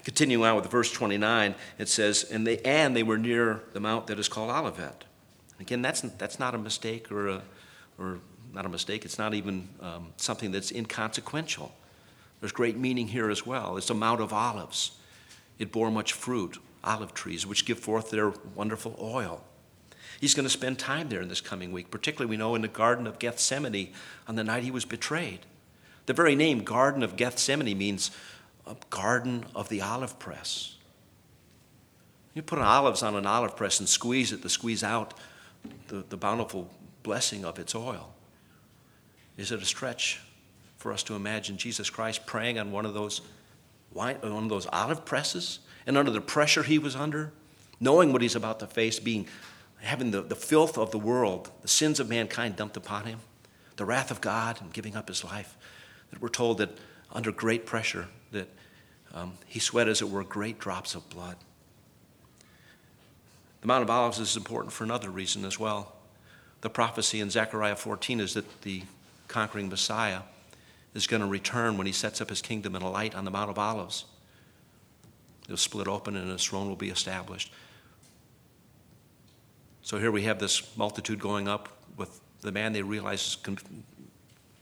Continuing 0.03 0.43
on 0.45 0.55
with 0.55 0.69
verse 0.69 0.91
29, 0.91 1.55
it 1.77 1.87
says, 1.87 2.23
and 2.23 2.45
they, 2.45 2.57
and 2.59 2.95
they 2.95 3.03
were 3.03 3.17
near 3.17 3.61
the 3.73 3.79
mount 3.79 4.07
that 4.07 4.19
is 4.19 4.27
called 4.27 4.49
Olivet. 4.49 5.03
Again, 5.59 5.81
that's, 5.81 6.01
that's 6.01 6.39
not 6.39 6.55
a 6.55 6.57
mistake 6.57 7.11
or, 7.11 7.27
a, 7.27 7.41
or 7.97 8.19
not 8.53 8.65
a 8.65 8.69
mistake, 8.69 9.05
it's 9.05 9.17
not 9.17 9.33
even 9.33 9.69
um, 9.81 10.13
something 10.17 10.51
that's 10.51 10.71
inconsequential. 10.71 11.73
There's 12.39 12.51
great 12.51 12.77
meaning 12.77 13.07
here 13.07 13.29
as 13.29 13.45
well. 13.45 13.77
It's 13.77 13.89
a 13.89 13.93
Mount 13.93 14.19
of 14.19 14.33
Olives. 14.33 14.91
It 15.59 15.71
bore 15.71 15.89
much 15.89 16.13
fruit, 16.13 16.57
olive 16.83 17.13
trees, 17.13 17.47
which 17.47 17.65
give 17.65 17.79
forth 17.79 18.09
their 18.09 18.33
wonderful 18.55 18.97
oil. 18.99 19.43
He's 20.19 20.33
going 20.33 20.45
to 20.45 20.49
spend 20.49 20.79
time 20.79 21.09
there 21.09 21.21
in 21.21 21.27
this 21.27 21.41
coming 21.41 21.71
week, 21.71 21.91
particularly 21.91 22.29
we 22.29 22.37
know 22.37 22.55
in 22.55 22.61
the 22.61 22.67
Garden 22.67 23.07
of 23.07 23.19
Gethsemane 23.19 23.93
on 24.27 24.35
the 24.35 24.43
night 24.43 24.63
he 24.63 24.71
was 24.71 24.85
betrayed. 24.85 25.39
The 26.05 26.13
very 26.13 26.35
name, 26.35 26.63
Garden 26.63 27.01
of 27.01 27.15
Gethsemane, 27.15 27.77
means 27.77 28.11
a 28.65 28.75
garden 28.89 29.45
of 29.55 29.69
the 29.69 29.81
olive 29.81 30.19
press. 30.19 30.75
You 32.33 32.41
put 32.41 32.59
olives 32.59 33.03
on 33.03 33.15
an 33.15 33.25
olive 33.25 33.55
press 33.55 33.79
and 33.79 33.87
squeeze 33.87 34.31
it 34.31 34.41
to 34.41 34.49
squeeze 34.49 34.83
out 34.83 35.13
the, 35.87 36.03
the 36.09 36.17
bountiful 36.17 36.69
blessing 37.03 37.45
of 37.45 37.59
its 37.59 37.75
oil. 37.75 38.13
Is 39.37 39.51
it 39.51 39.61
a 39.61 39.65
stretch 39.65 40.21
for 40.77 40.91
us 40.91 41.03
to 41.03 41.15
imagine 41.15 41.57
Jesus 41.57 41.89
Christ 41.89 42.25
praying 42.25 42.59
on 42.59 42.71
one 42.71 42.85
of 42.85 42.93
those 42.93 43.21
one 43.91 44.15
of 44.15 44.49
those 44.49 44.67
olive 44.73 45.05
presses 45.05 45.59
and 45.85 45.97
under 45.97 46.09
the 46.09 46.19
pressure 46.19 46.63
he 46.63 46.79
was 46.79 46.95
under, 46.95 47.31
knowing 47.79 48.11
what 48.11 48.23
he's 48.23 48.35
about 48.35 48.59
to 48.59 48.65
face, 48.65 48.99
being 48.99 49.27
having 49.81 50.09
the, 50.09 50.21
the 50.21 50.35
filth 50.35 50.77
of 50.77 50.89
the 50.91 50.97
world, 50.97 51.51
the 51.61 51.67
sins 51.67 51.99
of 51.99 52.09
mankind 52.09 52.55
dumped 52.55 52.75
upon 52.75 53.05
him, 53.05 53.19
the 53.75 53.85
wrath 53.85 54.09
of 54.09 54.19
God 54.19 54.59
and 54.61 54.73
giving 54.73 54.95
up 54.95 55.07
his 55.07 55.23
life. 55.23 55.55
That 56.09 56.21
we're 56.21 56.29
told 56.29 56.57
that 56.57 56.75
under 57.13 57.31
great 57.31 57.65
pressure, 57.65 58.07
that 58.31 58.49
um, 59.13 59.33
he 59.45 59.59
sweat, 59.59 59.87
as 59.87 60.01
it 60.01 60.09
were, 60.09 60.23
great 60.23 60.59
drops 60.59 60.95
of 60.95 61.07
blood. 61.09 61.37
The 63.61 63.67
Mount 63.67 63.83
of 63.83 63.89
Olives 63.89 64.19
is 64.19 64.35
important 64.35 64.73
for 64.73 64.83
another 64.83 65.09
reason 65.09 65.45
as 65.45 65.57
well. 65.57 65.95
The 66.61 66.69
prophecy 66.69 67.21
in 67.21 67.29
Zechariah 67.29 67.75
14 67.75 68.19
is 68.19 68.33
that 68.33 68.61
the 68.63 68.83
conquering 69.27 69.69
Messiah 69.69 70.21
is 70.93 71.07
going 71.07 71.21
to 71.21 71.27
return 71.27 71.77
when 71.77 71.87
he 71.87 71.93
sets 71.93 72.19
up 72.19 72.29
his 72.29 72.41
kingdom 72.41 72.75
in 72.75 72.81
a 72.81 72.89
light 72.89 73.15
on 73.15 73.25
the 73.25 73.31
Mount 73.31 73.49
of 73.49 73.57
Olives. 73.57 74.05
It'll 75.45 75.57
split 75.57 75.87
open 75.87 76.15
and 76.15 76.29
his 76.29 76.43
throne 76.43 76.67
will 76.67 76.75
be 76.75 76.89
established. 76.89 77.51
So 79.81 79.99
here 79.99 80.11
we 80.11 80.23
have 80.23 80.39
this 80.39 80.75
multitude 80.77 81.19
going 81.19 81.47
up 81.47 81.69
with 81.97 82.19
the 82.41 82.51
man 82.51 82.73
they 82.73 82.81
realize 82.81 83.37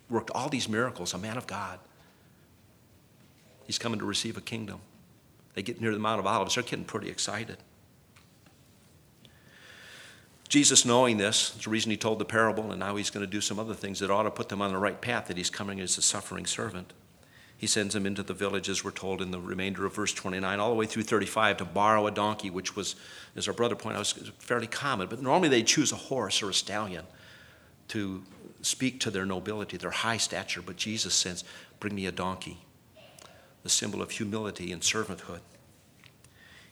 worked 0.10 0.32
all 0.32 0.50
these 0.50 0.68
miracles, 0.68 1.14
a 1.14 1.18
man 1.18 1.38
of 1.38 1.48
God. 1.48 1.80
He's 3.72 3.78
coming 3.78 4.00
to 4.00 4.06
receive 4.06 4.36
a 4.36 4.42
kingdom. 4.42 4.82
They 5.54 5.64
get 5.64 5.80
near 5.80 5.94
the 5.94 5.98
Mount 5.98 6.20
of 6.20 6.28
Olives, 6.28 6.56
they're 6.56 6.64
getting 6.66 6.84
pretty 6.84 7.08
excited. 7.08 7.56
Jesus, 10.50 10.84
knowing 10.84 11.16
this, 11.16 11.56
is 11.56 11.64
the 11.64 11.70
reason 11.70 11.90
he 11.90 11.96
told 11.96 12.20
the 12.20 12.26
parable, 12.26 12.70
and 12.72 12.82
now 12.82 12.98
he's 12.98 13.10
going 13.10 13.26
to 13.26 13.32
do 13.32 13.40
some 13.40 13.60
other 13.60 13.74
things 13.74 14.00
that 14.00 14.12
ought 14.12 14.24
to 14.24 14.30
put 14.30 14.50
them 14.50 14.62
on 14.62 14.74
the 14.74 14.78
right 14.78 15.00
path, 15.00 15.28
that 15.28 15.38
he's 15.38 15.50
coming 15.50 15.80
as 15.80 15.98
a 15.98 16.02
suffering 16.02 16.46
servant. 16.46 16.92
He 17.58 17.66
sends 17.66 17.94
them 17.94 18.06
into 18.06 18.24
the 18.24 18.34
villages, 18.34 18.84
we're 18.84 18.92
told 18.92 19.22
in 19.22 19.32
the 19.32 19.40
remainder 19.40 19.86
of 19.86 19.96
verse 19.96 20.14
29, 20.14 20.60
all 20.60 20.68
the 20.68 20.76
way 20.76 20.86
through 20.86 21.04
35, 21.04 21.56
to 21.56 21.64
borrow 21.64 22.08
a 22.08 22.12
donkey, 22.12 22.50
which 22.50 22.76
was, 22.76 22.98
as 23.38 23.48
our 23.48 23.54
brother 23.54 23.76
pointed 23.76 24.00
out, 24.00 24.14
was 24.20 24.32
fairly 24.40 24.68
common. 24.68 25.08
But 25.08 25.22
normally 25.22 25.48
they 25.48 25.64
choose 25.64 25.94
a 25.94 25.96
horse 25.96 26.44
or 26.44 26.50
a 26.50 26.54
stallion 26.54 27.06
to 27.88 28.22
speak 28.64 29.00
to 29.00 29.12
their 29.12 29.26
nobility, 29.26 29.78
their 29.78 29.92
high 29.92 30.18
stature. 30.18 30.62
But 30.62 30.76
Jesus 30.76 31.14
says, 31.14 31.46
Bring 31.80 31.96
me 31.96 32.06
a 32.06 32.12
donkey, 32.12 32.58
the 33.64 33.70
symbol 33.70 34.02
of 34.02 34.12
humility 34.12 34.72
and 34.72 34.82
servanthood. 34.82 35.42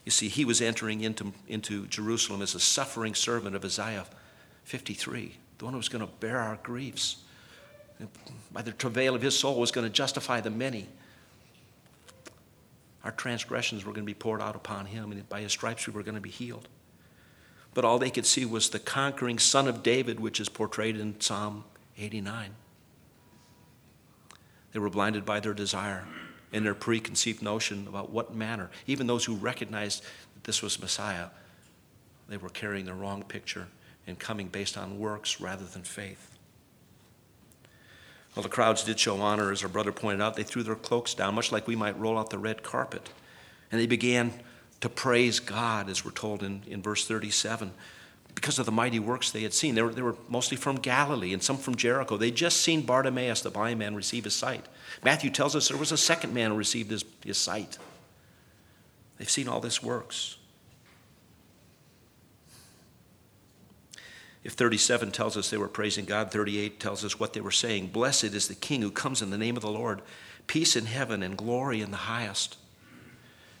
You 0.04 0.10
see, 0.10 0.28
he 0.28 0.44
was 0.44 0.60
entering 0.60 1.02
into, 1.02 1.32
into 1.46 1.86
Jerusalem 1.86 2.42
as 2.42 2.54
a 2.54 2.60
suffering 2.60 3.14
servant 3.14 3.54
of 3.54 3.64
Isaiah 3.64 4.06
53, 4.64 5.36
the 5.58 5.64
one 5.64 5.74
who 5.74 5.78
was 5.78 5.88
going 5.88 6.04
to 6.04 6.12
bear 6.20 6.38
our 6.38 6.58
griefs. 6.62 7.16
By 8.50 8.62
the 8.62 8.72
travail 8.72 9.14
of 9.14 9.22
his 9.22 9.38
soul 9.38 9.60
was 9.60 9.70
going 9.70 9.86
to 9.86 9.92
justify 9.92 10.40
the 10.40 10.50
many. 10.50 10.88
Our 13.04 13.12
transgressions 13.12 13.84
were 13.84 13.92
going 13.92 14.04
to 14.04 14.10
be 14.10 14.14
poured 14.14 14.40
out 14.40 14.56
upon 14.56 14.86
him, 14.86 15.12
and 15.12 15.28
by 15.28 15.42
his 15.42 15.52
stripes 15.52 15.86
we 15.86 15.92
were 15.92 16.02
going 16.02 16.14
to 16.14 16.20
be 16.20 16.30
healed. 16.30 16.68
But 17.72 17.84
all 17.84 17.98
they 17.98 18.10
could 18.10 18.26
see 18.26 18.44
was 18.44 18.70
the 18.70 18.78
conquering 18.78 19.38
son 19.38 19.68
of 19.68 19.82
David, 19.82 20.18
which 20.18 20.40
is 20.40 20.48
portrayed 20.48 20.96
in 20.96 21.20
Psalm 21.20 21.64
89. 21.98 22.54
They 24.72 24.78
were 24.78 24.90
blinded 24.90 25.24
by 25.24 25.40
their 25.40 25.54
desire 25.54 26.04
and 26.52 26.64
their 26.64 26.74
preconceived 26.74 27.42
notion 27.42 27.86
about 27.88 28.10
what 28.10 28.34
manner. 28.34 28.70
Even 28.86 29.06
those 29.06 29.24
who 29.24 29.34
recognized 29.34 30.02
that 30.34 30.44
this 30.44 30.62
was 30.62 30.80
Messiah, 30.80 31.28
they 32.28 32.36
were 32.36 32.48
carrying 32.48 32.86
the 32.86 32.94
wrong 32.94 33.22
picture 33.22 33.68
and 34.06 34.18
coming 34.18 34.48
based 34.48 34.76
on 34.76 34.98
works 34.98 35.40
rather 35.40 35.64
than 35.64 35.82
faith. 35.82 36.30
Well, 38.34 38.42
the 38.44 38.48
crowds 38.48 38.84
did 38.84 38.98
show 38.98 39.20
honor, 39.20 39.50
as 39.50 39.62
our 39.62 39.68
brother 39.68 39.92
pointed 39.92 40.20
out. 40.20 40.36
They 40.36 40.44
threw 40.44 40.62
their 40.62 40.76
cloaks 40.76 41.14
down, 41.14 41.34
much 41.34 41.50
like 41.50 41.66
we 41.66 41.74
might 41.74 41.98
roll 41.98 42.16
out 42.18 42.30
the 42.30 42.38
red 42.38 42.62
carpet. 42.62 43.10
And 43.72 43.80
they 43.80 43.86
began 43.86 44.32
to 44.80 44.88
praise 44.88 45.40
God, 45.40 45.88
as 45.88 46.04
we're 46.04 46.12
told 46.12 46.42
in, 46.42 46.62
in 46.66 46.80
verse 46.80 47.06
37, 47.06 47.72
because 48.40 48.58
of 48.58 48.64
the 48.64 48.72
mighty 48.72 48.98
works 48.98 49.30
they 49.30 49.42
had 49.42 49.52
seen. 49.52 49.74
They 49.74 49.82
were, 49.82 49.92
they 49.92 50.00
were 50.00 50.16
mostly 50.26 50.56
from 50.56 50.76
Galilee 50.76 51.34
and 51.34 51.42
some 51.42 51.58
from 51.58 51.74
Jericho. 51.74 52.16
They'd 52.16 52.34
just 52.34 52.62
seen 52.62 52.80
Bartimaeus, 52.80 53.42
the 53.42 53.50
blind 53.50 53.78
man, 53.78 53.94
receive 53.94 54.24
his 54.24 54.34
sight. 54.34 54.64
Matthew 55.04 55.28
tells 55.28 55.54
us 55.54 55.68
there 55.68 55.76
was 55.76 55.92
a 55.92 55.98
second 55.98 56.32
man 56.32 56.50
who 56.50 56.56
received 56.56 56.90
his, 56.90 57.04
his 57.22 57.36
sight. 57.36 57.76
They've 59.18 59.28
seen 59.28 59.46
all 59.46 59.60
this 59.60 59.82
works. 59.82 60.38
If 64.42 64.54
37 64.54 65.10
tells 65.10 65.36
us 65.36 65.50
they 65.50 65.58
were 65.58 65.68
praising 65.68 66.06
God, 66.06 66.32
38 66.32 66.80
tells 66.80 67.04
us 67.04 67.20
what 67.20 67.34
they 67.34 67.42
were 67.42 67.50
saying. 67.50 67.88
Blessed 67.88 68.24
is 68.24 68.48
the 68.48 68.54
King 68.54 68.80
who 68.80 68.90
comes 68.90 69.20
in 69.20 69.28
the 69.28 69.36
name 69.36 69.56
of 69.56 69.62
the 69.62 69.70
Lord. 69.70 70.00
Peace 70.46 70.76
in 70.76 70.86
heaven 70.86 71.22
and 71.22 71.36
glory 71.36 71.82
in 71.82 71.90
the 71.90 71.98
highest. 71.98 72.56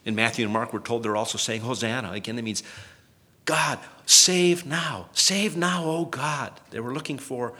In 0.06 0.14
Matthew 0.14 0.46
and 0.46 0.54
Mark, 0.54 0.72
we're 0.72 0.80
told 0.80 1.02
they're 1.02 1.16
also 1.16 1.36
saying 1.36 1.60
Hosanna. 1.60 2.12
Again, 2.12 2.38
it 2.38 2.42
means 2.42 2.62
God, 3.44 3.78
save 4.10 4.66
now. 4.66 5.08
Save 5.12 5.56
now, 5.56 5.84
oh 5.84 6.04
God. 6.04 6.52
They 6.70 6.80
were 6.80 6.92
looking 6.92 7.18
for 7.18 7.54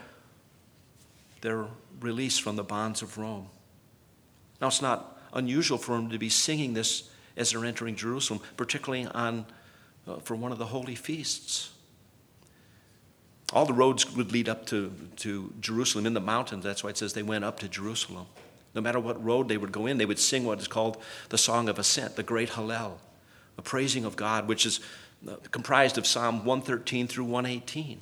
their 1.41 1.65
release 2.01 2.37
from 2.37 2.55
the 2.55 2.63
bonds 2.63 3.01
of 3.01 3.17
Rome. 3.17 3.47
Now, 4.59 4.67
it's 4.67 4.81
not 4.81 5.19
unusual 5.33 5.77
for 5.77 5.95
them 5.95 6.09
to 6.09 6.17
be 6.17 6.29
singing 6.29 6.73
this 6.73 7.09
as 7.37 7.51
they're 7.51 7.63
entering 7.65 7.95
Jerusalem, 7.95 8.41
particularly 8.57 9.07
on, 9.07 9.45
uh, 10.07 10.17
for 10.17 10.35
one 10.35 10.51
of 10.51 10.57
the 10.57 10.65
holy 10.65 10.95
feasts. 10.95 11.71
All 13.53 13.65
the 13.65 13.73
roads 13.73 14.13
would 14.15 14.31
lead 14.31 14.49
up 14.49 14.65
to, 14.67 14.93
to 15.17 15.53
Jerusalem 15.59 16.05
in 16.05 16.13
the 16.13 16.21
mountains. 16.21 16.63
That's 16.63 16.83
why 16.83 16.91
it 16.91 16.97
says 16.97 17.13
they 17.13 17.23
went 17.23 17.43
up 17.45 17.59
to 17.59 17.67
Jerusalem. 17.67 18.27
No 18.73 18.81
matter 18.81 18.99
what 18.99 19.23
road 19.23 19.47
they 19.47 19.57
would 19.57 19.71
go 19.71 19.85
in, 19.85 19.97
they 19.97 20.05
would 20.05 20.19
sing 20.19 20.45
what 20.45 20.59
is 20.59 20.67
called 20.67 21.01
the 21.29 21.37
Song 21.37 21.69
of 21.69 21.79
Ascent, 21.79 22.15
the 22.15 22.23
Great 22.23 22.49
Hallel, 22.51 22.93
a 23.57 23.61
praising 23.61 24.05
of 24.05 24.15
God, 24.15 24.47
which 24.47 24.65
is 24.65 24.79
comprised 25.51 25.97
of 25.97 26.07
Psalm 26.07 26.45
113 26.45 27.07
through 27.07 27.25
118. 27.25 27.99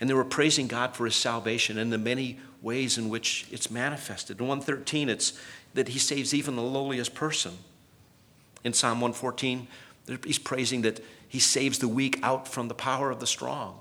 And 0.00 0.08
they 0.08 0.14
were 0.14 0.24
praising 0.24 0.66
God 0.66 0.96
for 0.96 1.04
his 1.04 1.14
salvation 1.14 1.78
and 1.78 1.92
the 1.92 1.98
many 1.98 2.40
ways 2.62 2.98
in 2.98 3.08
which 3.08 3.46
it's 3.50 3.70
manifested. 3.70 4.40
In 4.40 4.48
113, 4.48 5.08
it's 5.08 5.38
that 5.74 5.88
he 5.88 5.98
saves 5.98 6.34
even 6.34 6.56
the 6.56 6.62
lowliest 6.62 7.14
person. 7.14 7.52
In 8.64 8.72
Psalm 8.72 9.00
114, 9.00 9.68
he's 10.24 10.38
praising 10.38 10.82
that 10.82 11.00
he 11.28 11.38
saves 11.38 11.78
the 11.78 11.88
weak 11.88 12.18
out 12.22 12.48
from 12.48 12.68
the 12.68 12.74
power 12.74 13.10
of 13.10 13.20
the 13.20 13.26
strong, 13.26 13.78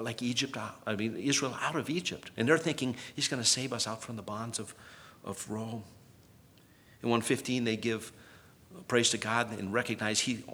like 0.00 0.22
Egypt, 0.22 0.56
I 0.86 0.96
mean, 0.96 1.16
Israel 1.16 1.56
out 1.60 1.76
of 1.76 1.90
Egypt. 1.90 2.30
And 2.36 2.48
they're 2.48 2.58
thinking 2.58 2.96
he's 3.14 3.28
going 3.28 3.42
to 3.42 3.48
save 3.48 3.72
us 3.72 3.86
out 3.86 4.02
from 4.02 4.16
the 4.16 4.22
bonds 4.22 4.58
of, 4.58 4.74
of 5.24 5.48
Rome. 5.50 5.84
In 7.02 7.10
115, 7.10 7.64
they 7.64 7.76
give 7.76 8.12
praise 8.88 9.10
to 9.10 9.18
God 9.18 9.58
and 9.58 9.72
recognize 9.72 10.20
he, 10.20 10.44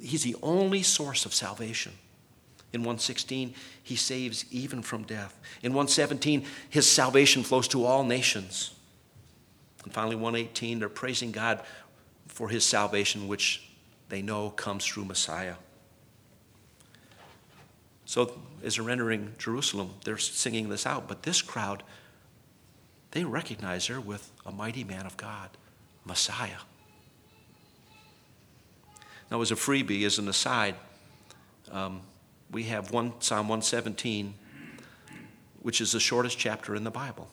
he's 0.00 0.22
the 0.22 0.36
only 0.42 0.82
source 0.82 1.26
of 1.26 1.34
salvation. 1.34 1.92
In 2.72 2.80
116, 2.80 3.54
he 3.82 3.96
saves 3.96 4.46
even 4.50 4.82
from 4.82 5.02
death. 5.02 5.38
In 5.62 5.72
117, 5.72 6.44
his 6.70 6.90
salvation 6.90 7.42
flows 7.42 7.68
to 7.68 7.84
all 7.84 8.02
nations. 8.02 8.74
And 9.84 9.92
finally, 9.92 10.16
118, 10.16 10.78
they're 10.78 10.88
praising 10.88 11.32
God 11.32 11.62
for 12.28 12.48
his 12.48 12.64
salvation, 12.64 13.28
which 13.28 13.68
they 14.08 14.22
know 14.22 14.50
comes 14.50 14.86
through 14.86 15.04
Messiah. 15.04 15.54
So 18.06 18.38
as 18.64 18.76
they're 18.76 18.90
entering 18.90 19.34
Jerusalem, 19.38 19.90
they're 20.04 20.18
singing 20.18 20.68
this 20.68 20.86
out. 20.86 21.08
But 21.08 21.22
this 21.22 21.42
crowd, 21.42 21.82
they 23.10 23.24
recognize 23.24 23.86
her 23.86 24.00
with 24.00 24.30
a 24.46 24.52
mighty 24.52 24.84
man 24.84 25.04
of 25.04 25.16
God, 25.16 25.50
Messiah. 26.04 26.58
Now, 29.32 29.40
as 29.40 29.50
a 29.50 29.54
freebie, 29.54 30.04
as 30.04 30.18
an 30.18 30.28
aside, 30.28 30.74
um, 31.70 32.02
we 32.50 32.64
have 32.64 32.90
one 32.90 33.14
Psalm 33.20 33.48
117, 33.48 34.34
which 35.62 35.80
is 35.80 35.92
the 35.92 36.00
shortest 36.00 36.36
chapter 36.36 36.74
in 36.74 36.84
the 36.84 36.90
Bible. 36.90 37.30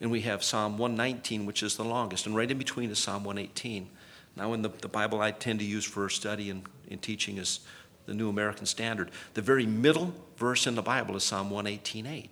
And 0.00 0.12
we 0.12 0.20
have 0.20 0.44
Psalm 0.44 0.78
119, 0.78 1.44
which 1.44 1.64
is 1.64 1.76
the 1.76 1.82
longest. 1.82 2.24
And 2.26 2.36
right 2.36 2.48
in 2.48 2.56
between 2.56 2.88
is 2.88 3.00
Psalm 3.00 3.24
118. 3.24 3.88
Now, 4.36 4.52
in 4.52 4.62
the, 4.62 4.68
the 4.68 4.86
Bible 4.86 5.20
I 5.20 5.32
tend 5.32 5.58
to 5.58 5.64
use 5.64 5.84
for 5.84 6.08
study 6.08 6.50
and, 6.50 6.62
and 6.88 7.02
teaching 7.02 7.38
is 7.38 7.60
the 8.06 8.14
New 8.14 8.28
American 8.28 8.64
Standard. 8.64 9.10
The 9.34 9.42
very 9.42 9.66
middle 9.66 10.14
verse 10.36 10.68
in 10.68 10.76
the 10.76 10.82
Bible 10.82 11.16
is 11.16 11.24
Psalm 11.24 11.50
118.8. 11.50 12.28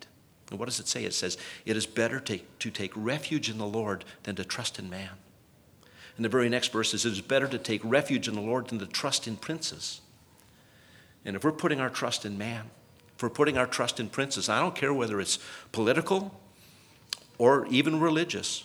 And 0.51 0.61
what 0.61 0.67
does 0.67 0.79
it 0.79 0.87
say? 0.87 1.05
It 1.05 1.13
says, 1.13 1.39
It 1.67 1.77
is 1.77 1.87
better 1.87 2.21
to, 2.21 2.39
to 2.39 2.71
take 2.71 2.93
refuge 2.95 3.51
in 3.51 3.59
the 3.59 3.67
Lord 3.67 4.05
than 4.23 4.37
to 4.37 4.45
trust 4.45 4.79
in 4.79 4.89
man. 4.89 5.11
And 6.19 6.25
the 6.25 6.29
very 6.29 6.49
next 6.49 6.73
verse 6.73 6.95
is, 6.95 7.07
It 7.07 7.13
is 7.13 7.21
better 7.21 7.47
to 7.47 7.59
take 7.59 7.81
refuge 7.85 8.27
in 8.27 8.35
the 8.35 8.41
Lord 8.41 8.67
than 8.67 8.81
to 8.81 8.87
trust 8.87 9.29
in 9.29 9.37
princes. 9.37 10.01
And 11.25 11.37
if 11.37 11.45
we're 11.45 11.53
putting 11.53 11.81
our 11.81 11.89
trust 11.89 12.27
in 12.27 12.37
man, 12.37 12.71
if 13.15 13.23
we're 13.23 13.31
putting 13.31 13.57
our 13.57 13.69
trust 13.69 14.01
in 14.01 14.09
princes, 14.09 14.49
I 14.49 14.59
don't 14.59 14.75
care 14.75 14.93
whether 14.93 15.21
it's 15.21 15.39
political 15.71 16.41
or 17.39 17.67
even 17.69 18.01
religious, 18.01 18.65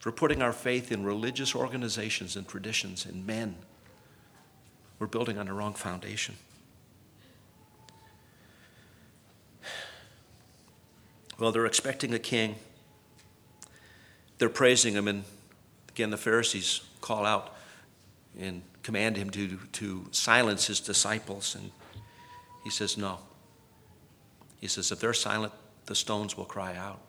for 0.00 0.12
putting 0.12 0.42
our 0.42 0.52
faith 0.52 0.92
in 0.92 1.02
religious 1.02 1.54
organizations 1.54 2.36
and 2.36 2.46
traditions 2.46 3.06
and 3.06 3.26
men. 3.26 3.56
We're 4.98 5.06
building 5.06 5.38
on 5.38 5.46
the 5.46 5.54
wrong 5.54 5.72
foundation. 5.72 6.36
Well, 11.38 11.52
they're 11.52 11.64
expecting 11.64 12.12
a 12.12 12.18
king. 12.18 12.56
They're 14.36 14.50
praising 14.50 14.92
him, 14.92 15.08
and 15.08 15.24
again, 15.94 16.10
the 16.10 16.16
Pharisees 16.16 16.80
call 17.00 17.26
out 17.26 17.54
and 18.38 18.62
command 18.82 19.16
him 19.16 19.30
to, 19.30 19.58
to 19.72 20.06
silence 20.10 20.66
his 20.66 20.80
disciples. 20.80 21.54
And 21.54 21.70
he 22.64 22.70
says, 22.70 22.96
No. 22.96 23.18
He 24.60 24.68
says, 24.68 24.90
If 24.90 25.00
they're 25.00 25.12
silent, 25.12 25.52
the 25.86 25.94
stones 25.94 26.36
will 26.36 26.44
cry 26.44 26.76
out. 26.76 27.00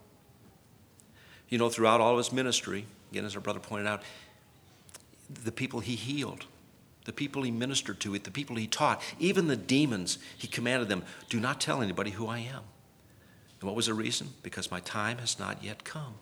You 1.49 1.57
know, 1.57 1.69
throughout 1.69 2.01
all 2.01 2.13
of 2.13 2.17
his 2.17 2.31
ministry, 2.31 2.85
again, 3.11 3.25
as 3.25 3.35
our 3.35 3.41
brother 3.41 3.59
pointed 3.59 3.87
out, 3.87 4.01
the 5.43 5.51
people 5.51 5.79
he 5.79 5.95
healed, 5.95 6.45
the 7.05 7.13
people 7.13 7.43
he 7.43 7.51
ministered 7.51 7.99
to, 8.01 8.17
the 8.17 8.31
people 8.31 8.55
he 8.55 8.67
taught, 8.67 9.01
even 9.19 9.47
the 9.47 9.55
demons, 9.55 10.17
he 10.37 10.47
commanded 10.47 10.89
them, 10.89 11.03
do 11.29 11.39
not 11.39 11.61
tell 11.61 11.81
anybody 11.81 12.11
who 12.11 12.27
I 12.27 12.39
am. 12.39 12.61
And 13.59 13.67
what 13.67 13.75
was 13.75 13.85
the 13.85 13.93
reason? 13.93 14.29
Because 14.41 14.71
my 14.71 14.79
time 14.79 15.19
has 15.19 15.39
not 15.39 15.63
yet 15.63 15.83
come. 15.83 16.15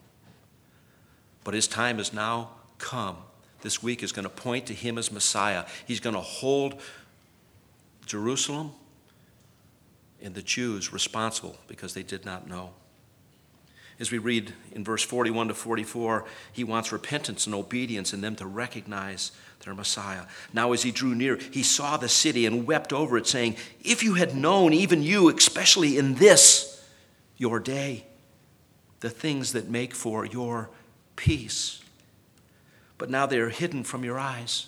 But 1.43 1.54
his 1.54 1.67
time 1.67 1.97
has 1.97 2.13
now 2.13 2.49
come. 2.77 3.17
This 3.62 3.82
week 3.82 4.04
is 4.04 4.12
going 4.12 4.23
to 4.23 4.30
point 4.30 4.65
to 4.67 4.73
him 4.73 4.97
as 4.97 5.12
Messiah. 5.12 5.65
He's 5.86 5.99
going 5.99 6.15
to 6.15 6.21
hold 6.21 6.82
Jerusalem 8.06 8.71
and 10.21 10.34
the 10.34 10.41
Jews 10.41 10.93
responsible 10.93 11.58
because 11.67 11.93
they 11.93 12.04
did 12.04 12.25
not 12.25 12.47
know. 12.47 12.71
As 13.99 14.12
we 14.12 14.17
read 14.17 14.54
in 14.71 14.84
verse 14.84 15.04
41 15.04 15.49
to 15.49 15.54
44, 15.54 16.25
he 16.51 16.63
wants 16.63 16.91
repentance 16.91 17.45
and 17.45 17.54
obedience 17.54 18.13
in 18.13 18.21
them 18.21 18.36
to 18.38 18.47
recognize 18.47 19.32
their 19.63 19.75
Messiah. 19.75 20.23
Now, 20.54 20.73
as 20.73 20.82
he 20.82 20.91
drew 20.91 21.13
near, 21.13 21.38
he 21.51 21.62
saw 21.62 21.97
the 21.97 22.10
city 22.10 22.47
and 22.47 22.65
wept 22.65 22.91
over 22.91 23.15
it, 23.15 23.27
saying, 23.27 23.58
If 23.84 24.04
you 24.04 24.15
had 24.15 24.36
known, 24.36 24.73
even 24.73 25.04
you, 25.04 25.30
especially 25.30 25.99
in 25.99 26.15
this 26.15 26.84
your 27.38 27.60
day, 27.60 28.06
the 29.01 29.10
things 29.12 29.54
that 29.54 29.69
make 29.69 29.93
for 29.93 30.25
your 30.25 30.71
peace. 31.15 31.82
But 32.97 33.10
now 33.10 33.26
they 33.26 33.39
are 33.39 33.50
hidden 33.50 33.84
from 33.84 34.04
your 34.04 34.19
eyes. 34.19 34.67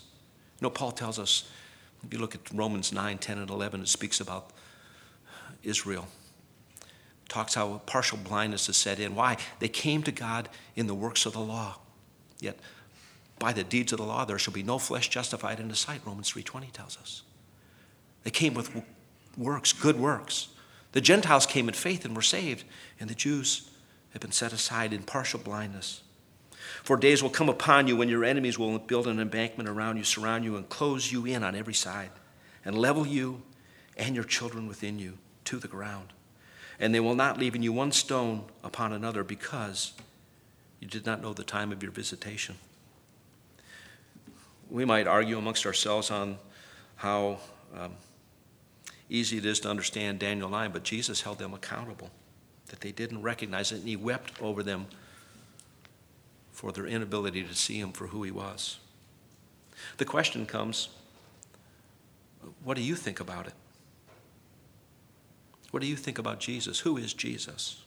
You 0.60 0.66
know, 0.66 0.70
Paul 0.70 0.92
tells 0.92 1.20
us, 1.20 1.50
if 2.04 2.14
you 2.14 2.20
look 2.20 2.36
at 2.36 2.42
Romans 2.54 2.92
9, 2.92 3.18
10, 3.18 3.38
and 3.38 3.50
11, 3.50 3.82
it 3.82 3.88
speaks 3.88 4.20
about 4.20 4.52
Israel 5.64 6.08
talks 7.34 7.56
how 7.56 7.82
partial 7.88 8.20
blindness 8.20 8.70
is 8.70 8.78
set 8.78 9.00
in. 9.00 9.16
Why? 9.16 9.38
They 9.58 9.68
came 9.68 10.04
to 10.04 10.12
God 10.12 10.50
in 10.76 10.86
the 10.86 10.94
works 10.94 11.26
of 11.26 11.34
the 11.34 11.40
law. 11.40 11.80
Yet 12.40 12.60
by 13.40 13.54
the 13.54 13.64
deeds 13.64 13.92
of 13.92 13.98
the 13.98 14.06
law 14.06 14.24
there 14.24 14.38
shall 14.38 14.54
be 14.54 14.62
no 14.62 14.78
flesh 14.78 15.10
justified 15.10 15.60
in 15.60 15.68
the 15.68 15.76
sight, 15.76 16.02
Romans 16.06 16.32
3.20 16.32 16.72
tells 16.72 16.96
us. 16.98 17.24
They 18.24 18.30
came 18.30 18.54
with 18.54 18.84
works, 19.36 19.74
good 19.74 20.00
works. 20.00 20.50
The 20.92 21.02
Gentiles 21.02 21.48
came 21.48 21.68
in 21.68 21.74
faith 21.74 22.06
and 22.06 22.16
were 22.16 22.22
saved, 22.22 22.66
and 23.00 23.10
the 23.10 23.16
Jews 23.16 23.72
have 24.12 24.22
been 24.22 24.32
set 24.32 24.54
aside 24.54 24.94
in 24.94 25.02
partial 25.02 25.40
blindness. 25.40 26.03
For 26.84 26.98
days 26.98 27.24
will 27.24 27.30
come 27.30 27.48
upon 27.48 27.88
you 27.88 27.96
when 27.96 28.10
your 28.10 28.26
enemies 28.26 28.60
will 28.60 28.78
build 28.78 29.08
an 29.08 29.20
embankment 29.20 29.70
around 29.70 29.96
you, 29.96 30.04
surround 30.04 30.44
you, 30.44 30.58
and 30.58 30.68
close 30.68 31.12
you 31.14 31.26
in 31.26 31.42
on 31.42 31.56
every 31.56 31.74
side, 31.74 32.12
and 32.66 32.78
level 32.78 33.08
you 33.08 33.42
and 33.96 34.14
your 34.14 34.26
children 34.26 34.68
within 34.68 35.00
you 35.00 35.18
to 35.46 35.60
the 35.60 35.68
ground. 35.70 36.12
And 36.80 36.94
they 36.94 37.00
will 37.00 37.16
not 37.16 37.40
leave 37.40 37.56
in 37.56 37.64
you 37.64 37.72
one 37.72 37.94
stone 37.94 38.44
upon 38.66 38.92
another 38.92 39.24
because 39.24 39.94
you 40.82 40.88
did 40.90 41.06
not 41.06 41.22
know 41.22 41.32
the 41.32 41.46
time 41.46 41.72
of 41.72 41.82
your 41.82 41.92
visitation. 41.94 42.56
We 44.70 44.84
might 44.84 45.08
argue 45.08 45.38
amongst 45.38 45.66
ourselves 45.66 46.12
on 46.12 46.38
how 46.98 47.38
um, 47.78 47.94
easy 49.10 49.38
it 49.38 49.46
is 49.46 49.62
to 49.62 49.70
understand 49.70 50.20
Daniel 50.20 50.50
9, 50.50 50.72
but 50.74 50.84
Jesus 50.84 51.22
held 51.22 51.40
them 51.40 51.54
accountable, 51.54 52.10
that 52.68 52.82
they 52.82 52.92
didn't 52.92 53.22
recognize 53.22 53.72
it, 53.72 53.76
and 53.76 53.88
he 53.88 53.96
wept 53.96 54.42
over 54.42 54.64
them 54.64 54.88
for 56.54 56.72
their 56.72 56.86
inability 56.86 57.44
to 57.44 57.54
see 57.54 57.80
him 57.80 57.92
for 57.92 58.08
who 58.08 58.24
he 58.24 58.32
was. 58.32 58.78
The 59.98 60.06
question 60.06 60.46
comes 60.46 60.90
what 62.64 62.78
do 62.78 62.84
you 62.84 62.96
think 62.96 63.20
about 63.20 63.48
it? 63.48 63.54
What 65.72 65.82
do 65.82 65.88
you 65.88 65.96
think 65.96 66.20
about 66.20 66.40
Jesus? 66.40 66.80
Who 66.82 66.98
is 66.98 67.14
Jesus? 67.14 67.82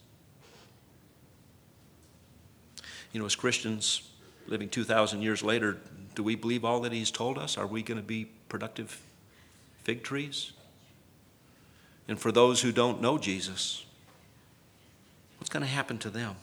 You 3.13 3.21
know, 3.21 3.27
as 3.27 3.37
Christians 3.37 4.11
living 4.49 4.69
2,000 4.69 5.23
years 5.23 5.43
later, 5.43 5.79
do 6.15 6.23
we 6.23 6.35
believe 6.35 6.65
all 6.65 6.81
that 6.81 6.93
he's 6.93 7.11
told 7.11 7.39
us? 7.39 7.57
Are 7.57 7.67
we 7.67 7.83
going 7.83 7.99
to 8.01 8.07
be 8.07 8.27
productive 8.49 9.01
fig 9.83 10.03
trees? 10.03 10.53
And 12.09 12.19
for 12.19 12.33
those 12.33 12.63
who 12.63 12.73
don't 12.73 13.01
know 13.01 13.19
Jesus, 13.19 13.85
what's 15.39 15.51
going 15.51 15.65
to 15.65 15.71
happen 15.71 15.99
to 15.99 16.11
them? 16.11 16.37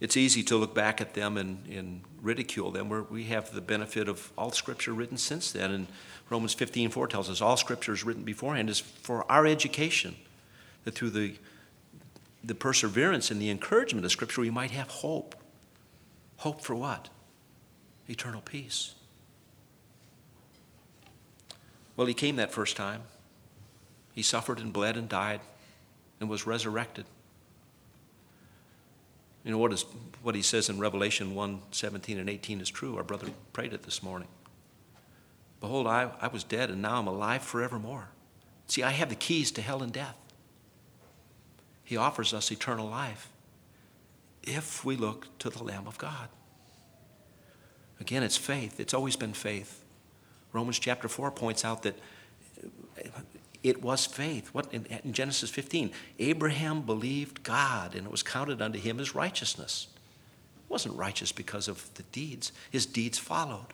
It's 0.00 0.16
easy 0.16 0.44
to 0.44 0.56
look 0.56 0.74
back 0.74 1.00
at 1.00 1.14
them 1.14 1.36
and, 1.36 1.66
and 1.66 2.02
ridicule 2.22 2.70
them. 2.70 2.88
Where 2.88 3.02
we 3.02 3.24
have 3.24 3.52
the 3.52 3.60
benefit 3.60 4.08
of 4.08 4.32
all 4.38 4.52
Scripture 4.52 4.92
written 4.92 5.16
since 5.16 5.50
then. 5.50 5.72
And 5.72 5.86
Romans 6.30 6.54
15 6.54 6.90
4 6.90 7.08
tells 7.08 7.28
us 7.28 7.40
all 7.40 7.56
Scripture 7.56 7.92
is 7.92 8.04
written 8.04 8.22
beforehand 8.22 8.70
is 8.70 8.78
for 8.78 9.30
our 9.30 9.46
education, 9.46 10.14
that 10.84 10.94
through 10.94 11.10
the, 11.10 11.34
the 12.44 12.54
perseverance 12.54 13.30
and 13.30 13.40
the 13.40 13.50
encouragement 13.50 14.04
of 14.04 14.12
Scripture, 14.12 14.40
we 14.40 14.50
might 14.50 14.70
have 14.70 14.88
hope. 14.88 15.34
Hope 16.38 16.60
for 16.60 16.76
what? 16.76 17.08
Eternal 18.08 18.40
peace. 18.40 18.94
Well, 21.96 22.06
he 22.06 22.14
came 22.14 22.36
that 22.36 22.52
first 22.52 22.76
time. 22.76 23.02
He 24.14 24.22
suffered 24.22 24.60
and 24.60 24.72
bled 24.72 24.96
and 24.96 25.08
died 25.08 25.40
and 26.20 26.30
was 26.30 26.46
resurrected. 26.46 27.06
You 29.48 29.52
know 29.52 29.58
what, 29.60 29.72
is, 29.72 29.86
what 30.22 30.34
he 30.34 30.42
says 30.42 30.68
in 30.68 30.78
Revelation 30.78 31.34
1 31.34 31.62
17 31.70 32.18
and 32.18 32.28
18 32.28 32.60
is 32.60 32.68
true. 32.68 32.98
Our 32.98 33.02
brother 33.02 33.28
prayed 33.54 33.72
it 33.72 33.82
this 33.82 34.02
morning. 34.02 34.28
Behold, 35.62 35.86
I, 35.86 36.10
I 36.20 36.28
was 36.28 36.44
dead, 36.44 36.68
and 36.68 36.82
now 36.82 36.98
I'm 36.98 37.06
alive 37.06 37.40
forevermore. 37.40 38.10
See, 38.66 38.82
I 38.82 38.90
have 38.90 39.08
the 39.08 39.14
keys 39.14 39.50
to 39.52 39.62
hell 39.62 39.82
and 39.82 39.90
death. 39.90 40.18
He 41.82 41.96
offers 41.96 42.34
us 42.34 42.52
eternal 42.52 42.90
life 42.90 43.30
if 44.42 44.84
we 44.84 44.96
look 44.96 45.28
to 45.38 45.48
the 45.48 45.64
Lamb 45.64 45.86
of 45.86 45.96
God. 45.96 46.28
Again, 48.00 48.22
it's 48.22 48.36
faith. 48.36 48.78
It's 48.78 48.92
always 48.92 49.16
been 49.16 49.32
faith. 49.32 49.82
Romans 50.52 50.78
chapter 50.78 51.08
4 51.08 51.30
points 51.30 51.64
out 51.64 51.84
that 51.84 51.98
it 53.68 53.82
was 53.82 54.06
faith. 54.06 54.48
What 54.52 54.72
in, 54.72 54.86
in, 55.04 55.12
Genesis 55.12 55.50
15, 55.50 55.90
Abraham 56.18 56.82
believed 56.82 57.42
God 57.42 57.94
and 57.94 58.06
it 58.06 58.10
was 58.10 58.22
counted 58.22 58.62
unto 58.62 58.78
him 58.78 58.98
as 59.00 59.14
righteousness. 59.14 59.88
He 60.56 60.72
wasn't 60.72 60.96
righteous 60.96 61.32
because 61.32 61.68
of 61.68 61.92
the 61.94 62.02
deeds. 62.04 62.52
His 62.70 62.86
deeds 62.86 63.18
followed. 63.18 63.66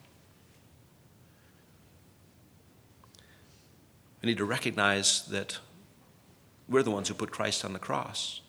We 4.21 4.29
need 4.29 4.39
to 4.39 4.45
recognize 4.45 5.27
that 5.27 5.59
we're 6.69 6.83
the 6.83 6.91
ones 6.91 7.09
who 7.09 7.15
put 7.15 7.31
Christ 7.31 7.65
on 7.65 7.73
the 7.73 7.79
cross. 7.79 8.41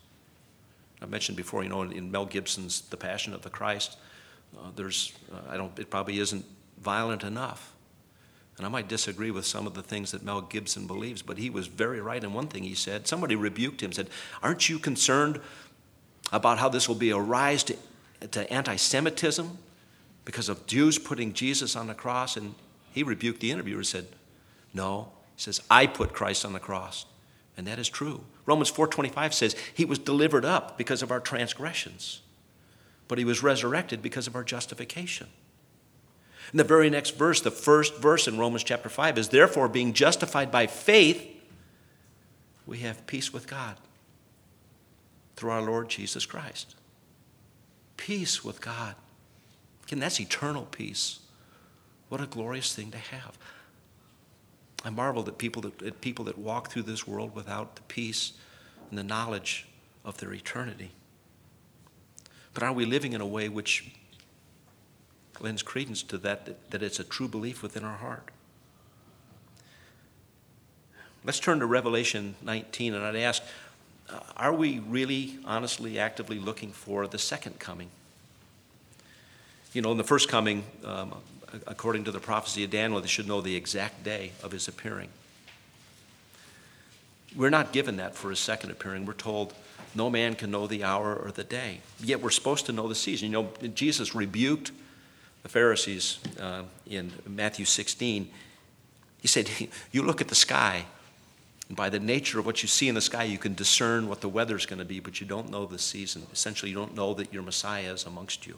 I 1.02 1.06
mentioned 1.06 1.36
before, 1.36 1.64
you 1.64 1.70
know, 1.70 1.82
in 1.82 2.10
Mel 2.10 2.26
Gibson's 2.26 2.82
The 2.82 2.98
Passion 2.98 3.34
of 3.34 3.42
the 3.42 3.50
Christ, 3.50 3.98
uh, 4.58 4.70
there's, 4.76 5.12
uh, 5.34 5.52
I 5.52 5.58
don't, 5.58 5.78
it 5.78 5.90
probably 5.90 6.20
isn't 6.20 6.46
violent 6.80 7.24
enough. 7.24 7.75
And 8.58 8.66
I 8.66 8.70
might 8.70 8.88
disagree 8.88 9.32
with 9.32 9.46
some 9.46 9.68
of 9.68 9.74
the 9.74 9.82
things 9.82 10.12
that 10.12 10.24
Mel 10.24 10.42
Gibson 10.42 10.88
believes, 10.88 11.22
but 11.22 11.38
he 11.38 11.50
was 11.50 11.68
very 11.68 12.00
right 12.00 12.24
in 12.24 12.34
one 12.34 12.48
thing 12.48 12.64
he 12.64 12.76
said. 12.76 13.08
Somebody 13.08 13.36
rebuked 13.36 13.82
him, 13.82 13.92
said, 13.92 14.10
Aren't 14.42 14.70
you 14.70 14.80
concerned 14.80 15.42
about 16.32 16.58
how 16.58 16.70
this 16.70 16.88
will 16.88 16.96
be 16.96 17.10
a 17.10 17.20
rise 17.20 17.64
to, 17.66 17.76
to 18.32 18.52
anti 18.52 18.78
Semitism 18.78 19.58
because 20.24 20.48
of 20.48 20.66
Jews 20.68 20.98
putting 20.98 21.34
Jesus 21.34 21.76
on 21.76 21.88
the 21.88 21.94
cross? 21.94 22.38
And 22.38 22.56
he 22.94 23.04
rebuked 23.04 23.42
the 23.42 23.52
interviewer 23.52 23.80
and 23.80 23.88
said, 23.88 24.08
No. 24.74 25.12
He 25.36 25.42
says, 25.42 25.62
I 25.70 25.86
put 25.86 26.14
Christ 26.14 26.46
on 26.46 26.54
the 26.54 26.60
cross. 26.60 27.06
And 27.58 27.68
that 27.68 27.80
is 27.80 27.90
true. 27.90 28.24
Romans 28.46 28.72
4:25 28.72 29.34
says 29.34 29.56
he 29.74 29.86
was 29.86 30.00
delivered 30.00 30.46
up 30.46 30.78
because 30.78 31.02
of 31.02 31.12
our 31.12 31.20
transgressions, 31.20 32.22
but 33.08 33.18
he 33.18 33.26
was 33.26 33.44
resurrected 33.44 34.02
because 34.02 34.28
of 34.28 34.36
our 34.36 34.44
justification. 34.44 35.28
In 36.52 36.58
the 36.58 36.64
very 36.64 36.90
next 36.90 37.18
verse, 37.18 37.42
the 37.42 37.52
first 37.52 37.98
verse 37.98 38.28
in 38.28 38.38
Romans 38.38 38.64
chapter 38.64 38.90
5 38.90 39.18
is 39.18 39.30
therefore 39.30 39.68
being 39.68 39.94
justified 39.94 40.52
by 40.52 40.68
faith, 40.68 41.26
we 42.66 42.80
have 42.80 43.06
peace 43.08 43.34
with 43.34 43.48
God 43.48 43.78
through 45.36 45.52
our 45.52 45.62
Lord 45.62 45.90
Jesus 45.90 46.26
Christ. 46.26 46.76
Peace 47.98 48.44
with 48.44 48.62
God. 48.62 48.96
Again, 49.86 50.00
that's 50.00 50.20
eternal 50.20 50.66
peace. 50.66 51.20
What 52.10 52.22
a 52.22 52.26
glorious 52.26 52.74
thing 52.74 52.92
to 52.92 52.98
have. 52.98 53.38
I 54.84 54.90
marvel 54.90 55.28
at 55.28 55.38
people 55.38 55.62
that, 55.64 55.82
at 55.82 56.02
people 56.02 56.26
that 56.26 56.38
walk 56.38 56.70
through 56.70 56.84
this 56.84 57.08
world 57.08 57.36
without 57.36 57.76
the 57.76 57.82
peace 57.84 58.34
and 58.90 58.98
the 58.98 59.04
knowledge 59.04 59.68
of 60.04 60.18
their 60.18 60.34
eternity. 60.34 60.92
But 62.54 62.64
are 62.64 62.72
we 62.72 62.86
living 62.86 63.14
in 63.14 63.22
a 63.22 63.26
way 63.26 63.50
which 63.50 63.92
lends 65.42 65.64
credence 65.64 66.04
to 66.04 66.18
that, 66.20 66.46
that, 66.46 66.72
that 66.72 66.84
it's 66.84 67.00
a 67.00 67.04
true 67.04 67.28
belief 67.28 67.62
within 67.62 67.84
our 67.84 67.98
heart. 67.98 68.30
Let's 71.24 71.40
turn 71.40 71.60
to 71.60 71.66
Revelation 71.66 72.36
19, 72.44 72.94
and 72.94 73.04
I'd 73.04 73.16
ask 73.16 73.42
uh, 74.10 74.20
are 74.38 74.54
we 74.54 74.80
really, 74.80 75.40
honestly, 75.46 75.98
actively 75.98 76.38
looking 76.38 76.72
for 76.72 77.08
the 77.08 77.18
second 77.18 77.58
coming? 77.60 77.90
You 79.74 79.82
know, 79.82 79.92
in 79.92 79.98
the 79.98 80.04
first 80.04 80.30
coming, 80.30 80.64
um, 80.84 81.16
according 81.66 82.04
to 82.04 82.12
the 82.12 82.20
prophecy 82.20 82.64
of 82.64 82.70
Daniel, 82.70 83.02
they 83.02 83.08
should 83.08 83.28
know 83.28 83.42
the 83.42 83.56
exact 83.56 84.04
day 84.04 84.32
of 84.44 84.52
his 84.52 84.68
appearing. 84.68 85.10
We're 87.36 87.50
not 87.50 87.74
given 87.74 87.98
that 87.98 88.16
for 88.16 88.30
his 88.30 88.40
second 88.40 88.72
appearing. 88.72 89.06
We're 89.06 89.14
told 89.14 89.54
no 89.94 90.10
man 90.10 90.36
can 90.36 90.52
know 90.52 90.68
the 90.68 90.84
hour 90.84 91.16
or 91.16 91.32
the 91.32 91.44
day. 91.44 91.82
Yet 92.00 92.22
we're 92.22 92.30
supposed 92.30 92.66
to 92.68 92.72
know 92.72 92.88
the 92.88 92.96
season. 92.96 93.32
You 93.32 93.34
know, 93.34 93.70
Jesus 93.74 94.16
rebuked 94.16 94.72
the 95.46 95.50
Pharisees 95.50 96.18
uh, 96.40 96.64
in 96.88 97.14
Matthew 97.28 97.66
16, 97.66 98.32
he 99.22 99.28
said, 99.28 99.48
You 99.92 100.02
look 100.02 100.20
at 100.20 100.28
the 100.28 100.34
sky, 100.34 100.86
and 101.68 101.78
by 101.78 101.88
the 101.88 102.00
nature 102.00 102.40
of 102.40 102.48
what 102.48 102.64
you 102.64 102.68
see 102.68 102.90
in 102.90 102.96
the 102.96 103.02
sky, 103.02 103.26
you 103.26 103.38
can 103.38 103.54
discern 103.54 104.10
what 104.10 104.22
the 104.22 104.28
weather's 104.28 104.66
going 104.66 104.80
to 104.80 104.86
be, 104.86 105.00
but 105.00 105.22
you 105.22 105.28
don't 105.28 105.52
know 105.52 105.68
the 105.68 105.78
season. 105.78 106.26
Essentially, 106.34 106.72
you 106.72 106.76
don't 106.76 106.96
know 106.96 107.14
that 107.14 107.32
your 107.32 107.44
Messiah 107.44 107.94
is 107.94 108.06
amongst 108.08 108.48
you. 108.48 108.58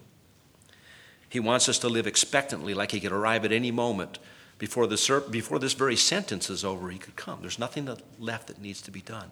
He 1.27 1.41
wants 1.41 1.67
us 1.67 1.77
to 1.79 1.89
live 1.89 2.07
expectantly, 2.07 2.73
like 2.73 2.91
he 2.91 3.01
could 3.01 3.11
arrive 3.11 3.43
at 3.43 3.51
any 3.51 3.69
moment. 3.69 4.17
Before, 4.57 4.87
the, 4.87 5.25
before 5.29 5.59
this 5.59 5.73
very 5.73 5.97
sentence 5.97 6.49
is 6.49 6.63
over, 6.63 6.89
he 6.89 6.99
could 6.99 7.17
come. 7.17 7.39
There's 7.41 7.59
nothing 7.59 7.89
left 8.17 8.47
that 8.47 8.61
needs 8.61 8.81
to 8.83 8.91
be 8.91 9.01
done. 9.01 9.31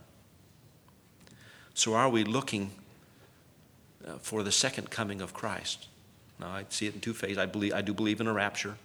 So, 1.74 1.94
are 1.94 2.10
we 2.10 2.26
looking 2.26 2.72
uh, 4.06 4.16
for 4.18 4.44
the 4.44 4.52
second 4.52 4.90
coming 4.90 5.22
of 5.22 5.34
Christ? 5.34 5.88
Now, 6.40 6.48
I 6.48 6.66
see 6.70 6.88
it 6.88 6.96
in 6.96 7.02
two 7.02 7.14
phases. 7.14 7.38
I, 7.38 7.46
believe, 7.46 7.74
I 7.74 7.82
do 7.82 7.94
believe 7.94 8.20
in 8.20 8.28
a 8.28 8.34
rapture, 8.34 8.76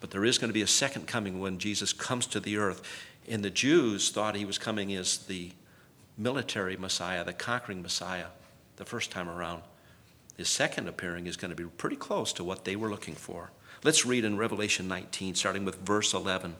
but 0.00 0.10
there 0.10 0.24
is 0.24 0.38
going 0.38 0.48
to 0.48 0.54
be 0.54 0.62
a 0.62 0.66
second 0.66 1.06
coming 1.06 1.40
when 1.40 1.58
Jesus 1.58 1.92
comes 1.92 2.26
to 2.28 2.40
the 2.40 2.56
earth. 2.56 2.82
And 3.28 3.44
the 3.44 3.50
Jews 3.50 4.10
thought 4.10 4.34
he 4.34 4.44
was 4.44 4.58
coming 4.58 4.94
as 4.94 5.18
the 5.18 5.50
military 6.16 6.76
Messiah, 6.76 7.24
the 7.24 7.32
conquering 7.32 7.82
Messiah, 7.82 8.26
the 8.76 8.84
first 8.84 9.10
time 9.10 9.28
around. 9.28 9.62
His 10.36 10.48
second 10.48 10.88
appearing 10.88 11.26
is 11.26 11.36
going 11.36 11.50
to 11.50 11.56
be 11.56 11.68
pretty 11.68 11.96
close 11.96 12.32
to 12.34 12.44
what 12.44 12.64
they 12.64 12.76
were 12.76 12.90
looking 12.90 13.14
for. 13.14 13.50
Let's 13.84 14.06
read 14.06 14.24
in 14.24 14.36
Revelation 14.36 14.88
19, 14.88 15.34
starting 15.34 15.64
with 15.64 15.76
verse 15.76 16.14
11. 16.14 16.56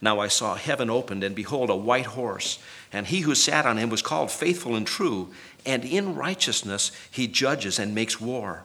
Now 0.00 0.20
I 0.20 0.28
saw 0.28 0.54
heaven 0.54 0.90
opened, 0.90 1.24
and 1.24 1.34
behold, 1.34 1.70
a 1.70 1.76
white 1.76 2.06
horse, 2.06 2.58
and 2.92 3.06
he 3.06 3.20
who 3.20 3.34
sat 3.34 3.66
on 3.66 3.78
him 3.78 3.88
was 3.88 4.02
called 4.02 4.30
Faithful 4.30 4.76
and 4.76 4.86
True, 4.86 5.32
and 5.64 5.84
in 5.84 6.14
righteousness 6.14 6.92
he 7.10 7.26
judges 7.26 7.78
and 7.78 7.94
makes 7.94 8.20
war. 8.20 8.64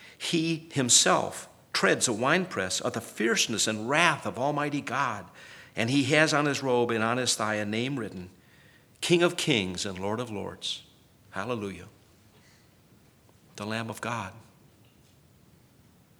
He 0.21 0.69
himself 0.71 1.49
treads 1.73 2.07
a 2.07 2.13
winepress 2.13 2.79
of 2.79 2.93
the 2.93 3.01
fierceness 3.01 3.65
and 3.65 3.89
wrath 3.89 4.27
of 4.27 4.37
Almighty 4.37 4.79
God. 4.79 5.25
And 5.75 5.89
he 5.89 6.03
has 6.03 6.31
on 6.31 6.45
his 6.45 6.61
robe 6.61 6.91
and 6.91 7.03
on 7.03 7.17
his 7.17 7.33
thigh 7.33 7.55
a 7.55 7.65
name 7.65 7.97
written 7.97 8.29
King 9.01 9.23
of 9.23 9.35
Kings 9.35 9.83
and 9.83 9.97
Lord 9.97 10.19
of 10.19 10.29
Lords. 10.29 10.83
Hallelujah. 11.31 11.87
The 13.55 13.65
Lamb 13.65 13.89
of 13.89 13.99
God. 13.99 14.31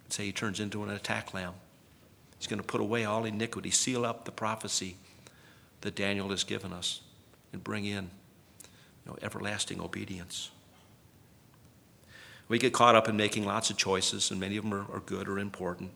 Say 0.08 0.24
he 0.24 0.32
turns 0.32 0.58
into 0.58 0.82
an 0.82 0.90
attack 0.90 1.32
lamb. 1.32 1.54
He's 2.38 2.48
going 2.48 2.58
to 2.58 2.66
put 2.66 2.80
away 2.80 3.04
all 3.04 3.24
iniquity, 3.24 3.70
seal 3.70 4.04
up 4.04 4.24
the 4.24 4.32
prophecy 4.32 4.96
that 5.82 5.94
Daniel 5.94 6.28
has 6.30 6.42
given 6.42 6.72
us, 6.72 7.02
and 7.52 7.62
bring 7.62 7.84
in 7.84 8.10
you 9.06 9.12
know, 9.12 9.16
everlasting 9.22 9.80
obedience. 9.80 10.50
We 12.52 12.58
get 12.58 12.74
caught 12.74 12.94
up 12.94 13.08
in 13.08 13.16
making 13.16 13.46
lots 13.46 13.70
of 13.70 13.78
choices, 13.78 14.30
and 14.30 14.38
many 14.38 14.58
of 14.58 14.64
them 14.64 14.74
are, 14.74 14.84
are 14.92 15.00
good 15.06 15.26
or 15.26 15.38
important. 15.38 15.90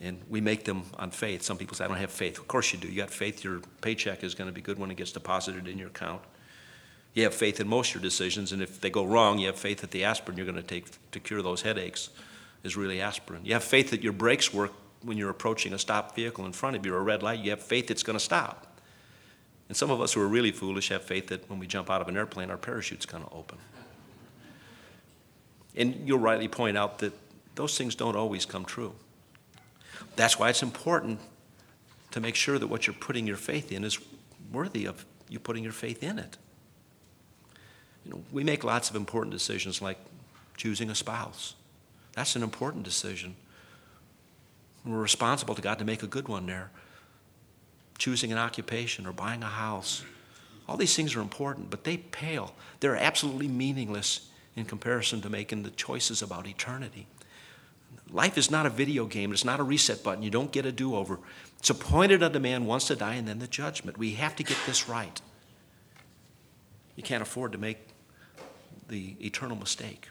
And 0.00 0.20
we 0.28 0.40
make 0.40 0.64
them 0.64 0.84
on 0.96 1.10
faith. 1.10 1.42
Some 1.42 1.58
people 1.58 1.74
say, 1.74 1.84
I 1.84 1.88
don't 1.88 1.96
have 1.96 2.12
faith. 2.12 2.38
Of 2.38 2.46
course 2.46 2.72
you 2.72 2.78
do. 2.78 2.86
You 2.86 2.98
got 2.98 3.10
faith, 3.10 3.42
your 3.42 3.62
paycheck 3.80 4.22
is 4.22 4.36
going 4.36 4.46
to 4.46 4.54
be 4.54 4.60
good 4.60 4.78
when 4.78 4.92
it 4.92 4.96
gets 4.96 5.10
deposited 5.10 5.66
in 5.66 5.76
your 5.76 5.88
account. 5.88 6.22
You 7.14 7.24
have 7.24 7.34
faith 7.34 7.58
in 7.58 7.66
most 7.66 7.88
of 7.88 7.94
your 7.96 8.02
decisions, 8.02 8.52
and 8.52 8.62
if 8.62 8.80
they 8.80 8.90
go 8.90 9.04
wrong, 9.04 9.40
you 9.40 9.48
have 9.48 9.58
faith 9.58 9.80
that 9.80 9.90
the 9.90 10.04
aspirin 10.04 10.36
you're 10.36 10.46
going 10.46 10.54
to 10.54 10.62
take 10.62 10.86
to 11.10 11.18
cure 11.18 11.42
those 11.42 11.62
headaches 11.62 12.10
is 12.62 12.76
really 12.76 13.00
aspirin. 13.00 13.44
You 13.44 13.54
have 13.54 13.64
faith 13.64 13.90
that 13.90 14.04
your 14.04 14.12
brakes 14.12 14.54
work 14.54 14.72
when 15.02 15.18
you're 15.18 15.30
approaching 15.30 15.72
a 15.72 15.80
stopped 15.80 16.14
vehicle 16.14 16.46
in 16.46 16.52
front 16.52 16.76
of 16.76 16.86
you 16.86 16.94
or 16.94 16.98
a 16.98 17.02
red 17.02 17.24
light. 17.24 17.40
You 17.40 17.50
have 17.50 17.60
faith 17.60 17.90
it's 17.90 18.04
going 18.04 18.16
to 18.16 18.24
stop. 18.24 18.78
And 19.66 19.76
some 19.76 19.90
of 19.90 20.00
us 20.00 20.12
who 20.12 20.20
are 20.20 20.28
really 20.28 20.52
foolish 20.52 20.90
have 20.90 21.02
faith 21.02 21.26
that 21.26 21.50
when 21.50 21.58
we 21.58 21.66
jump 21.66 21.90
out 21.90 22.00
of 22.00 22.06
an 22.06 22.16
airplane, 22.16 22.52
our 22.52 22.56
parachute's 22.56 23.04
going 23.04 23.24
to 23.24 23.32
open. 23.32 23.58
And 25.76 26.08
you'll 26.08 26.18
rightly 26.18 26.48
point 26.48 26.76
out 26.76 26.98
that 26.98 27.12
those 27.54 27.76
things 27.76 27.94
don't 27.94 28.16
always 28.16 28.46
come 28.46 28.64
true. 28.64 28.94
That's 30.16 30.38
why 30.38 30.48
it's 30.48 30.62
important 30.62 31.20
to 32.12 32.20
make 32.20 32.34
sure 32.34 32.58
that 32.58 32.66
what 32.66 32.86
you're 32.86 32.94
putting 32.94 33.26
your 33.26 33.36
faith 33.36 33.70
in 33.70 33.84
is 33.84 33.98
worthy 34.52 34.86
of 34.86 35.04
you 35.28 35.38
putting 35.38 35.62
your 35.62 35.72
faith 35.72 36.02
in 36.02 36.18
it. 36.18 36.36
You 38.04 38.12
know, 38.12 38.22
we 38.32 38.44
make 38.44 38.64
lots 38.64 38.88
of 38.88 38.96
important 38.96 39.32
decisions 39.32 39.82
like 39.82 39.98
choosing 40.56 40.90
a 40.90 40.94
spouse. 40.94 41.54
That's 42.14 42.36
an 42.36 42.42
important 42.42 42.84
decision. 42.84 43.34
We're 44.84 45.00
responsible 45.00 45.54
to 45.54 45.62
God 45.62 45.78
to 45.80 45.84
make 45.84 46.02
a 46.02 46.06
good 46.06 46.28
one 46.28 46.46
there. 46.46 46.70
Choosing 47.98 48.30
an 48.30 48.38
occupation 48.38 49.06
or 49.06 49.12
buying 49.12 49.42
a 49.42 49.46
house. 49.46 50.04
All 50.68 50.76
these 50.76 50.94
things 50.94 51.16
are 51.16 51.20
important, 51.20 51.70
but 51.70 51.84
they 51.84 51.96
pale. 51.96 52.54
They're 52.80 52.96
absolutely 52.96 53.48
meaningless 53.48 54.28
in 54.56 54.64
comparison 54.64 55.20
to 55.20 55.30
making 55.30 55.62
the 55.62 55.70
choices 55.70 56.22
about 56.22 56.46
eternity. 56.46 57.06
Life 58.10 58.38
is 58.38 58.50
not 58.50 58.66
a 58.66 58.70
video 58.70 59.04
game, 59.04 59.32
it's 59.32 59.44
not 59.44 59.60
a 59.60 59.62
reset 59.62 60.02
button. 60.02 60.22
You 60.22 60.30
don't 60.30 60.50
get 60.50 60.64
a 60.64 60.72
do 60.72 60.96
over. 60.96 61.18
It's 61.58 61.70
appointed 61.70 62.22
unto 62.22 62.38
man 62.38 62.64
once 62.64 62.86
to 62.86 62.96
die 62.96 63.14
and 63.14 63.28
then 63.28 63.38
the 63.38 63.46
judgment. 63.46 63.98
We 63.98 64.12
have 64.12 64.34
to 64.36 64.42
get 64.42 64.56
this 64.66 64.88
right. 64.88 65.20
You 66.94 67.02
can't 67.02 67.22
afford 67.22 67.52
to 67.52 67.58
make 67.58 67.78
the 68.88 69.16
eternal 69.20 69.56
mistake. 69.56 70.08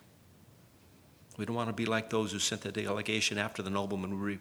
We 1.38 1.46
don't 1.46 1.56
want 1.56 1.70
to 1.70 1.74
be 1.74 1.86
like 1.86 2.10
those 2.10 2.32
who 2.32 2.40
sent 2.40 2.62
the 2.62 2.72
delegation 2.72 3.38
after 3.38 3.62
the 3.62 3.70
nobleman. 3.70 4.22
We, 4.22 4.40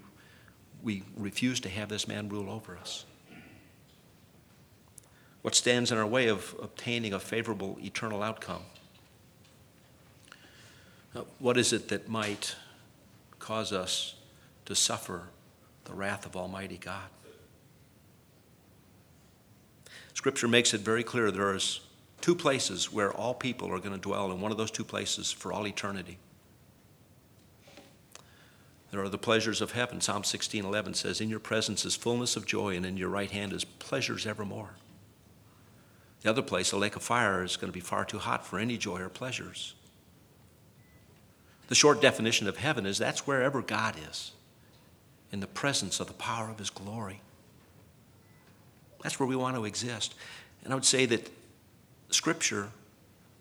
we 0.83 1.03
refuse 1.17 1.61
to 1.61 1.69
have 1.69 1.88
this 1.88 2.07
man 2.07 2.29
rule 2.29 2.51
over 2.51 2.77
us. 2.77 3.05
What 5.43 5.55
stands 5.55 5.93
in 5.93 5.99
our 5.99 6.07
way 6.07 6.29
of 6.29 6.55
obtaining 6.62 7.12
a 7.12 7.21
favorable 7.21 7.79
eternal 7.83 8.23
outcome? 8.23 8.62
Uh, 11.14 11.20
what 11.38 11.57
is 11.57 11.72
it 11.72 11.88
that 11.88 12.09
might 12.09 12.57
cause 13.38 13.72
us 13.72 14.16
to 14.64 14.74
suffer 14.74 15.29
the 15.85 15.94
wrath 15.94 16.27
of 16.27 16.37
Almighty 16.37 16.77
God? 16.77 17.09
Scripture 20.12 20.48
makes 20.48 20.74
it 20.74 20.81
very 20.81 21.05
clear 21.05 21.31
there 21.31 21.55
is 21.55 21.81
two 22.20 22.35
places 22.35 22.92
where 22.92 23.12
all 23.12 23.35
people 23.35 23.70
are 23.70 23.79
going 23.79 23.94
to 23.94 24.00
dwell, 24.00 24.33
in 24.33 24.40
one 24.40 24.50
of 24.50 24.59
those 24.59 24.70
two 24.70 24.85
places 24.85 25.31
for 25.31 25.53
all 25.53 25.66
eternity. 25.66 26.18
There 28.90 29.03
are 29.03 29.09
the 29.09 29.18
pleasures 29.18 29.61
of 29.61 29.72
heaven. 29.72 30.00
Psalm 30.00 30.22
16:11 30.22 30.94
says, 30.94 31.20
"In 31.20 31.29
your 31.29 31.40
presence 31.40 31.85
is 31.85 31.96
fullness 31.96 32.37
of 32.37 32.46
joy, 32.46 32.77
and 32.77 32.87
in 32.87 32.96
your 32.96 33.09
right 33.09 33.31
hand 33.31 33.53
is 33.53 33.64
pleasures 33.64 34.24
evermore." 34.24 34.77
The 36.22 36.31
other 36.31 36.42
place, 36.42 36.72
a 36.72 36.77
lake 36.77 36.96
of 36.96 37.03
fire, 37.03 37.42
is 37.42 37.57
going 37.57 37.70
to 37.70 37.77
be 37.77 37.85
far 37.85 38.05
too 38.05 38.18
hot 38.18 38.46
for 38.46 38.59
any 38.59 38.79
joy 38.79 39.00
or 39.00 39.09
pleasures. 39.09 39.74
The 41.68 41.74
short 41.74 42.03
definition 42.03 42.46
of 42.46 42.59
heaven 42.59 42.87
is 42.87 42.98
that's 42.98 43.27
wherever 43.27 43.62
God 43.62 43.96
is, 44.11 44.33
in 45.33 45.40
the 45.40 45.46
presence 45.46 46.00
of 46.00 46.07
the 46.07 46.12
power 46.14 46.50
of 46.50 46.59
His 46.59 46.70
glory. 46.70 47.20
That's 49.03 49.18
where 49.20 49.27
we 49.27 49.37
want 49.37 49.57
to 49.57 49.64
exist. 49.64 50.14
And 50.64 50.72
I 50.72 50.77
would 50.77 50.85
say 50.85 51.07
that 51.07 51.31
Scripture 52.11 52.68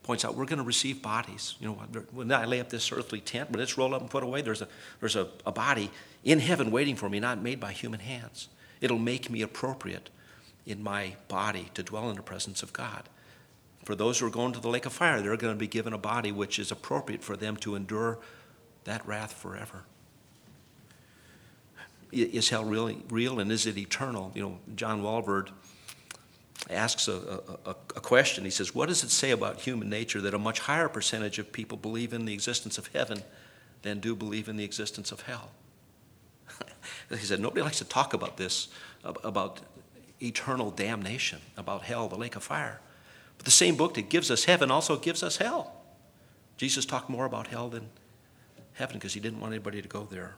points 0.04 0.26
out 0.26 0.36
we're 0.36 0.46
going 0.46 0.60
to 0.60 0.66
receive 0.66 1.02
bodies. 1.02 1.56
You 1.60 1.68
know, 1.68 1.74
when 2.12 2.32
I 2.32 2.46
lay 2.46 2.60
up 2.60 2.70
this 2.70 2.92
earthly 2.92 3.22
tent, 3.22 3.50
when 3.52 3.62
it's 3.62 3.78
rolled 3.78 3.94
up 3.94 4.02
and 4.02 4.10
put 4.10 4.24
away, 4.24 4.42
there's 4.42 4.62
a, 4.62 4.68
there's 5.00 5.16
a, 5.16 5.28
a 5.46 5.52
body 5.52 5.90
in 6.24 6.40
heaven 6.40 6.72
waiting 6.72 6.96
for 6.96 7.10
me, 7.10 7.20
not 7.20 7.42
made 7.42 7.60
by 7.60 7.72
human 7.72 8.02
hands. 8.02 8.50
It'll 8.82 9.00
make 9.00 9.30
me 9.30 9.42
appropriate 9.42 10.10
in 10.66 10.84
my 10.84 11.16
body 11.30 11.70
to 11.74 11.84
dwell 11.84 12.10
in 12.10 12.18
the 12.18 12.22
presence 12.22 12.64
of 12.64 12.74
God. 12.74 13.08
For 13.84 13.96
those 13.96 14.20
who 14.20 14.28
are 14.28 14.32
going 14.32 14.54
to 14.54 14.60
the 14.60 14.70
lake 14.70 14.86
of 14.86 14.94
fire, 14.94 15.22
they're 15.22 15.36
going 15.38 15.54
to 15.54 15.60
be 15.60 15.68
given 15.68 15.94
a 15.94 15.98
body 15.98 16.32
which 16.32 16.58
is 16.58 16.72
appropriate 16.72 17.24
for 17.24 17.36
them 17.36 17.58
to 17.58 17.76
endure 17.76 18.20
that 18.86 19.06
wrath 19.06 19.34
forever. 19.34 19.84
Is 22.12 22.50
hell 22.50 22.64
really 22.64 23.04
real 23.10 23.40
and 23.40 23.52
is 23.52 23.66
it 23.66 23.78
eternal? 23.78 24.32
You 24.36 24.44
know, 24.44 24.60
John 24.76 25.02
Walvoord 25.02 25.50
asks 26.70 27.08
a, 27.08 27.42
a, 27.66 27.72
a, 27.72 28.02
question. 28.02 28.44
He 28.44 28.52
says, 28.52 28.76
What 28.76 28.88
does 28.88 29.04
it 29.04 29.10
say 29.10 29.32
about 29.32 29.60
human 29.60 29.90
nature 29.90 30.22
that 30.22 30.34
a 30.34 30.40
much 30.40 30.60
higher 30.60 30.88
percentage 30.88 31.40
of 31.40 31.52
people 31.52 31.78
believe 31.78 32.14
in 32.14 32.26
the 32.26 32.34
existence 32.34 32.78
of 32.78 32.88
heaven 32.88 33.24
than 33.82 34.00
do 34.00 34.16
believe 34.16 34.48
in 34.48 34.58
the 34.58 34.64
existence 34.64 35.12
of 35.12 35.22
hell? 35.22 35.52
he 37.10 37.18
said, 37.18 37.40
Nobody 37.40 37.64
likes 37.64 37.80
to 37.80 37.86
talk 37.86 38.14
about 38.14 38.38
this, 38.38 38.70
about 39.04 39.62
eternal 40.22 40.72
damnation, 40.72 41.40
about 41.58 41.82
hell, 41.82 42.08
the 42.08 42.16
lake 42.16 42.36
of 42.36 42.44
fire. 42.44 42.80
But 43.44 43.48
the 43.48 43.52
same 43.52 43.76
book 43.76 43.96
that 43.96 44.08
gives 44.08 44.32
us 44.32 44.46
heaven 44.46 44.72
also 44.72 44.96
gives 44.96 45.22
us 45.22 45.36
hell. 45.36 45.74
Jesus 46.56 46.86
talked 46.86 47.10
more 47.10 47.26
about 47.26 47.48
hell 47.48 47.68
than 47.68 47.90
heaven 48.72 48.96
because 48.96 49.14
he 49.14 49.20
didn't 49.20 49.42
want 49.42 49.52
anybody 49.52 49.82
to 49.82 49.88
go 49.90 50.08
there. 50.10 50.36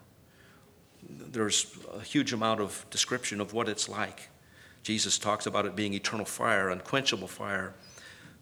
There's 1.07 1.77
a 1.93 1.99
huge 1.99 2.33
amount 2.33 2.61
of 2.61 2.83
description 2.89 3.39
of 3.39 3.53
what 3.53 3.69
it's 3.69 3.87
like. 3.87 4.29
Jesus 4.81 5.19
talks 5.19 5.45
about 5.45 5.67
it 5.67 5.75
being 5.75 5.93
eternal 5.93 6.25
fire, 6.25 6.69
unquenchable 6.69 7.27
fire, 7.27 7.75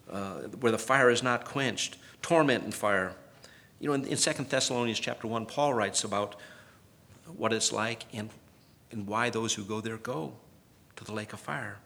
uh, 0.09 0.43
where 0.61 0.71
the 0.71 0.77
fire 0.77 1.09
is 1.09 1.21
not 1.21 1.43
quenched, 1.43 1.97
torment 2.21 2.63
and 2.63 2.73
fire. 2.73 3.15
You 3.81 3.89
know, 3.89 3.95
in, 3.95 4.05
in 4.05 4.17
2 4.17 4.31
Thessalonians 4.43 4.97
chapter 4.97 5.27
1, 5.27 5.45
Paul 5.45 5.73
writes 5.73 6.05
about 6.05 6.35
what 7.35 7.51
it's 7.51 7.73
like 7.73 8.05
and, 8.13 8.29
and 8.91 9.07
why 9.07 9.29
those 9.29 9.53
who 9.55 9.65
go 9.65 9.81
there 9.81 9.97
go 9.97 10.35
to 10.95 11.03
the 11.03 11.11
lake 11.11 11.33
of 11.33 11.41
fire. 11.41 11.79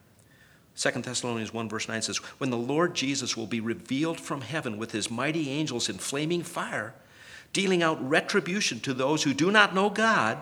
2 0.78 0.92
Thessalonians 1.02 1.52
1, 1.52 1.70
verse 1.70 1.88
9 1.88 2.04
says, 2.04 2.18
When 2.38 2.52
the 2.52 2.58
Lord 2.58 2.94
Jesus 2.94 3.36
will 3.36 3.48
be 3.48 3.60
revealed 3.60 4.20
from 4.20 4.42
heaven 4.42 4.78
with 4.78 4.92
his 4.92 5.10
mighty 5.10 5.50
angels 5.50 5.90
in 5.90 5.98
flaming 5.98 6.44
fire, 6.44 6.94
dealing 7.52 7.82
out 7.82 8.08
retribution 8.08 8.80
to 8.82 8.94
those 8.94 9.24
who 9.24 9.34
do 9.34 9.52
not 9.52 9.74
know 9.74 9.90
God 9.90 10.38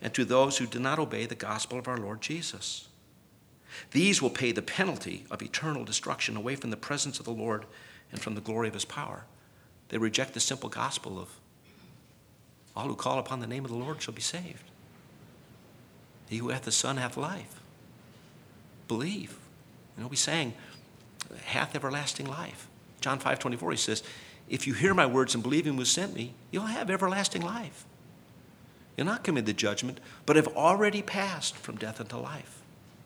and 0.00 0.14
to 0.14 0.24
those 0.24 0.56
who 0.56 0.66
do 0.66 0.78
not 0.78 0.98
obey 0.98 1.26
the 1.26 1.34
gospel 1.34 1.78
of 1.78 1.86
our 1.86 1.98
Lord 1.98 2.22
Jesus. 2.22 2.88
These 3.90 4.22
will 4.22 4.30
pay 4.30 4.52
the 4.52 4.62
penalty 4.62 5.26
of 5.30 5.42
eternal 5.42 5.84
destruction 5.84 6.34
away 6.34 6.56
from 6.56 6.70
the 6.70 6.76
presence 6.76 7.18
of 7.18 7.26
the 7.26 7.30
Lord 7.30 7.66
and 8.10 8.20
from 8.20 8.34
the 8.34 8.40
glory 8.40 8.68
of 8.68 8.74
his 8.74 8.86
power. 8.86 9.24
They 9.88 9.98
reject 9.98 10.32
the 10.32 10.40
simple 10.40 10.70
gospel 10.70 11.18
of 11.18 11.28
all 12.74 12.88
who 12.88 12.94
call 12.94 13.18
upon 13.18 13.40
the 13.40 13.46
name 13.46 13.64
of 13.64 13.70
the 13.70 13.76
Lord 13.76 14.00
shall 14.00 14.14
be 14.14 14.22
saved. 14.22 14.70
He 16.28 16.38
who 16.38 16.48
hath 16.48 16.62
the 16.62 16.72
Son 16.72 16.96
hath 16.96 17.16
life. 17.16 17.60
Believe. 18.88 19.38
You 19.96 20.02
know, 20.02 20.08
we 20.08 20.16
sang, 20.16 20.54
hath 21.44 21.74
everlasting 21.74 22.26
life. 22.26 22.68
John 23.00 23.18
5 23.18 23.38
24, 23.38 23.70
he 23.70 23.76
says, 23.76 24.02
If 24.48 24.66
you 24.66 24.74
hear 24.74 24.94
my 24.94 25.06
words 25.06 25.34
and 25.34 25.42
believe 25.42 25.66
him 25.66 25.76
who 25.76 25.84
sent 25.84 26.14
me, 26.14 26.34
you'll 26.50 26.66
have 26.66 26.90
everlasting 26.90 27.42
life. 27.42 27.84
You'll 28.96 29.06
not 29.06 29.24
commit 29.24 29.46
the 29.46 29.52
judgment, 29.52 30.00
but 30.24 30.36
have 30.36 30.48
already 30.48 31.02
passed 31.02 31.56
from 31.56 31.76
death 31.76 32.00
unto 32.00 32.16
life. 32.16 32.62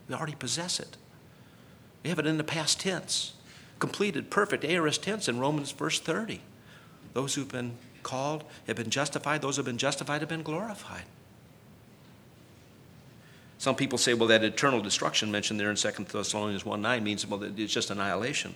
We 0.09 0.15
already 0.15 0.37
possess 0.37 0.79
it. 0.79 0.97
We 2.03 2.11
have 2.11 2.19
it 2.19 2.27
in 2.27 2.39
the 2.39 2.45
past 2.45 2.81
tense, 2.81 3.35
completed, 3.79 4.31
perfect 4.31 4.65
aorist 4.65 5.03
tense 5.03 5.29
in 5.29 5.39
Romans 5.39 5.73
verse 5.73 6.01
30. 6.01 6.41
Those 7.13 7.35
who've 7.35 7.51
been 7.51 7.77
called 8.03 8.45
have 8.67 8.77
been 8.77 8.91
justified, 8.91 9.43
those 9.43 9.57
who 9.57 9.61
have 9.61 9.67
been 9.67 9.79
justified 9.79 10.21
have 10.21 10.29
been 10.29 10.43
glorified. 10.43 11.05
Some 13.61 13.77
people 13.77 13.99
say, 13.99 14.15
well, 14.15 14.29
that 14.29 14.43
eternal 14.43 14.81
destruction 14.81 15.31
mentioned 15.31 15.61
there 15.61 15.69
in 15.69 15.77
2 15.77 15.91
Thessalonians 16.11 16.65
1 16.65 16.81
9 16.81 17.05
means, 17.05 17.27
well, 17.27 17.43
it's 17.43 17.71
just 17.71 17.91
annihilation. 17.91 18.55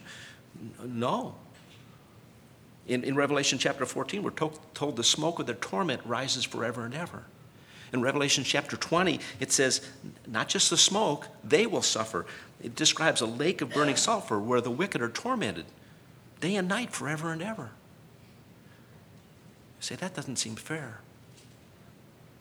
No. 0.83 1.35
In, 2.87 3.05
in 3.05 3.15
Revelation 3.15 3.59
chapter 3.59 3.85
14, 3.85 4.23
we're 4.23 4.31
to- 4.31 4.59
told 4.73 4.97
the 4.97 5.05
smoke 5.05 5.39
of 5.39 5.45
their 5.45 5.57
torment 5.57 6.01
rises 6.07 6.43
forever 6.43 6.87
and 6.87 6.95
ever. 6.95 7.25
In 7.93 8.01
Revelation 8.01 8.45
chapter 8.45 8.79
20, 8.79 9.21
it 9.41 9.53
says, 9.53 9.87
not 10.27 10.49
just 10.49 10.71
the 10.71 10.79
smoke, 10.79 11.29
they 11.45 11.67
will 11.67 11.83
suffer. 11.83 12.25
It 12.63 12.75
describes 12.75 13.21
a 13.21 13.27
lake 13.27 13.61
of 13.61 13.75
burning 13.75 13.97
sulfur 13.97 14.41
where 14.41 14.63
the 14.63 14.71
wicked 14.71 15.03
are 15.03 15.11
tormented 15.11 15.67
day 16.41 16.57
and 16.57 16.67
night 16.67 16.93
forever 16.93 17.31
and 17.31 17.43
ever. 17.43 17.73
You 19.77 19.81
say, 19.81 19.97
that 19.97 20.15
doesn't 20.15 20.37
seem 20.37 20.57
fair. 20.57 21.01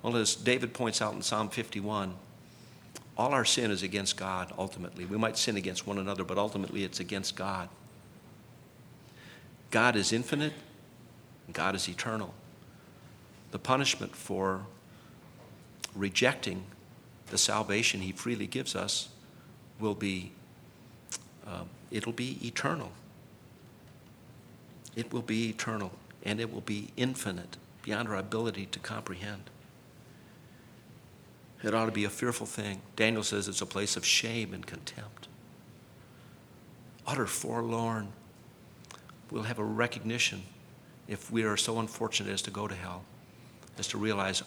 Well, 0.01 0.15
as 0.15 0.33
David 0.33 0.73
points 0.73 1.01
out 1.01 1.13
in 1.13 1.21
Psalm 1.21 1.49
51, 1.49 2.13
all 3.17 3.33
our 3.33 3.45
sin 3.45 3.71
is 3.71 3.83
against 3.83 4.17
God 4.17 4.51
ultimately. 4.57 5.05
We 5.05 5.17
might 5.17 5.37
sin 5.37 5.55
against 5.55 5.85
one 5.85 5.97
another, 5.97 6.23
but 6.23 6.37
ultimately 6.37 6.83
it's 6.83 6.99
against 6.99 7.35
God. 7.35 7.69
God 9.71 9.95
is 9.95 10.11
infinite, 10.11 10.53
God 11.51 11.75
is 11.75 11.87
eternal. 11.87 12.33
The 13.51 13.59
punishment 13.59 14.15
for 14.15 14.65
rejecting 15.95 16.63
the 17.27 17.37
salvation 17.37 18.01
He 18.01 18.11
freely 18.11 18.47
gives 18.47 18.75
us 18.75 19.09
will 19.79 19.95
be, 19.95 20.31
uh, 21.47 21.63
it'll 21.91 22.13
be 22.13 22.39
eternal. 22.45 22.91
It 24.95 25.11
will 25.11 25.21
be 25.21 25.49
eternal, 25.49 25.91
and 26.23 26.39
it 26.39 26.53
will 26.53 26.61
be 26.61 26.89
infinite, 26.97 27.57
beyond 27.81 28.09
our 28.09 28.17
ability 28.17 28.67
to 28.67 28.79
comprehend. 28.79 29.49
It 31.63 31.73
ought 31.73 31.85
to 31.85 31.91
be 31.91 32.03
a 32.03 32.09
fearful 32.09 32.45
thing. 32.45 32.81
Daniel 32.97 33.23
says 33.23 33.47
it's 33.47 33.61
a 33.61 33.65
place 33.65 33.95
of 33.95 34.05
shame 34.05 34.53
and 34.53 34.65
contempt. 34.65 35.27
Utter 37.07 37.25
forlorn. 37.25 38.09
We'll 39.31 39.43
have 39.43 39.59
a 39.59 39.63
recognition 39.63 40.43
if 41.07 41.31
we 41.31 41.43
are 41.43 41.57
so 41.57 41.79
unfortunate 41.79 42.31
as 42.31 42.41
to 42.43 42.51
go 42.51 42.67
to 42.67 42.75
hell, 42.75 43.03
as 43.77 43.87
to 43.89 43.97
realize 43.97 44.43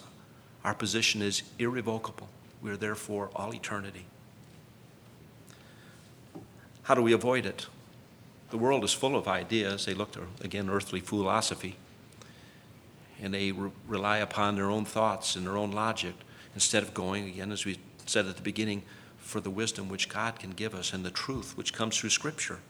our 0.62 0.74
position 0.74 1.22
is 1.22 1.42
irrevocable. 1.58 2.28
We 2.62 2.70
are 2.70 2.76
there 2.76 2.94
for 2.94 3.30
all 3.34 3.54
eternity. 3.54 4.04
How 6.82 6.94
do 6.94 7.02
we 7.02 7.12
avoid 7.12 7.46
it? 7.46 7.66
The 8.50 8.58
world 8.58 8.84
is 8.84 8.92
full 8.92 9.16
of 9.16 9.26
ideas. 9.26 9.86
They 9.86 9.94
look 9.94 10.12
to, 10.12 10.22
again, 10.42 10.70
earthly 10.70 11.00
philosophy, 11.00 11.76
and 13.20 13.34
they 13.34 13.52
re- 13.52 13.70
rely 13.88 14.18
upon 14.18 14.54
their 14.54 14.70
own 14.70 14.84
thoughts 14.84 15.34
and 15.34 15.46
their 15.46 15.56
own 15.56 15.72
logic 15.72 16.14
instead 16.56 16.82
of 16.82 16.94
going, 16.94 17.28
again, 17.28 17.52
as 17.52 17.66
we 17.66 17.78
said 18.06 18.26
at 18.26 18.36
the 18.36 18.42
beginning, 18.42 18.82
for 19.18 19.40
the 19.40 19.50
wisdom 19.50 19.90
which 19.90 20.08
God 20.08 20.38
can 20.38 20.52
give 20.52 20.74
us 20.74 20.94
and 20.94 21.04
the 21.04 21.10
truth 21.10 21.54
which 21.56 21.74
comes 21.74 21.98
through 21.98 22.10
Scripture. 22.10 22.60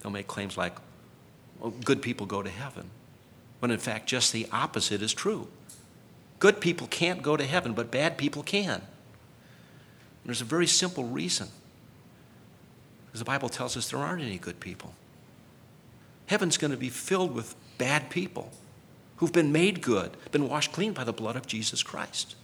They'll 0.00 0.10
make 0.10 0.26
claims 0.26 0.56
like, 0.56 0.74
well, 1.60 1.70
good 1.84 2.02
people 2.02 2.26
go 2.26 2.42
to 2.42 2.50
heaven, 2.50 2.90
when 3.60 3.70
in 3.70 3.78
fact 3.78 4.08
just 4.08 4.32
the 4.32 4.48
opposite 4.50 5.02
is 5.02 5.14
true. 5.14 5.46
Good 6.40 6.60
people 6.60 6.88
can't 6.88 7.22
go 7.22 7.36
to 7.36 7.44
heaven, 7.44 7.74
but 7.74 7.92
bad 7.92 8.18
people 8.18 8.42
can. 8.42 8.80
And 8.80 8.82
there's 10.24 10.40
a 10.40 10.44
very 10.44 10.66
simple 10.66 11.04
reason. 11.04 11.48
Because 13.06 13.20
the 13.20 13.24
Bible 13.24 13.48
tells 13.48 13.76
us 13.76 13.90
there 13.90 14.00
aren't 14.00 14.22
any 14.22 14.38
good 14.38 14.58
people. 14.58 14.94
Heaven's 16.26 16.58
going 16.58 16.70
to 16.72 16.76
be 16.76 16.90
filled 16.90 17.34
with 17.34 17.54
bad 17.78 18.10
people 18.10 18.50
who've 19.16 19.32
been 19.32 19.52
made 19.52 19.80
good, 19.80 20.16
been 20.32 20.48
washed 20.48 20.72
clean 20.72 20.92
by 20.92 21.04
the 21.04 21.12
blood 21.12 21.36
of 21.36 21.46
Jesus 21.46 21.82
Christ. 21.82 22.34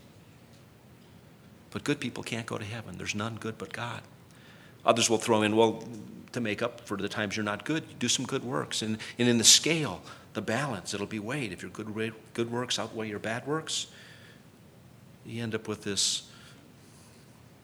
But 1.74 1.84
good 1.84 2.00
people 2.00 2.22
can't 2.22 2.46
go 2.46 2.56
to 2.56 2.64
heaven. 2.64 2.96
There's 2.96 3.16
none 3.16 3.34
good 3.34 3.58
but 3.58 3.72
God. 3.72 4.00
Others 4.86 5.10
will 5.10 5.18
throw 5.18 5.42
in, 5.42 5.56
well, 5.56 5.82
to 6.32 6.40
make 6.40 6.62
up 6.62 6.86
for 6.86 6.96
the 6.96 7.08
times 7.08 7.36
you're 7.36 7.44
not 7.44 7.64
good, 7.64 7.98
do 7.98 8.08
some 8.08 8.24
good 8.24 8.44
works. 8.44 8.80
And, 8.80 8.96
and 9.18 9.28
in 9.28 9.38
the 9.38 9.44
scale, 9.44 10.00
the 10.34 10.40
balance, 10.40 10.94
it'll 10.94 11.06
be 11.06 11.18
weighed. 11.18 11.52
If 11.52 11.62
your 11.62 11.70
good, 11.72 12.14
good 12.32 12.50
works 12.52 12.78
outweigh 12.78 13.08
your 13.08 13.18
bad 13.18 13.46
works, 13.46 13.88
you 15.26 15.42
end 15.42 15.54
up 15.54 15.66
with 15.66 15.82
this 15.82 16.22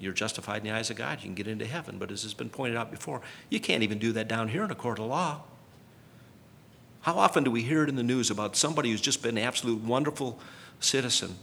you're 0.01 0.15
justified 0.15 0.63
in 0.63 0.65
the 0.65 0.71
eyes 0.71 0.89
of 0.89 0.97
God. 0.97 1.19
You 1.21 1.27
can 1.27 1.35
get 1.35 1.47
into 1.47 1.67
heaven. 1.67 1.99
But 1.99 2.11
as 2.11 2.23
has 2.23 2.33
been 2.33 2.49
pointed 2.49 2.77
out 2.77 2.91
before, 2.91 3.21
you 3.51 3.61
can't 3.61 3.83
even 3.83 3.99
do 3.99 4.13
that 4.13 4.29
down 4.29 4.49
here 4.49 4.65
in 4.65 4.71
a 4.71 4.75
court 4.75 4.99
of 4.99 5.05
law. 5.05 5.43
How 7.03 7.19
often 7.19 7.45
do 7.45 7.51
we 7.51 7.63
hear 7.63 7.83
it 7.83 7.91
in 7.91 7.97
the 7.97 8.03
news 8.03 8.31
about 8.31 8.57
somebody 8.57 8.91
who's 8.91 9.01
just 9.03 9.23
been 9.23 9.37
an 9.37 9.45
absolute 9.45 9.83
wonderful 9.83 10.39
citizen 10.81 11.37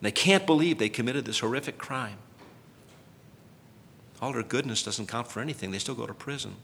they 0.00 0.10
can't 0.10 0.46
believe 0.46 0.78
they 0.78 0.88
committed 0.88 1.24
this 1.24 1.40
horrific 1.40 1.78
crime. 1.78 2.18
All 4.20 4.32
their 4.32 4.42
goodness 4.42 4.82
doesn't 4.82 5.06
count 5.06 5.28
for 5.28 5.40
anything. 5.40 5.70
They 5.70 5.78
still 5.78 5.94
go 5.94 6.06
to 6.06 6.14
prison. 6.14 6.56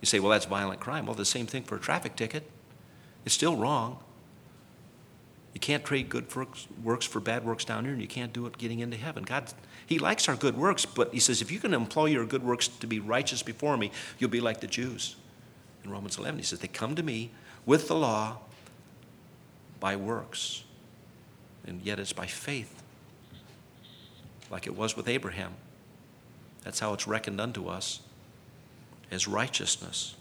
You 0.00 0.06
say, 0.06 0.20
well, 0.20 0.30
that's 0.30 0.44
violent 0.44 0.80
crime. 0.80 1.06
Well, 1.06 1.14
the 1.14 1.24
same 1.24 1.46
thing 1.46 1.62
for 1.62 1.76
a 1.76 1.80
traffic 1.80 2.16
ticket. 2.16 2.50
It's 3.24 3.34
still 3.34 3.56
wrong. 3.56 3.98
You 5.54 5.60
can't 5.60 5.84
trade 5.84 6.08
good 6.08 6.26
works 6.82 7.06
for 7.06 7.20
bad 7.20 7.44
works 7.44 7.64
down 7.64 7.84
here, 7.84 7.92
and 7.92 8.02
you 8.02 8.08
can't 8.08 8.32
do 8.32 8.44
it 8.46 8.58
getting 8.58 8.80
into 8.80 8.96
heaven. 8.96 9.22
God, 9.22 9.52
He 9.86 9.98
likes 9.98 10.28
our 10.28 10.34
good 10.34 10.56
works, 10.56 10.84
but 10.84 11.14
He 11.14 11.20
says, 11.20 11.40
if 11.40 11.50
you 11.50 11.60
can 11.60 11.72
employ 11.72 12.06
your 12.06 12.26
good 12.26 12.42
works 12.42 12.66
to 12.68 12.86
be 12.86 12.98
righteous 12.98 13.42
before 13.42 13.76
me, 13.76 13.92
you'll 14.18 14.30
be 14.30 14.40
like 14.40 14.60
the 14.60 14.66
Jews. 14.66 15.16
In 15.84 15.90
Romans 15.90 16.18
11, 16.18 16.38
He 16.38 16.44
says, 16.44 16.58
they 16.58 16.68
come 16.68 16.96
to 16.96 17.02
me 17.02 17.30
with 17.66 17.86
the 17.88 17.94
law 17.94 18.38
by 19.78 19.96
works 19.96 20.64
and 21.66 21.80
yet 21.82 21.98
it's 21.98 22.12
by 22.12 22.26
faith, 22.26 22.82
like 24.50 24.66
it 24.66 24.76
was 24.76 24.96
with 24.96 25.08
Abraham. 25.08 25.52
That's 26.62 26.80
how 26.80 26.92
it's 26.94 27.06
reckoned 27.06 27.40
unto 27.40 27.68
us 27.68 28.00
as 29.10 29.28
righteousness. 29.28 30.14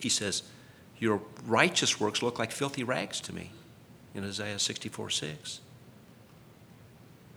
He 0.00 0.08
says, 0.08 0.42
Your 0.98 1.20
righteous 1.46 2.00
works 2.00 2.22
look 2.22 2.38
like 2.38 2.50
filthy 2.50 2.84
rags 2.84 3.20
to 3.22 3.34
me 3.34 3.50
in 4.14 4.24
Isaiah 4.24 4.58
64 4.58 5.10
6. 5.10 5.60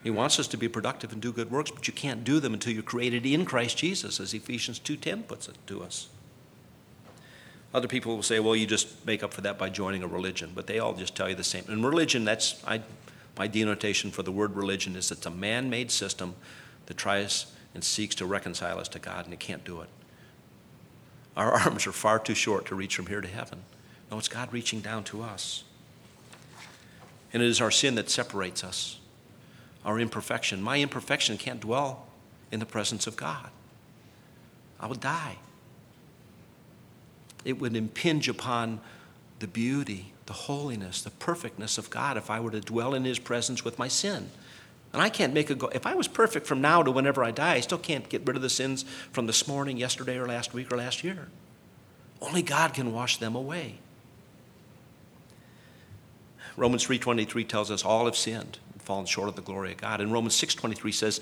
He 0.03 0.11
wants 0.11 0.39
us 0.39 0.47
to 0.49 0.57
be 0.57 0.67
productive 0.67 1.11
and 1.13 1.21
do 1.21 1.31
good 1.31 1.49
works, 1.49 1.71
but 1.71 1.87
you 1.87 1.93
can't 1.93 2.23
do 2.23 2.39
them 2.39 2.53
until 2.53 2.73
you're 2.73 2.83
created 2.83 3.25
in 3.25 3.43
Christ 3.43 3.77
Jesus, 3.77 4.19
as 4.19 4.35
Ephesians 4.35 4.77
2:10 4.77 5.23
puts 5.23 5.47
it 5.47 5.55
to 5.65 5.81
us. 5.83 6.09
Other 7.75 7.89
people 7.89 8.15
will 8.15 8.23
say, 8.23 8.39
well, 8.39 8.55
you 8.55 8.65
just 8.65 9.05
make 9.05 9.21
up 9.21 9.33
for 9.33 9.41
that 9.41 9.57
by 9.57 9.67
joining 9.67 10.01
a 10.01 10.07
religion, 10.07 10.53
but 10.55 10.65
they 10.65 10.79
all 10.79 10.93
just 10.93 11.13
tell 11.13 11.27
you 11.27 11.35
the 11.35 11.43
same. 11.43 11.65
And 11.67 11.85
religion, 11.85 12.23
that's 12.23 12.63
I, 12.65 12.79
my 13.37 13.47
denotation 13.47 14.11
for 14.11 14.23
the 14.23 14.31
word 14.31 14.55
religion 14.55 14.95
is 14.95 15.11
it's 15.11 15.25
a 15.25 15.29
man 15.29 15.69
made 15.69 15.91
system 15.91 16.35
that 16.85 16.95
tries 16.95 17.47
and 17.73 17.83
seeks 17.83 18.15
to 18.15 18.25
reconcile 18.25 18.79
us 18.79 18.87
to 18.87 18.99
God, 18.99 19.25
and 19.25 19.33
it 19.33 19.41
can't 19.41 19.65
do 19.65 19.81
it. 19.81 19.89
Our 21.35 21.51
arms 21.59 21.85
are 21.85 21.91
far 21.91 22.17
too 22.17 22.33
short 22.33 22.65
to 22.67 22.75
reach 22.75 22.95
from 22.95 23.07
here 23.07 23.19
to 23.19 23.27
heaven. 23.27 23.61
No, 24.09 24.17
it's 24.19 24.29
God 24.29 24.53
reaching 24.53 24.79
down 24.79 25.03
to 25.05 25.21
us. 25.21 25.65
And 27.33 27.43
it 27.43 27.49
is 27.49 27.59
our 27.59 27.71
sin 27.71 27.95
that 27.95 28.09
separates 28.09 28.63
us, 28.63 28.99
our 29.83 29.99
imperfection. 29.99 30.61
My 30.61 30.79
imperfection 30.79 31.37
can't 31.37 31.59
dwell 31.59 32.07
in 32.53 32.61
the 32.61 32.65
presence 32.65 33.05
of 33.05 33.17
God. 33.17 33.49
I 34.79 34.87
would 34.87 35.01
die 35.01 35.39
it 37.45 37.59
would 37.59 37.75
impinge 37.75 38.27
upon 38.27 38.81
the 39.39 39.47
beauty, 39.47 40.13
the 40.25 40.33
holiness, 40.33 41.01
the 41.01 41.11
perfectness 41.11 41.77
of 41.77 41.89
God 41.89 42.17
if 42.17 42.29
I 42.29 42.39
were 42.39 42.51
to 42.51 42.59
dwell 42.59 42.93
in 42.93 43.05
His 43.05 43.19
presence 43.19 43.63
with 43.63 43.79
my 43.79 43.87
sin. 43.87 44.29
And 44.91 45.01
I 45.01 45.09
can't 45.09 45.33
make 45.33 45.49
a 45.49 45.55
go. 45.55 45.67
If 45.67 45.85
I 45.85 45.93
was 45.93 46.07
perfect 46.07 46.47
from 46.47 46.61
now 46.61 46.81
to 46.81 46.89
whenever 46.89 47.23
I 47.23 47.31
die, 47.31 47.55
I 47.55 47.59
still 47.59 47.77
can't 47.77 48.07
get 48.07 48.25
rid 48.25 48.35
of 48.35 48.41
the 48.41 48.49
sins 48.49 48.83
from 49.11 49.27
this 49.27 49.47
morning, 49.47 49.77
yesterday, 49.77 50.17
or 50.17 50.25
last 50.25 50.53
week, 50.53 50.71
or 50.71 50.77
last 50.77 51.03
year. 51.03 51.27
Only 52.21 52.41
God 52.41 52.73
can 52.73 52.93
wash 52.93 53.17
them 53.17 53.35
away. 53.35 53.79
Romans 56.57 56.85
3:23 56.85 57.43
tells 57.43 57.69
us 57.69 57.83
all 57.83 58.05
have 58.05 58.15
sinned 58.15 58.59
and 58.71 58.81
fallen 58.81 59.05
short 59.05 59.27
of 59.27 59.35
the 59.35 59.41
glory 59.41 59.73
of 59.73 59.77
God. 59.77 59.99
And 59.99 60.11
Romans 60.13 60.35
6:23 60.35 60.91
says 60.93 61.19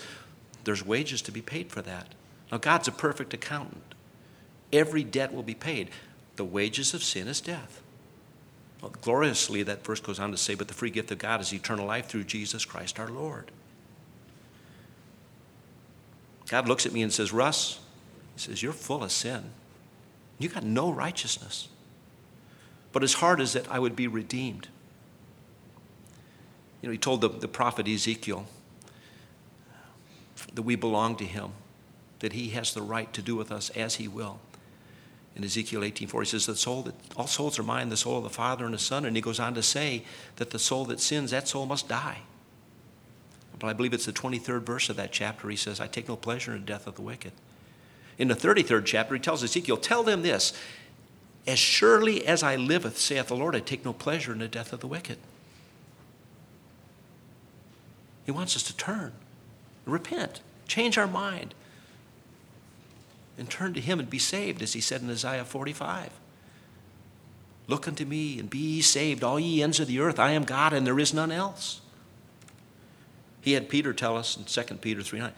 there's 0.64 0.86
wages 0.86 1.22
to 1.24 1.32
be 1.32 1.42
paid 1.42 1.72
for 1.72 1.82
that. 1.82 2.14
Now 2.52 2.60
God's 2.60 2.88
a 2.88 2.92
perfect 2.92 3.34
accountant. 3.34 3.96
Every 4.72 5.04
debt 5.04 5.34
will 5.34 5.44
be 5.44 5.56
paid. 5.56 5.90
The 6.36 6.46
wages 6.46 6.94
of 6.94 7.04
sin 7.04 7.28
is 7.28 7.42
death. 7.42 7.82
Well, 8.82 8.94
gloriously, 9.02 9.64
that 9.64 9.86
verse 9.86 10.00
goes 10.00 10.20
on 10.20 10.32
to 10.32 10.38
say, 10.38 10.56
but 10.56 10.68
the 10.68 10.74
free 10.74 10.90
gift 10.90 11.12
of 11.12 11.18
God 11.18 11.40
is 11.40 11.54
eternal 11.54 11.86
life 11.86 12.08
through 12.08 12.26
Jesus 12.26 12.66
Christ 12.66 13.00
our 13.00 13.10
Lord. 13.10 13.52
God 16.50 16.68
looks 16.68 16.86
at 16.86 16.92
me 16.92 17.02
and 17.02 17.14
says, 17.14 17.32
Russ, 17.32 17.80
he 18.36 18.42
says, 18.42 18.62
You're 18.62 18.74
full 18.74 19.04
of 19.04 19.12
sin. 19.12 19.52
You 20.38 20.50
got 20.50 20.64
no 20.64 20.92
righteousness. 20.92 21.70
But 22.92 23.04
as 23.04 23.14
hard 23.14 23.40
as 23.40 23.54
that 23.54 23.72
I 23.72 23.80
would 23.80 23.96
be 23.96 24.08
redeemed. 24.08 24.68
You 26.82 26.90
know, 26.90 26.92
he 26.92 26.98
told 26.98 27.22
the, 27.22 27.30
the 27.30 27.48
prophet 27.48 27.88
Ezekiel 27.88 28.46
that 30.54 30.62
we 30.64 30.76
belong 30.76 31.16
to 31.16 31.26
him, 31.26 31.52
that 32.20 32.34
he 32.34 32.50
has 32.50 32.74
the 32.74 32.82
right 32.82 33.12
to 33.14 33.22
do 33.22 33.36
with 33.36 33.52
us 33.52 33.70
as 33.72 33.96
he 33.96 34.08
will. 34.08 34.40
In 35.36 35.44
Ezekiel 35.44 35.82
18:4, 35.82 36.20
he 36.20 36.26
says, 36.26 36.46
the 36.46 36.56
soul 36.56 36.84
that, 36.84 36.96
all 37.16 37.28
souls 37.28 37.58
are 37.58 37.64
mine, 37.64 37.90
the 37.90 37.98
soul 37.98 38.18
of 38.18 38.24
the 38.24 38.30
Father 38.30 38.66
and 38.66 38.74
the 38.74 38.80
Son. 38.80 39.06
And 39.06 39.16
he 39.16 39.22
goes 39.22 39.40
on 39.40 39.54
to 39.56 39.64
say 39.64 40.04
that 40.36 40.52
the 40.52 40.60
soul 40.60 40.86
that 40.86 41.00
sins, 41.00 41.32
that 41.32 41.48
soul 41.48 41.66
must 41.66 41.88
die. 41.88 42.20
But 43.60 43.68
I 43.68 43.74
believe 43.74 43.94
it's 43.94 44.06
the 44.06 44.14
23rd 44.14 44.62
verse 44.62 44.90
of 44.90 44.96
that 44.98 45.12
chapter. 45.12 45.50
He 45.50 45.56
says, 45.56 45.80
I 45.80 45.88
take 45.88 46.08
no 46.08 46.16
pleasure 46.16 46.54
in 46.54 46.60
the 46.60 46.66
death 46.66 46.86
of 46.86 46.96
the 46.96 47.02
wicked. 47.02 47.32
In 48.18 48.28
the 48.28 48.36
33rd 48.36 48.86
chapter, 48.86 49.16
he 49.16 49.20
tells 49.20 49.44
Ezekiel, 49.44 49.78
Tell 49.78 50.04
them 50.04 50.22
this 50.22 50.54
As 51.48 51.58
surely 51.58 52.28
as 52.28 52.44
I 52.44 52.56
liveth, 52.56 52.98
saith 52.98 53.28
the 53.28 53.36
Lord, 53.36 53.56
I 53.56 53.60
take 53.60 53.84
no 53.86 53.94
pleasure 53.94 54.34
in 54.34 54.40
the 54.40 54.48
death 54.48 54.74
of 54.74 54.82
the 54.82 54.88
wicked. 54.88 55.18
He 58.26 58.32
wants 58.32 58.56
us 58.56 58.64
to 58.64 58.78
turn, 58.78 59.14
repent, 59.86 60.42
change 60.68 60.98
our 60.98 61.08
mind, 61.08 61.54
and 63.38 63.50
turn 63.50 63.74
to 63.74 63.82
Him 63.82 64.00
and 64.00 64.10
be 64.10 64.20
saved, 64.20 64.62
as 64.62 64.74
He 64.74 64.82
said 64.82 65.02
in 65.02 65.10
Isaiah 65.10 65.46
45. 65.46 66.12
Look 67.68 67.88
unto 67.88 68.06
me 68.06 68.40
and 68.40 68.50
be 68.50 68.58
ye 68.58 68.82
saved, 68.82 69.24
all 69.24 69.40
ye 69.40 69.64
ends 69.64 69.80
of 69.80 69.88
the 69.88 70.00
earth. 70.00 70.20
I 70.20 70.32
am 70.32 70.44
God 70.44 70.74
and 70.74 70.86
there 70.86 71.00
is 71.00 71.14
none 71.14 71.32
else. 71.32 71.82
He 73.42 73.54
had 73.54 73.70
Peter 73.70 73.94
tell 73.94 74.18
us 74.18 74.38
in 74.38 74.46
2 74.46 74.76
Peter 74.76 75.02
3 75.02 75.20
9, 75.20 75.32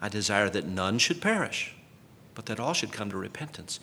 I 0.00 0.08
desire 0.08 0.50
that 0.50 0.66
none 0.66 0.98
should 0.98 1.20
perish, 1.20 1.74
but 2.34 2.46
that 2.46 2.60
all 2.60 2.74
should 2.74 2.92
come 2.92 3.10
to 3.10 3.16
repentance. 3.16 3.80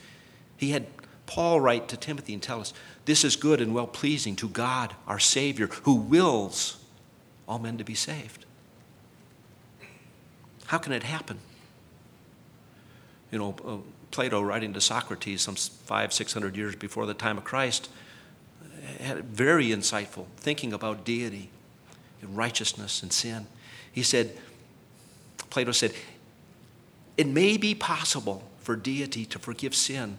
He 0.58 0.72
had 0.72 0.88
Paul 1.26 1.62
write 1.62 1.88
to 1.90 1.98
Timothy 1.98 2.34
and 2.34 2.44
tell 2.44 2.60
us, 2.60 2.74
This 3.06 3.24
is 3.24 3.36
good 3.36 3.62
and 3.62 3.74
well 3.74 3.88
pleasing 3.88 4.36
to 4.38 4.50
God, 4.50 4.96
our 5.08 5.20
Savior, 5.20 5.68
who 5.84 5.96
wills 5.96 6.84
all 7.48 7.60
men 7.60 7.78
to 7.78 7.84
be 7.84 7.96
saved. 7.96 8.46
How 10.66 10.78
can 10.78 10.92
it 10.92 11.04
happen? 11.04 11.40
You 13.32 13.40
know, 13.40 13.56
uh, 13.66 13.78
Plato, 14.12 14.42
writing 14.42 14.74
to 14.74 14.82
Socrates 14.82 15.42
some 15.42 15.56
five, 15.56 16.14
six 16.14 16.34
hundred 16.34 16.56
years 16.58 16.76
before 16.76 17.06
the 17.06 17.14
time 17.14 17.38
of 17.38 17.44
Christ, 17.44 17.90
had 19.00 19.24
very 19.26 19.68
insightful 19.68 20.26
thinking 20.38 20.74
about 20.74 21.06
deity 21.06 21.50
and 22.22 22.36
righteousness 22.36 23.04
and 23.04 23.14
sin. 23.14 23.48
He 23.92 24.04
said, 24.04 24.38
Plato 25.50 25.72
said, 25.72 25.94
it 27.18 27.28
may 27.28 27.58
be 27.58 27.76
possible 27.76 28.44
for 28.60 28.76
deity 28.76 29.26
to 29.26 29.40
forgive 29.40 29.76
sin, 29.76 30.18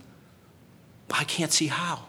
but 1.09 1.21
I 1.21 1.25
can't 1.25 1.53
see 1.53 1.69
how. 1.69 2.07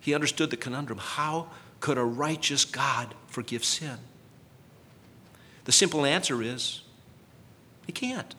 He 0.00 0.14
understood 0.14 0.50
the 0.50 0.56
conundrum. 0.56 0.98
How 0.98 1.48
could 1.80 1.96
a 1.96 2.04
righteous 2.04 2.64
God 2.64 3.14
forgive 3.26 3.64
sin? 3.64 3.98
The 5.64 5.72
simple 5.72 6.04
answer 6.04 6.42
is 6.42 6.82
he 7.86 7.92
can't, 7.92 8.34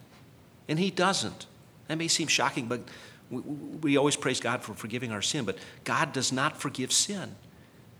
and 0.67 0.79
he 0.79 0.91
doesn't. 0.91 1.45
That 1.87 1.97
may 1.97 2.07
seem 2.07 2.27
shocking, 2.27 2.67
but 2.67 2.81
we, 3.29 3.41
we 3.41 3.97
always 3.97 4.15
praise 4.15 4.39
God 4.39 4.63
for 4.63 4.73
forgiving 4.73 5.11
our 5.11 5.21
sin, 5.21 5.45
but 5.45 5.57
God 5.83 6.13
does 6.13 6.31
not 6.31 6.59
forgive 6.59 6.91
sin. 6.91 7.35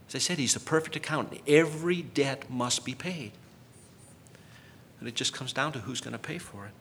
As 0.07 0.15
I 0.15 0.19
said, 0.19 0.37
He's 0.37 0.55
a 0.55 0.59
perfect 0.59 0.95
accountant. 0.95 1.41
Every 1.47 2.01
debt 2.01 2.49
must 2.49 2.85
be 2.85 2.93
paid. 2.93 3.31
And 4.99 5.09
it 5.09 5.15
just 5.15 5.33
comes 5.33 5.51
down 5.53 5.71
to 5.73 5.79
who's 5.79 6.01
going 6.01 6.13
to 6.13 6.19
pay 6.19 6.37
for 6.37 6.65
it 6.65 6.71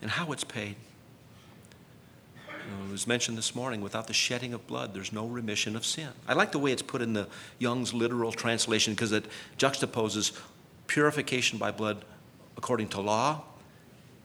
and 0.00 0.10
how 0.10 0.32
it's 0.32 0.44
paid. 0.44 0.76
You 2.48 2.76
know, 2.76 2.88
it 2.88 2.92
was 2.92 3.06
mentioned 3.06 3.38
this 3.38 3.54
morning 3.54 3.80
without 3.80 4.06
the 4.06 4.12
shedding 4.12 4.52
of 4.52 4.66
blood, 4.66 4.94
there's 4.94 5.12
no 5.12 5.26
remission 5.26 5.74
of 5.74 5.84
sin. 5.84 6.08
I 6.26 6.34
like 6.34 6.52
the 6.52 6.58
way 6.58 6.70
it's 6.72 6.82
put 6.82 7.02
in 7.02 7.14
the 7.14 7.28
Young's 7.58 7.94
literal 7.94 8.30
translation 8.30 8.94
because 8.94 9.12
it 9.12 9.24
juxtaposes 9.58 10.38
purification 10.86 11.58
by 11.58 11.70
blood 11.70 12.04
according 12.56 12.88
to 12.88 13.00
law 13.00 13.42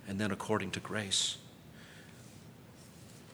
and 0.08 0.20
then 0.20 0.32
according 0.32 0.72
to 0.72 0.80
grace. 0.80 1.38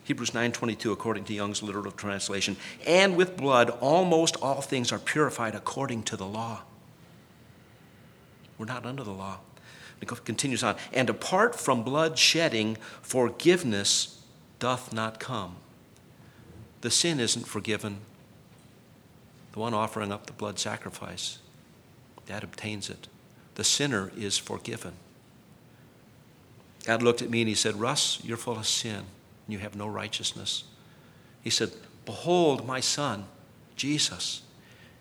Hebrews 0.04 0.30
9:22 0.30 0.92
according 0.92 1.24
to 1.24 1.34
Young's 1.34 1.62
literal 1.62 1.92
translation, 1.92 2.56
and 2.86 3.16
with 3.16 3.36
blood 3.36 3.70
almost 3.80 4.36
all 4.36 4.60
things 4.60 4.90
are 4.92 4.98
purified 4.98 5.54
according 5.54 6.02
to 6.04 6.16
the 6.16 6.26
law. 6.26 6.62
We're 8.58 8.66
not 8.66 8.84
under 8.84 9.04
the 9.04 9.12
law. 9.12 9.38
It 10.00 10.08
continues 10.24 10.62
on, 10.62 10.76
and 10.92 11.10
apart 11.10 11.54
from 11.54 11.82
blood 11.82 12.18
shedding, 12.18 12.76
forgiveness 13.02 14.22
doth 14.58 14.92
not 14.92 15.20
come. 15.20 15.56
The 16.80 16.90
sin 16.90 17.20
isn't 17.20 17.46
forgiven. 17.46 17.98
The 19.52 19.58
one 19.58 19.74
offering 19.74 20.10
up 20.10 20.26
the 20.26 20.32
blood 20.32 20.58
sacrifice, 20.58 21.38
that 22.26 22.42
obtains 22.42 22.88
it. 22.88 23.08
The 23.56 23.64
sinner 23.64 24.10
is 24.16 24.38
forgiven. 24.38 24.94
God 26.84 27.02
looked 27.02 27.22
at 27.22 27.30
me 27.30 27.42
and 27.42 27.48
he 27.48 27.54
said, 27.54 27.76
Russ, 27.76 28.20
you're 28.24 28.36
full 28.36 28.56
of 28.56 28.66
sin 28.66 29.04
and 29.50 29.52
you 29.52 29.58
have 29.58 29.76
no 29.76 29.86
righteousness. 29.86 30.64
He 31.42 31.50
said, 31.50 31.72
Behold, 32.04 32.66
my 32.66 32.80
son, 32.80 33.26
Jesus. 33.76 34.42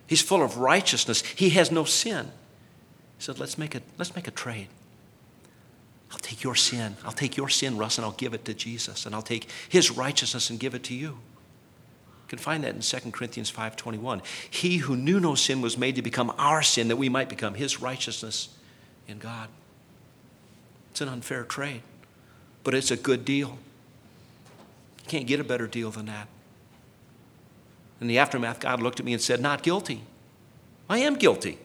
He's 0.07 0.21
full 0.21 0.43
of 0.43 0.57
righteousness. 0.57 1.21
He 1.21 1.51
has 1.51 1.71
no 1.71 1.83
sin. 1.83 2.25
He 3.17 3.23
said, 3.23 3.39
Let's 3.39 3.57
make 3.57 3.75
a, 3.75 3.81
let's 3.97 4.15
make 4.15 4.27
a 4.27 4.31
trade. 4.31 4.67
I'll 6.11 6.17
take 6.17 6.43
your 6.43 6.55
sin. 6.55 6.97
I'll 7.05 7.11
take 7.11 7.37
your 7.37 7.49
sin, 7.49 7.77
Russ, 7.77 7.97
and 7.97 8.05
I'll 8.05 8.11
give 8.13 8.33
it 8.33 8.45
to 8.45 8.53
Jesus. 8.53 9.05
And 9.05 9.13
I'll 9.13 9.21
take 9.21 9.49
his 9.69 9.91
righteousness 9.91 10.49
and 10.49 10.59
give 10.59 10.73
it 10.73 10.83
to 10.85 10.95
you. 10.95 11.09
You 11.09 12.27
can 12.27 12.39
find 12.39 12.63
that 12.63 12.75
in 12.75 12.81
2 12.81 13.11
Corinthians 13.11 13.51
5.21. 13.51 14.25
He 14.49 14.77
who 14.77 14.95
knew 14.95 15.19
no 15.19 15.35
sin 15.35 15.61
was 15.61 15.77
made 15.77 15.95
to 15.95 16.01
become 16.01 16.33
our 16.37 16.61
sin 16.63 16.87
that 16.87 16.95
we 16.95 17.09
might 17.09 17.29
become 17.29 17.53
his 17.53 17.81
righteousness 17.81 18.49
in 19.07 19.19
God. 19.19 19.49
It's 20.91 21.01
an 21.01 21.09
unfair 21.09 21.43
trade, 21.43 21.81
but 22.63 22.73
it's 22.73 22.91
a 22.91 22.97
good 22.97 23.25
deal. 23.25 23.57
You 25.03 25.07
can't 25.07 25.27
get 25.27 25.39
a 25.39 25.43
better 25.43 25.67
deal 25.67 25.91
than 25.91 26.07
that. 26.07 26.27
In 28.01 28.07
the 28.07 28.17
aftermath, 28.17 28.59
God 28.59 28.81
looked 28.81 28.99
at 28.99 29.05
me 29.05 29.13
and 29.13 29.21
said, 29.21 29.41
Not 29.41 29.63
guilty. 29.63 30.01
I 30.89 30.99
am 30.99 31.15
guilty. 31.15 31.57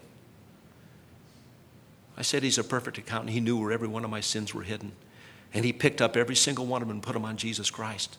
I 2.16 2.22
said, 2.22 2.42
He's 2.42 2.58
a 2.58 2.64
perfect 2.64 2.98
accountant. 2.98 3.30
He 3.30 3.40
knew 3.40 3.56
where 3.56 3.72
every 3.72 3.88
one 3.88 4.04
of 4.04 4.10
my 4.10 4.20
sins 4.20 4.54
were 4.54 4.62
hidden. 4.62 4.92
And 5.52 5.64
He 5.64 5.72
picked 5.72 6.02
up 6.02 6.16
every 6.16 6.36
single 6.36 6.66
one 6.66 6.82
of 6.82 6.88
them 6.88 6.96
and 6.96 7.02
put 7.02 7.12
them 7.12 7.24
on 7.24 7.36
Jesus 7.36 7.70
Christ. 7.70 8.18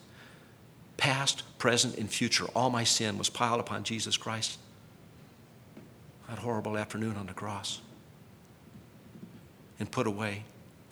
Past, 0.97 1.43
present, 1.58 1.97
and 1.97 2.10
future, 2.10 2.45
all 2.56 2.70
my 2.70 2.86
sin 2.86 3.18
was 3.18 3.30
piled 3.30 3.60
upon 3.60 3.84
Jesus 3.84 4.16
Christ. 4.16 4.58
That 6.30 6.39
horrible 6.39 6.78
afternoon 6.78 7.18
on 7.18 7.28
the 7.28 7.34
cross. 7.34 7.82
And 9.78 9.91
put 9.91 10.08
away. 10.08 10.43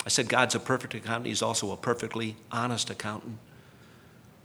I 0.04 0.08
said, 0.10 0.28
God's 0.28 0.54
a 0.54 0.60
perfect 0.60 0.94
accountant. 0.94 1.26
He's 1.26 1.42
also 1.42 1.72
a 1.72 1.76
perfectly 1.76 2.36
honest 2.52 2.90
accountant. 2.90 3.38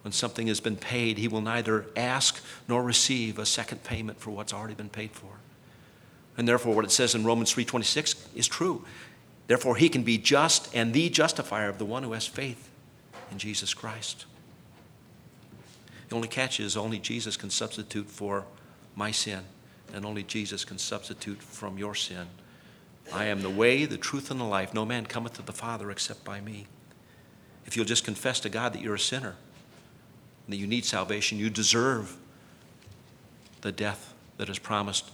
When 0.04 0.14
something 0.14 0.48
has 0.48 0.62
been 0.62 0.78
paid, 0.78 1.18
he 1.18 1.28
will 1.28 1.42
neither 1.42 1.86
ask 1.96 2.42
nor 2.68 2.82
receive 2.82 3.38
a 3.38 3.46
second 3.46 3.84
payment 3.84 4.20
for 4.20 4.32
what's 4.32 4.54
already 4.54 4.74
been 4.74 4.90
paid 4.90 5.12
for. 5.12 5.32
And 6.38 6.48
therefore, 6.48 6.74
what 6.74 6.86
it 6.86 6.92
says 6.92 7.16
in 7.16 7.26
Romans 7.26 7.54
3:26 7.54 8.16
is 8.34 8.48
true. 8.48 8.86
Therefore, 9.48 9.76
he 9.76 9.90
can 9.90 10.04
be 10.04 10.18
just 10.18 10.74
and 10.74 10.94
the 10.94 11.10
justifier 11.10 11.68
of 11.68 11.80
the 11.80 11.86
one 11.86 12.04
who 12.04 12.14
has 12.14 12.26
faith 12.26 12.70
in 13.30 13.40
Jesus 13.40 13.74
Christ. 13.74 14.26
The 16.08 16.16
only 16.16 16.30
catch 16.30 16.60
is 16.60 16.78
only 16.78 17.00
Jesus 17.00 17.36
can 17.36 17.50
substitute 17.50 18.10
for 18.10 18.46
my 18.96 19.12
sin, 19.12 19.44
and 19.94 20.06
only 20.06 20.24
Jesus 20.24 20.64
can 20.64 20.78
substitute 20.78 21.42
from 21.42 21.78
your 21.78 21.94
sin. 21.94 22.28
I 23.14 23.26
am 23.26 23.42
the 23.42 23.50
way, 23.50 23.86
the 23.86 23.98
truth, 23.98 24.32
and 24.32 24.40
the 24.40 24.46
life. 24.46 24.74
No 24.74 24.86
man 24.86 25.06
cometh 25.06 25.34
to 25.34 25.42
the 25.42 25.52
Father 25.52 25.90
except 25.92 26.24
by 26.24 26.42
me. 26.42 26.68
If 27.66 27.76
you'll 27.76 27.86
just 27.86 28.04
confess 28.04 28.40
to 28.42 28.50
God 28.50 28.74
that 28.74 28.82
you're 28.82 28.96
a 28.96 29.00
sinner, 29.00 29.36
that 30.48 30.58
you 30.58 30.68
need 30.68 30.86
salvation, 30.86 31.38
you 31.38 31.50
deserve 31.50 32.18
the 33.62 33.72
death 33.72 34.14
that 34.38 34.50
is 34.50 34.60
promised 34.60 35.12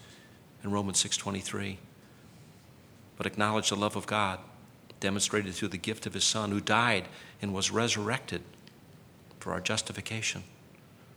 in 0.64 0.72
Romans 0.72 1.00
6:23. 1.00 1.78
But 3.18 3.26
acknowledge 3.26 3.70
the 3.70 3.76
love 3.76 3.96
of 3.96 4.06
God 4.06 4.40
demonstrated 5.00 5.54
through 5.54 5.70
the 5.70 5.78
gift 5.78 6.06
of 6.06 6.14
his 6.14 6.24
son 6.24 6.52
who 6.52 6.60
died 6.60 7.08
and 7.42 7.54
was 7.54 7.72
resurrected 7.72 8.42
for 9.40 9.54
our 9.54 9.62
justification 9.62 10.44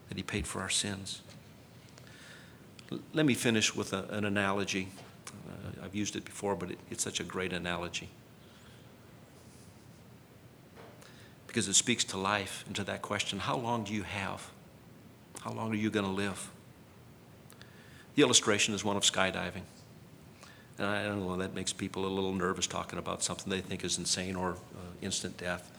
that 0.08 0.16
he 0.16 0.22
paid 0.22 0.46
for 0.46 0.60
our 0.60 0.70
sins. 0.70 1.22
Let 3.12 3.26
me 3.26 3.34
finish 3.34 3.74
with 3.74 3.92
a, 3.92 4.04
an 4.10 4.24
analogy. 4.24 4.88
Uh, 5.48 5.84
I've 5.84 5.94
used 5.94 6.16
it 6.16 6.24
before, 6.24 6.54
but 6.54 6.70
it, 6.70 6.78
it's 6.90 7.02
such 7.02 7.20
a 7.20 7.24
great 7.24 7.52
analogy. 7.52 8.08
because 11.48 11.66
it 11.66 11.74
speaks 11.74 12.04
to 12.04 12.16
life 12.16 12.62
and 12.68 12.76
to 12.76 12.84
that 12.84 13.02
question 13.02 13.40
how 13.40 13.56
long 13.56 13.82
do 13.82 13.92
you 13.92 14.04
have? 14.04 14.48
How 15.40 15.50
long 15.50 15.72
are 15.72 15.76
you 15.76 15.90
going 15.90 16.06
to 16.06 16.12
live? 16.12 16.50
The 18.14 18.22
illustration 18.22 18.74
is 18.74 18.84
one 18.84 18.96
of 18.96 19.02
skydiving. 19.02 19.62
And 20.78 20.86
I 20.86 21.04
don't 21.04 21.26
know, 21.26 21.36
that 21.36 21.54
makes 21.54 21.72
people 21.72 22.06
a 22.06 22.08
little 22.08 22.32
nervous 22.32 22.68
talking 22.68 22.98
about 22.98 23.24
something 23.24 23.50
they 23.50 23.60
think 23.60 23.82
is 23.82 23.98
insane 23.98 24.36
or 24.36 24.52
uh, 24.52 24.92
instant 25.02 25.36
death. 25.38 25.72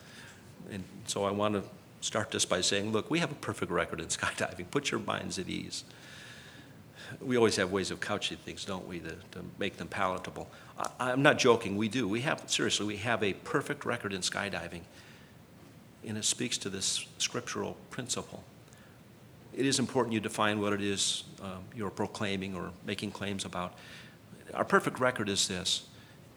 And 0.69 0.83
so 1.05 1.23
I 1.23 1.31
want 1.31 1.53
to 1.53 1.63
start 2.01 2.31
this 2.31 2.43
by 2.43 2.59
saying, 2.61 2.91
look, 2.91 3.09
we 3.09 3.19
have 3.19 3.31
a 3.31 3.35
perfect 3.35 3.71
record 3.71 4.01
in 4.01 4.07
skydiving. 4.07 4.69
Put 4.71 4.91
your 4.91 4.99
minds 4.99 5.39
at 5.39 5.47
ease. 5.47 5.83
We 7.21 7.37
always 7.37 7.55
have 7.55 7.71
ways 7.71 7.91
of 7.91 7.99
couching 7.99 8.37
things, 8.37 8.65
don't 8.65 8.87
we, 8.87 8.99
to, 8.99 9.09
to 9.31 9.45
make 9.57 9.77
them 9.77 9.87
palatable. 9.87 10.49
I, 10.77 11.11
I'm 11.11 11.21
not 11.21 11.37
joking, 11.37 11.77
we 11.77 11.87
do. 11.87 12.07
We 12.07 12.21
have, 12.21 12.43
seriously, 12.47 12.85
we 12.85 12.97
have 12.97 13.23
a 13.23 13.33
perfect 13.33 13.85
record 13.85 14.13
in 14.13 14.21
skydiving. 14.21 14.81
And 16.05 16.17
it 16.17 16.25
speaks 16.25 16.57
to 16.59 16.69
this 16.69 17.05
scriptural 17.17 17.77
principle. 17.89 18.43
It 19.53 19.65
is 19.65 19.79
important 19.79 20.13
you 20.13 20.19
define 20.19 20.61
what 20.61 20.73
it 20.73 20.81
is 20.81 21.23
um, 21.41 21.63
you're 21.75 21.89
proclaiming 21.89 22.55
or 22.55 22.71
making 22.85 23.11
claims 23.11 23.45
about. 23.45 23.73
Our 24.53 24.65
perfect 24.65 24.99
record 24.99 25.29
is 25.29 25.47
this 25.47 25.83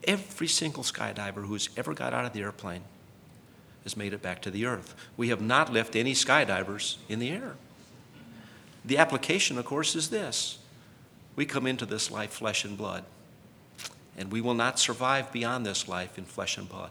every 0.05 0.49
single 0.49 0.83
skydiver 0.83 1.47
who's 1.47 1.69
ever 1.77 1.95
got 1.95 2.13
out 2.13 2.25
of 2.25 2.33
the 2.33 2.41
airplane 2.41 2.83
has 3.85 3.97
made 3.97 4.13
it 4.13 4.23
back 4.23 4.43
to 4.43 4.51
the 4.51 4.67
earth. 4.67 4.95
We 5.17 5.29
have 5.29 5.41
not 5.41 5.73
left 5.73 5.97
any 5.97 6.13
skydivers 6.13 6.97
in 7.09 7.19
the 7.19 7.31
air. 7.31 7.55
The 8.85 8.99
application, 8.99 9.59
of 9.59 9.65
course, 9.65 9.95
is 9.95 10.11
this 10.11 10.59
we 11.37 11.47
come 11.47 11.67
into 11.67 11.87
this 11.87 12.11
life 12.11 12.31
flesh 12.31 12.65
and 12.65 12.77
blood, 12.77 13.05
and 14.17 14.31
we 14.31 14.41
will 14.41 14.55
not 14.55 14.79
survive 14.79 15.33
beyond 15.33 15.65
this 15.65 15.89
life 15.89 16.19
in 16.19 16.25
flesh 16.25 16.59
and 16.59 16.69
blood. 16.69 16.91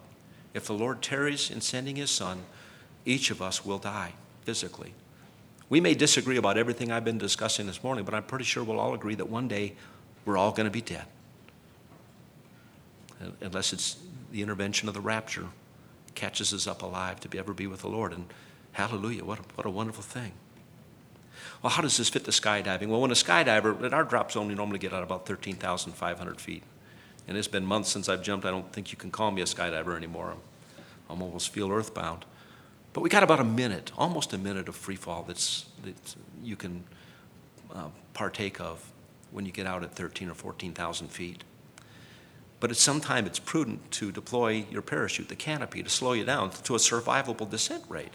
If 0.53 0.65
the 0.65 0.73
Lord 0.73 1.01
tarries 1.01 1.49
in 1.49 1.61
sending 1.61 1.95
his 1.95 2.11
Son, 2.11 2.43
each 3.05 3.31
of 3.31 3.41
us 3.41 3.65
will 3.65 3.77
die 3.77 4.13
physically. 4.43 4.93
We 5.69 5.79
may 5.79 5.93
disagree 5.93 6.37
about 6.37 6.57
everything 6.57 6.91
I've 6.91 7.05
been 7.05 7.17
discussing 7.17 7.65
this 7.65 7.83
morning, 7.83 8.03
but 8.03 8.13
I'm 8.13 8.23
pretty 8.23 8.43
sure 8.43 8.63
we'll 8.63 8.79
all 8.79 8.93
agree 8.93 9.15
that 9.15 9.29
one 9.29 9.47
day 9.47 9.73
we're 10.25 10.37
all 10.37 10.51
going 10.51 10.65
to 10.65 10.71
be 10.71 10.81
dead. 10.81 11.05
Unless 13.39 13.71
it's 13.71 13.97
the 14.31 14.41
intervention 14.41 14.87
of 14.87 14.93
the 14.93 15.01
rapture 15.01 15.47
catches 16.15 16.53
us 16.53 16.67
up 16.67 16.81
alive 16.81 17.19
to 17.21 17.29
be 17.29 17.39
ever 17.39 17.53
be 17.53 17.67
with 17.67 17.81
the 17.81 17.87
Lord. 17.87 18.11
And 18.11 18.25
hallelujah, 18.73 19.23
what 19.23 19.39
a, 19.39 19.43
what 19.55 19.65
a 19.65 19.69
wonderful 19.69 20.03
thing. 20.03 20.33
Well, 21.62 21.70
how 21.70 21.82
does 21.82 21.97
this 21.97 22.09
fit 22.09 22.24
the 22.24 22.32
skydiving? 22.32 22.88
Well, 22.88 23.01
when 23.01 23.12
a 23.12 23.16
skydiver, 23.16 23.84
at 23.84 23.93
our 23.93 24.03
drop 24.03 24.32
zone, 24.32 24.47
we 24.47 24.55
normally 24.55 24.80
get 24.80 24.93
out 24.93 25.03
about 25.03 25.28
13,500 25.28 26.41
feet. 26.41 26.64
And 27.28 27.38
it's 27.38 27.47
been 27.47 27.66
months 27.66 27.89
since 27.89 28.09
I've 28.09 28.24
jumped. 28.24 28.45
I 28.45 28.51
don't 28.51 28.72
think 28.74 28.91
you 28.91 28.97
can 28.97 29.12
call 29.12 29.30
me 29.32 29.41
a 29.41 29.45
skydiver 29.45 29.95
anymore. 29.95 30.32
I'm, 30.32 30.39
I'm 31.09 31.22
almost 31.22 31.49
feel 31.49 31.72
earthbound. 31.72 32.26
But 32.93 33.01
we 33.01 33.09
got 33.09 33.24
about 33.24 33.39
a 33.39 33.45
minute, 33.45 33.91
almost 33.97 34.34
a 34.34 34.38
minute 34.38 34.68
of 34.68 34.76
free 34.76 34.95
fall 34.95 35.24
that's, 35.24 35.66
that 35.84 36.16
you 36.43 36.55
can 36.55 36.84
uh, 37.74 37.88
partake 38.14 38.59
of 38.59 38.91
when 39.30 39.45
you 39.45 39.51
get 39.51 39.66
out 39.66 39.84
at 39.84 39.95
13 39.95 40.30
or 40.30 40.34
14,000 40.34 41.07
feet. 41.07 41.43
But 42.59 42.70
at 42.70 42.78
some 42.78 42.99
time, 43.01 43.26
it's 43.26 43.39
prudent 43.39 43.91
to 43.91 44.12
deploy 44.12 44.66
your 44.70 44.82
parachute, 44.82 45.30
the 45.30 45.36
canopy, 45.36 45.82
to 45.84 45.89
slow 45.89 46.14
you 46.14 46.26
down 46.26 46.49
to 46.51 46.76
a 46.76 46.78
survivable 46.78 47.49
descent 47.49 47.84
rate. 47.88 48.14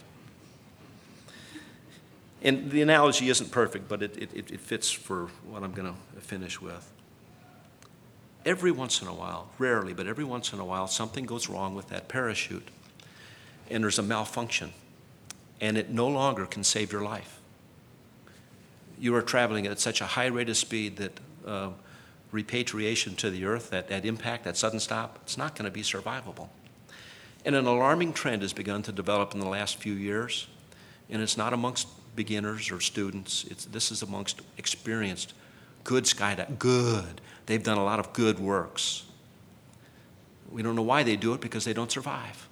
And 2.41 2.69
the 2.69 2.81
analogy 2.81 3.29
isn't 3.29 3.51
perfect, 3.51 3.87
but 3.87 4.03
it, 4.03 4.17
it, 4.17 4.51
it 4.51 4.59
fits 4.59 4.91
for 4.91 5.27
what 5.47 5.63
I'm 5.63 5.71
going 5.71 5.91
to 5.91 6.21
finish 6.21 6.61
with. 6.61 6.91
Every 8.45 8.71
once 8.71 9.01
in 9.01 9.07
a 9.07 9.13
while, 9.13 9.49
rarely, 9.57 9.93
but 9.93 10.07
every 10.07 10.23
once 10.23 10.53
in 10.53 10.59
a 10.59 10.65
while, 10.65 10.87
something 10.87 11.25
goes 11.25 11.49
wrong 11.49 11.75
with 11.75 11.89
that 11.89 12.07
parachute, 12.07 12.67
and 13.69 13.83
there's 13.83 13.99
a 13.99 14.03
malfunction, 14.03 14.71
and 15.59 15.77
it 15.77 15.89
no 15.89 16.07
longer 16.07 16.45
can 16.45 16.63
save 16.63 16.91
your 16.91 17.01
life. 17.01 17.41
You 18.99 19.15
are 19.15 19.21
traveling 19.21 19.67
at 19.67 19.79
such 19.79 19.99
a 19.99 20.05
high 20.05 20.27
rate 20.27 20.49
of 20.49 20.57
speed 20.57 20.97
that 20.97 21.19
uh, 21.45 21.69
repatriation 22.31 23.15
to 23.15 23.29
the 23.29 23.45
earth, 23.45 23.71
that, 23.71 23.89
that 23.89 24.05
impact, 24.05 24.45
that 24.45 24.55
sudden 24.55 24.79
stop, 24.79 25.19
it's 25.23 25.37
not 25.37 25.55
going 25.55 25.65
to 25.65 25.71
be 25.71 25.81
survivable. 25.81 26.49
And 27.43 27.55
an 27.55 27.65
alarming 27.65 28.13
trend 28.13 28.43
has 28.43 28.53
begun 28.53 28.81
to 28.83 28.91
develop 28.91 29.33
in 29.33 29.39
the 29.39 29.47
last 29.47 29.77
few 29.77 29.93
years, 29.93 30.47
and 31.09 31.21
it's 31.21 31.37
not 31.37 31.51
amongst 31.53 31.87
beginners 32.17 32.69
or 32.69 32.81
students. 32.81 33.45
It's, 33.45 33.63
this 33.63 33.91
is 33.91 34.01
amongst 34.01 34.41
experienced, 34.57 35.33
good 35.85 36.03
skydivers. 36.03 36.59
Good. 36.59 37.21
They've 37.45 37.63
done 37.63 37.77
a 37.77 37.85
lot 37.85 37.99
of 37.99 38.11
good 38.11 38.39
works. 38.39 39.05
We 40.51 40.61
don't 40.61 40.75
know 40.75 40.81
why 40.81 41.03
they 41.03 41.15
do 41.15 41.33
it 41.33 41.39
because 41.39 41.63
they 41.63 41.73
don't 41.73 41.91
survive. 41.91 42.49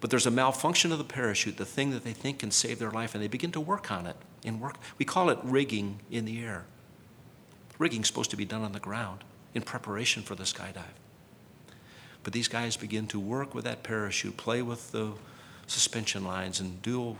But 0.00 0.10
there's 0.10 0.26
a 0.26 0.30
malfunction 0.30 0.92
of 0.92 0.98
the 0.98 1.04
parachute, 1.04 1.56
the 1.56 1.64
thing 1.64 1.90
that 1.92 2.04
they 2.04 2.12
think 2.12 2.40
can 2.40 2.50
save 2.50 2.78
their 2.78 2.90
life, 2.90 3.14
and 3.14 3.24
they 3.24 3.28
begin 3.28 3.52
to 3.52 3.60
work 3.60 3.90
on 3.90 4.06
it. 4.06 4.16
And 4.44 4.60
work. 4.60 4.76
We 4.98 5.04
call 5.04 5.30
it 5.30 5.38
rigging 5.42 6.00
in 6.10 6.24
the 6.24 6.44
air. 6.44 6.66
Rigging's 7.78 8.06
supposed 8.06 8.30
to 8.30 8.36
be 8.36 8.44
done 8.44 8.62
on 8.62 8.72
the 8.72 8.80
ground 8.80 9.24
in 9.54 9.62
preparation 9.62 10.22
for 10.22 10.34
the 10.34 10.44
skydive. 10.44 10.84
But 12.22 12.32
these 12.32 12.46
guys 12.46 12.76
begin 12.76 13.06
to 13.08 13.18
work 13.18 13.54
with 13.54 13.64
that 13.64 13.82
parachute, 13.82 14.36
play 14.36 14.62
with 14.62 14.92
the 14.92 15.12
suspension 15.66 16.24
lines, 16.24 16.60
and 16.60 16.80
do 16.82 17.16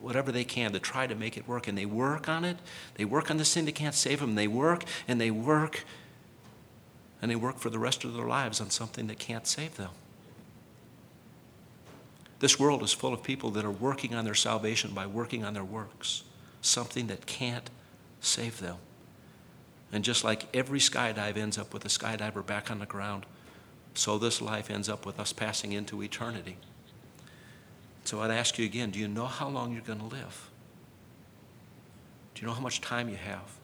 whatever 0.00 0.32
they 0.32 0.44
can 0.44 0.72
to 0.72 0.80
try 0.80 1.06
to 1.06 1.14
make 1.14 1.36
it 1.36 1.46
work. 1.46 1.68
And 1.68 1.76
they 1.76 1.86
work 1.86 2.28
on 2.28 2.44
it. 2.44 2.58
They 2.94 3.04
work 3.04 3.30
on 3.30 3.36
this 3.36 3.52
thing 3.54 3.64
that 3.66 3.74
can't 3.74 3.94
save 3.94 4.20
them. 4.20 4.34
They 4.34 4.48
work 4.48 4.84
and 5.06 5.20
they 5.20 5.30
work 5.30 5.84
and 7.22 7.30
they 7.30 7.36
work 7.36 7.58
for 7.58 7.70
the 7.70 7.78
rest 7.78 8.04
of 8.04 8.14
their 8.14 8.26
lives 8.26 8.60
on 8.60 8.70
something 8.70 9.06
that 9.08 9.18
can't 9.18 9.46
save 9.46 9.76
them. 9.76 9.90
This 12.38 12.58
world 12.58 12.82
is 12.82 12.92
full 12.92 13.12
of 13.12 13.22
people 13.22 13.50
that 13.50 13.64
are 13.66 13.70
working 13.70 14.14
on 14.14 14.24
their 14.24 14.34
salvation 14.34 14.92
by 14.92 15.06
working 15.06 15.44
on 15.44 15.52
their 15.52 15.64
works, 15.64 16.22
something 16.62 17.06
that 17.08 17.26
can't 17.26 17.68
save 18.20 18.60
them. 18.60 18.76
And 19.92 20.02
just 20.04 20.24
like 20.24 20.44
every 20.56 20.78
skydive 20.78 21.36
ends 21.36 21.58
up 21.58 21.74
with 21.74 21.84
a 21.84 21.88
skydiver 21.88 22.44
back 22.44 22.70
on 22.70 22.78
the 22.78 22.86
ground, 22.86 23.26
so 23.92 24.16
this 24.16 24.40
life 24.40 24.70
ends 24.70 24.88
up 24.88 25.04
with 25.04 25.20
us 25.20 25.32
passing 25.32 25.72
into 25.72 26.02
eternity. 26.02 26.56
So 28.04 28.20
I'd 28.20 28.30
ask 28.30 28.58
you 28.58 28.64
again 28.64 28.90
do 28.90 28.98
you 28.98 29.08
know 29.08 29.26
how 29.26 29.48
long 29.48 29.72
you're 29.72 29.82
going 29.82 30.00
to 30.00 30.04
live? 30.04 30.50
Do 32.34 32.42
you 32.42 32.48
know 32.48 32.54
how 32.54 32.60
much 32.60 32.80
time 32.80 33.08
you 33.08 33.16
have? 33.16 33.56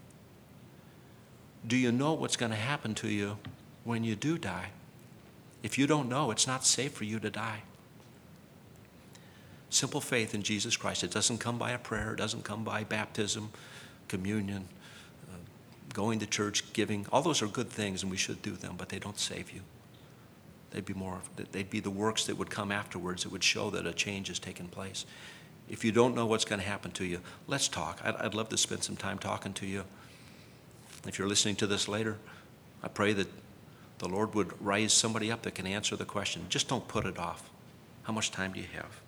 Do 1.67 1.77
you 1.77 1.91
know 1.91 2.13
what's 2.13 2.37
going 2.37 2.53
to 2.53 2.57
happen 2.57 2.95
to 2.97 3.09
you 3.09 3.39
when 3.85 4.05
you 4.05 4.15
do 4.15 4.39
die? 4.39 4.71
If 5.63 5.79
you 5.79 5.87
don't 5.87 6.09
know, 6.09 6.31
it's 6.31 6.47
not 6.47 6.65
safe 6.65 6.93
for 6.93 7.05
you 7.05 7.19
to 7.19 7.31
die. 7.31 7.63
Simple 9.71 10.01
faith 10.01 10.35
in 10.35 10.43
Jesus 10.43 10.77
Christ. 10.77 11.03
It 11.03 11.11
doesn't 11.11 11.39
come 11.39 11.59
by 11.59 11.73
a 11.73 11.79
prayer, 11.79 12.13
it 12.13 12.17
doesn't 12.17 12.45
come 12.45 12.63
by 12.63 12.85
baptism, 12.85 13.51
communion 14.07 14.69
uh, 15.29 15.37
going 15.93 16.21
to 16.21 16.27
church, 16.27 16.73
giving, 16.73 17.07
all 17.11 17.23
those 17.23 17.43
are 17.43 17.49
good 17.49 17.69
things 17.69 18.03
and 18.03 18.11
we 18.11 18.17
should 18.17 18.43
do 18.43 18.53
them, 18.53 18.75
but 18.79 18.91
they 18.91 18.99
don't 18.99 19.19
save 19.19 19.51
you. 19.51 19.63
They'd 20.71 20.85
be 20.85 20.95
more, 20.95 21.21
they'd 21.53 21.71
be 21.71 21.81
the 21.81 21.91
works 21.91 22.27
that 22.27 22.37
would 22.37 22.51
come 22.51 22.73
afterwards 22.73 23.23
that 23.23 23.33
would 23.33 23.45
show 23.45 23.71
that 23.71 23.87
a 23.87 23.93
change 23.93 24.29
has 24.29 24.39
taken 24.39 24.69
place. 24.69 25.07
If 25.69 25.85
you 25.85 25.93
don't 25.93 26.15
know 26.15 26.27
what's 26.27 26.45
going 26.45 26.61
to 26.61 26.67
happen 26.67 26.91
to 26.93 27.05
you, 27.05 27.21
let's 27.47 27.69
talk. 27.69 28.01
I'd, 28.05 28.15
I'd 28.17 28.35
love 28.35 28.49
to 28.51 28.57
spend 28.57 28.85
some 28.85 28.97
time 28.97 29.19
talking 29.19 29.53
to 29.55 29.67
you. 29.67 29.85
If 31.07 31.19
you're 31.19 31.29
listening 31.29 31.57
to 31.57 31.67
this 31.67 31.89
later, 31.89 32.17
I 32.83 32.89
pray 32.89 33.13
that 33.15 33.29
the 33.99 34.09
Lord 34.09 34.35
would 34.35 34.53
raise 34.65 34.93
somebody 34.93 35.33
up 35.33 35.43
that 35.43 35.55
can 35.55 35.67
answer 35.67 35.97
the 35.97 36.05
question. 36.05 36.47
Just 36.49 36.69
don't 36.69 36.87
put 36.87 37.07
it 37.07 37.19
off. 37.19 37.51
How 38.03 38.13
much 38.13 38.31
time 38.31 38.53
do 38.53 38.61
you 38.61 38.67
have? 38.75 39.01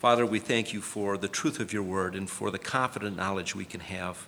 Father, 0.00 0.26
we 0.26 0.38
thank 0.38 0.74
you 0.74 0.80
for 0.80 1.16
the 1.16 1.28
truth 1.28 1.60
of 1.60 1.72
your 1.72 1.82
word 1.82 2.14
and 2.14 2.28
for 2.28 2.50
the 2.50 2.58
confident 2.58 3.16
knowledge 3.16 3.54
we 3.54 3.64
can 3.64 3.80
have 3.80 4.26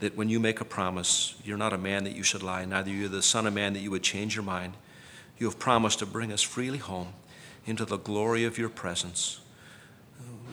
that 0.00 0.16
when 0.16 0.28
you 0.28 0.38
make 0.38 0.60
a 0.60 0.64
promise, 0.64 1.36
you're 1.42 1.56
not 1.56 1.72
a 1.72 1.78
man 1.78 2.04
that 2.04 2.14
you 2.14 2.22
should 2.22 2.42
lie, 2.42 2.64
neither 2.64 2.90
are 2.90 2.94
you're 2.94 3.08
the 3.08 3.22
Son 3.22 3.46
of 3.46 3.54
Man 3.54 3.72
that 3.72 3.80
you 3.80 3.90
would 3.90 4.02
change 4.02 4.34
your 4.34 4.44
mind. 4.44 4.74
You 5.38 5.46
have 5.46 5.58
promised 5.58 5.98
to 5.98 6.06
bring 6.06 6.32
us 6.32 6.42
freely 6.42 6.78
home 6.78 7.12
into 7.66 7.84
the 7.84 7.98
glory 7.98 8.44
of 8.44 8.58
your 8.58 8.68
presence. 8.68 9.40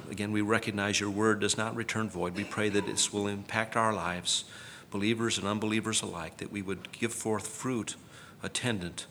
Again, 0.10 0.32
we 0.32 0.42
recognize 0.42 1.00
your 1.00 1.10
word 1.10 1.40
does 1.40 1.58
not 1.58 1.76
return 1.76 2.10
void. 2.10 2.36
We 2.36 2.44
pray 2.44 2.70
that 2.70 2.86
this 2.86 3.14
will 3.14 3.28
impact 3.28 3.76
our 3.76 3.94
lives, 3.94 4.46
believers 4.92 5.38
and 5.38 5.48
unbelievers 5.48 6.02
alike, 6.02 6.38
that 6.38 6.52
we 6.52 6.62
would 6.62 6.92
give 6.92 7.14
forth 7.14 7.48
fruit 7.48 7.96
attendant 8.44 9.08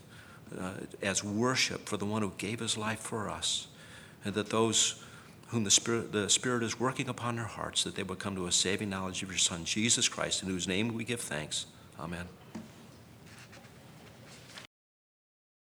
uh, 0.59 0.73
as 1.01 1.25
worship 1.25 1.89
for 1.89 1.97
the 1.97 2.05
one 2.05 2.23
who 2.23 2.33
gave 2.37 2.61
his 2.61 2.77
life 2.77 3.01
for 3.01 3.31
us, 3.31 3.69
and 4.25 4.35
that 4.35 4.51
those 4.51 5.03
whom 5.49 5.65
the 5.65 5.71
Spirit, 5.71 6.13
the 6.13 6.29
Spirit 6.29 6.63
is 6.63 6.79
working 6.79 7.09
upon 7.09 7.37
their 7.37 7.45
hearts, 7.47 7.85
that 7.85 7.95
they 7.95 8.03
would 8.03 8.19
come 8.19 8.37
to 8.37 8.47
a 8.47 8.53
saving 8.53 8.91
knowledge 8.91 9.23
of 9.23 9.29
your 9.29 9.39
Son, 9.39 9.65
Jesus 9.65 10.09
Christ, 10.09 10.43
in 10.43 10.49
whose 10.49 10.69
name 10.69 10.95
we 10.95 11.05
give 11.05 11.21
thanks. 11.21 11.67
Amen. 11.99 12.27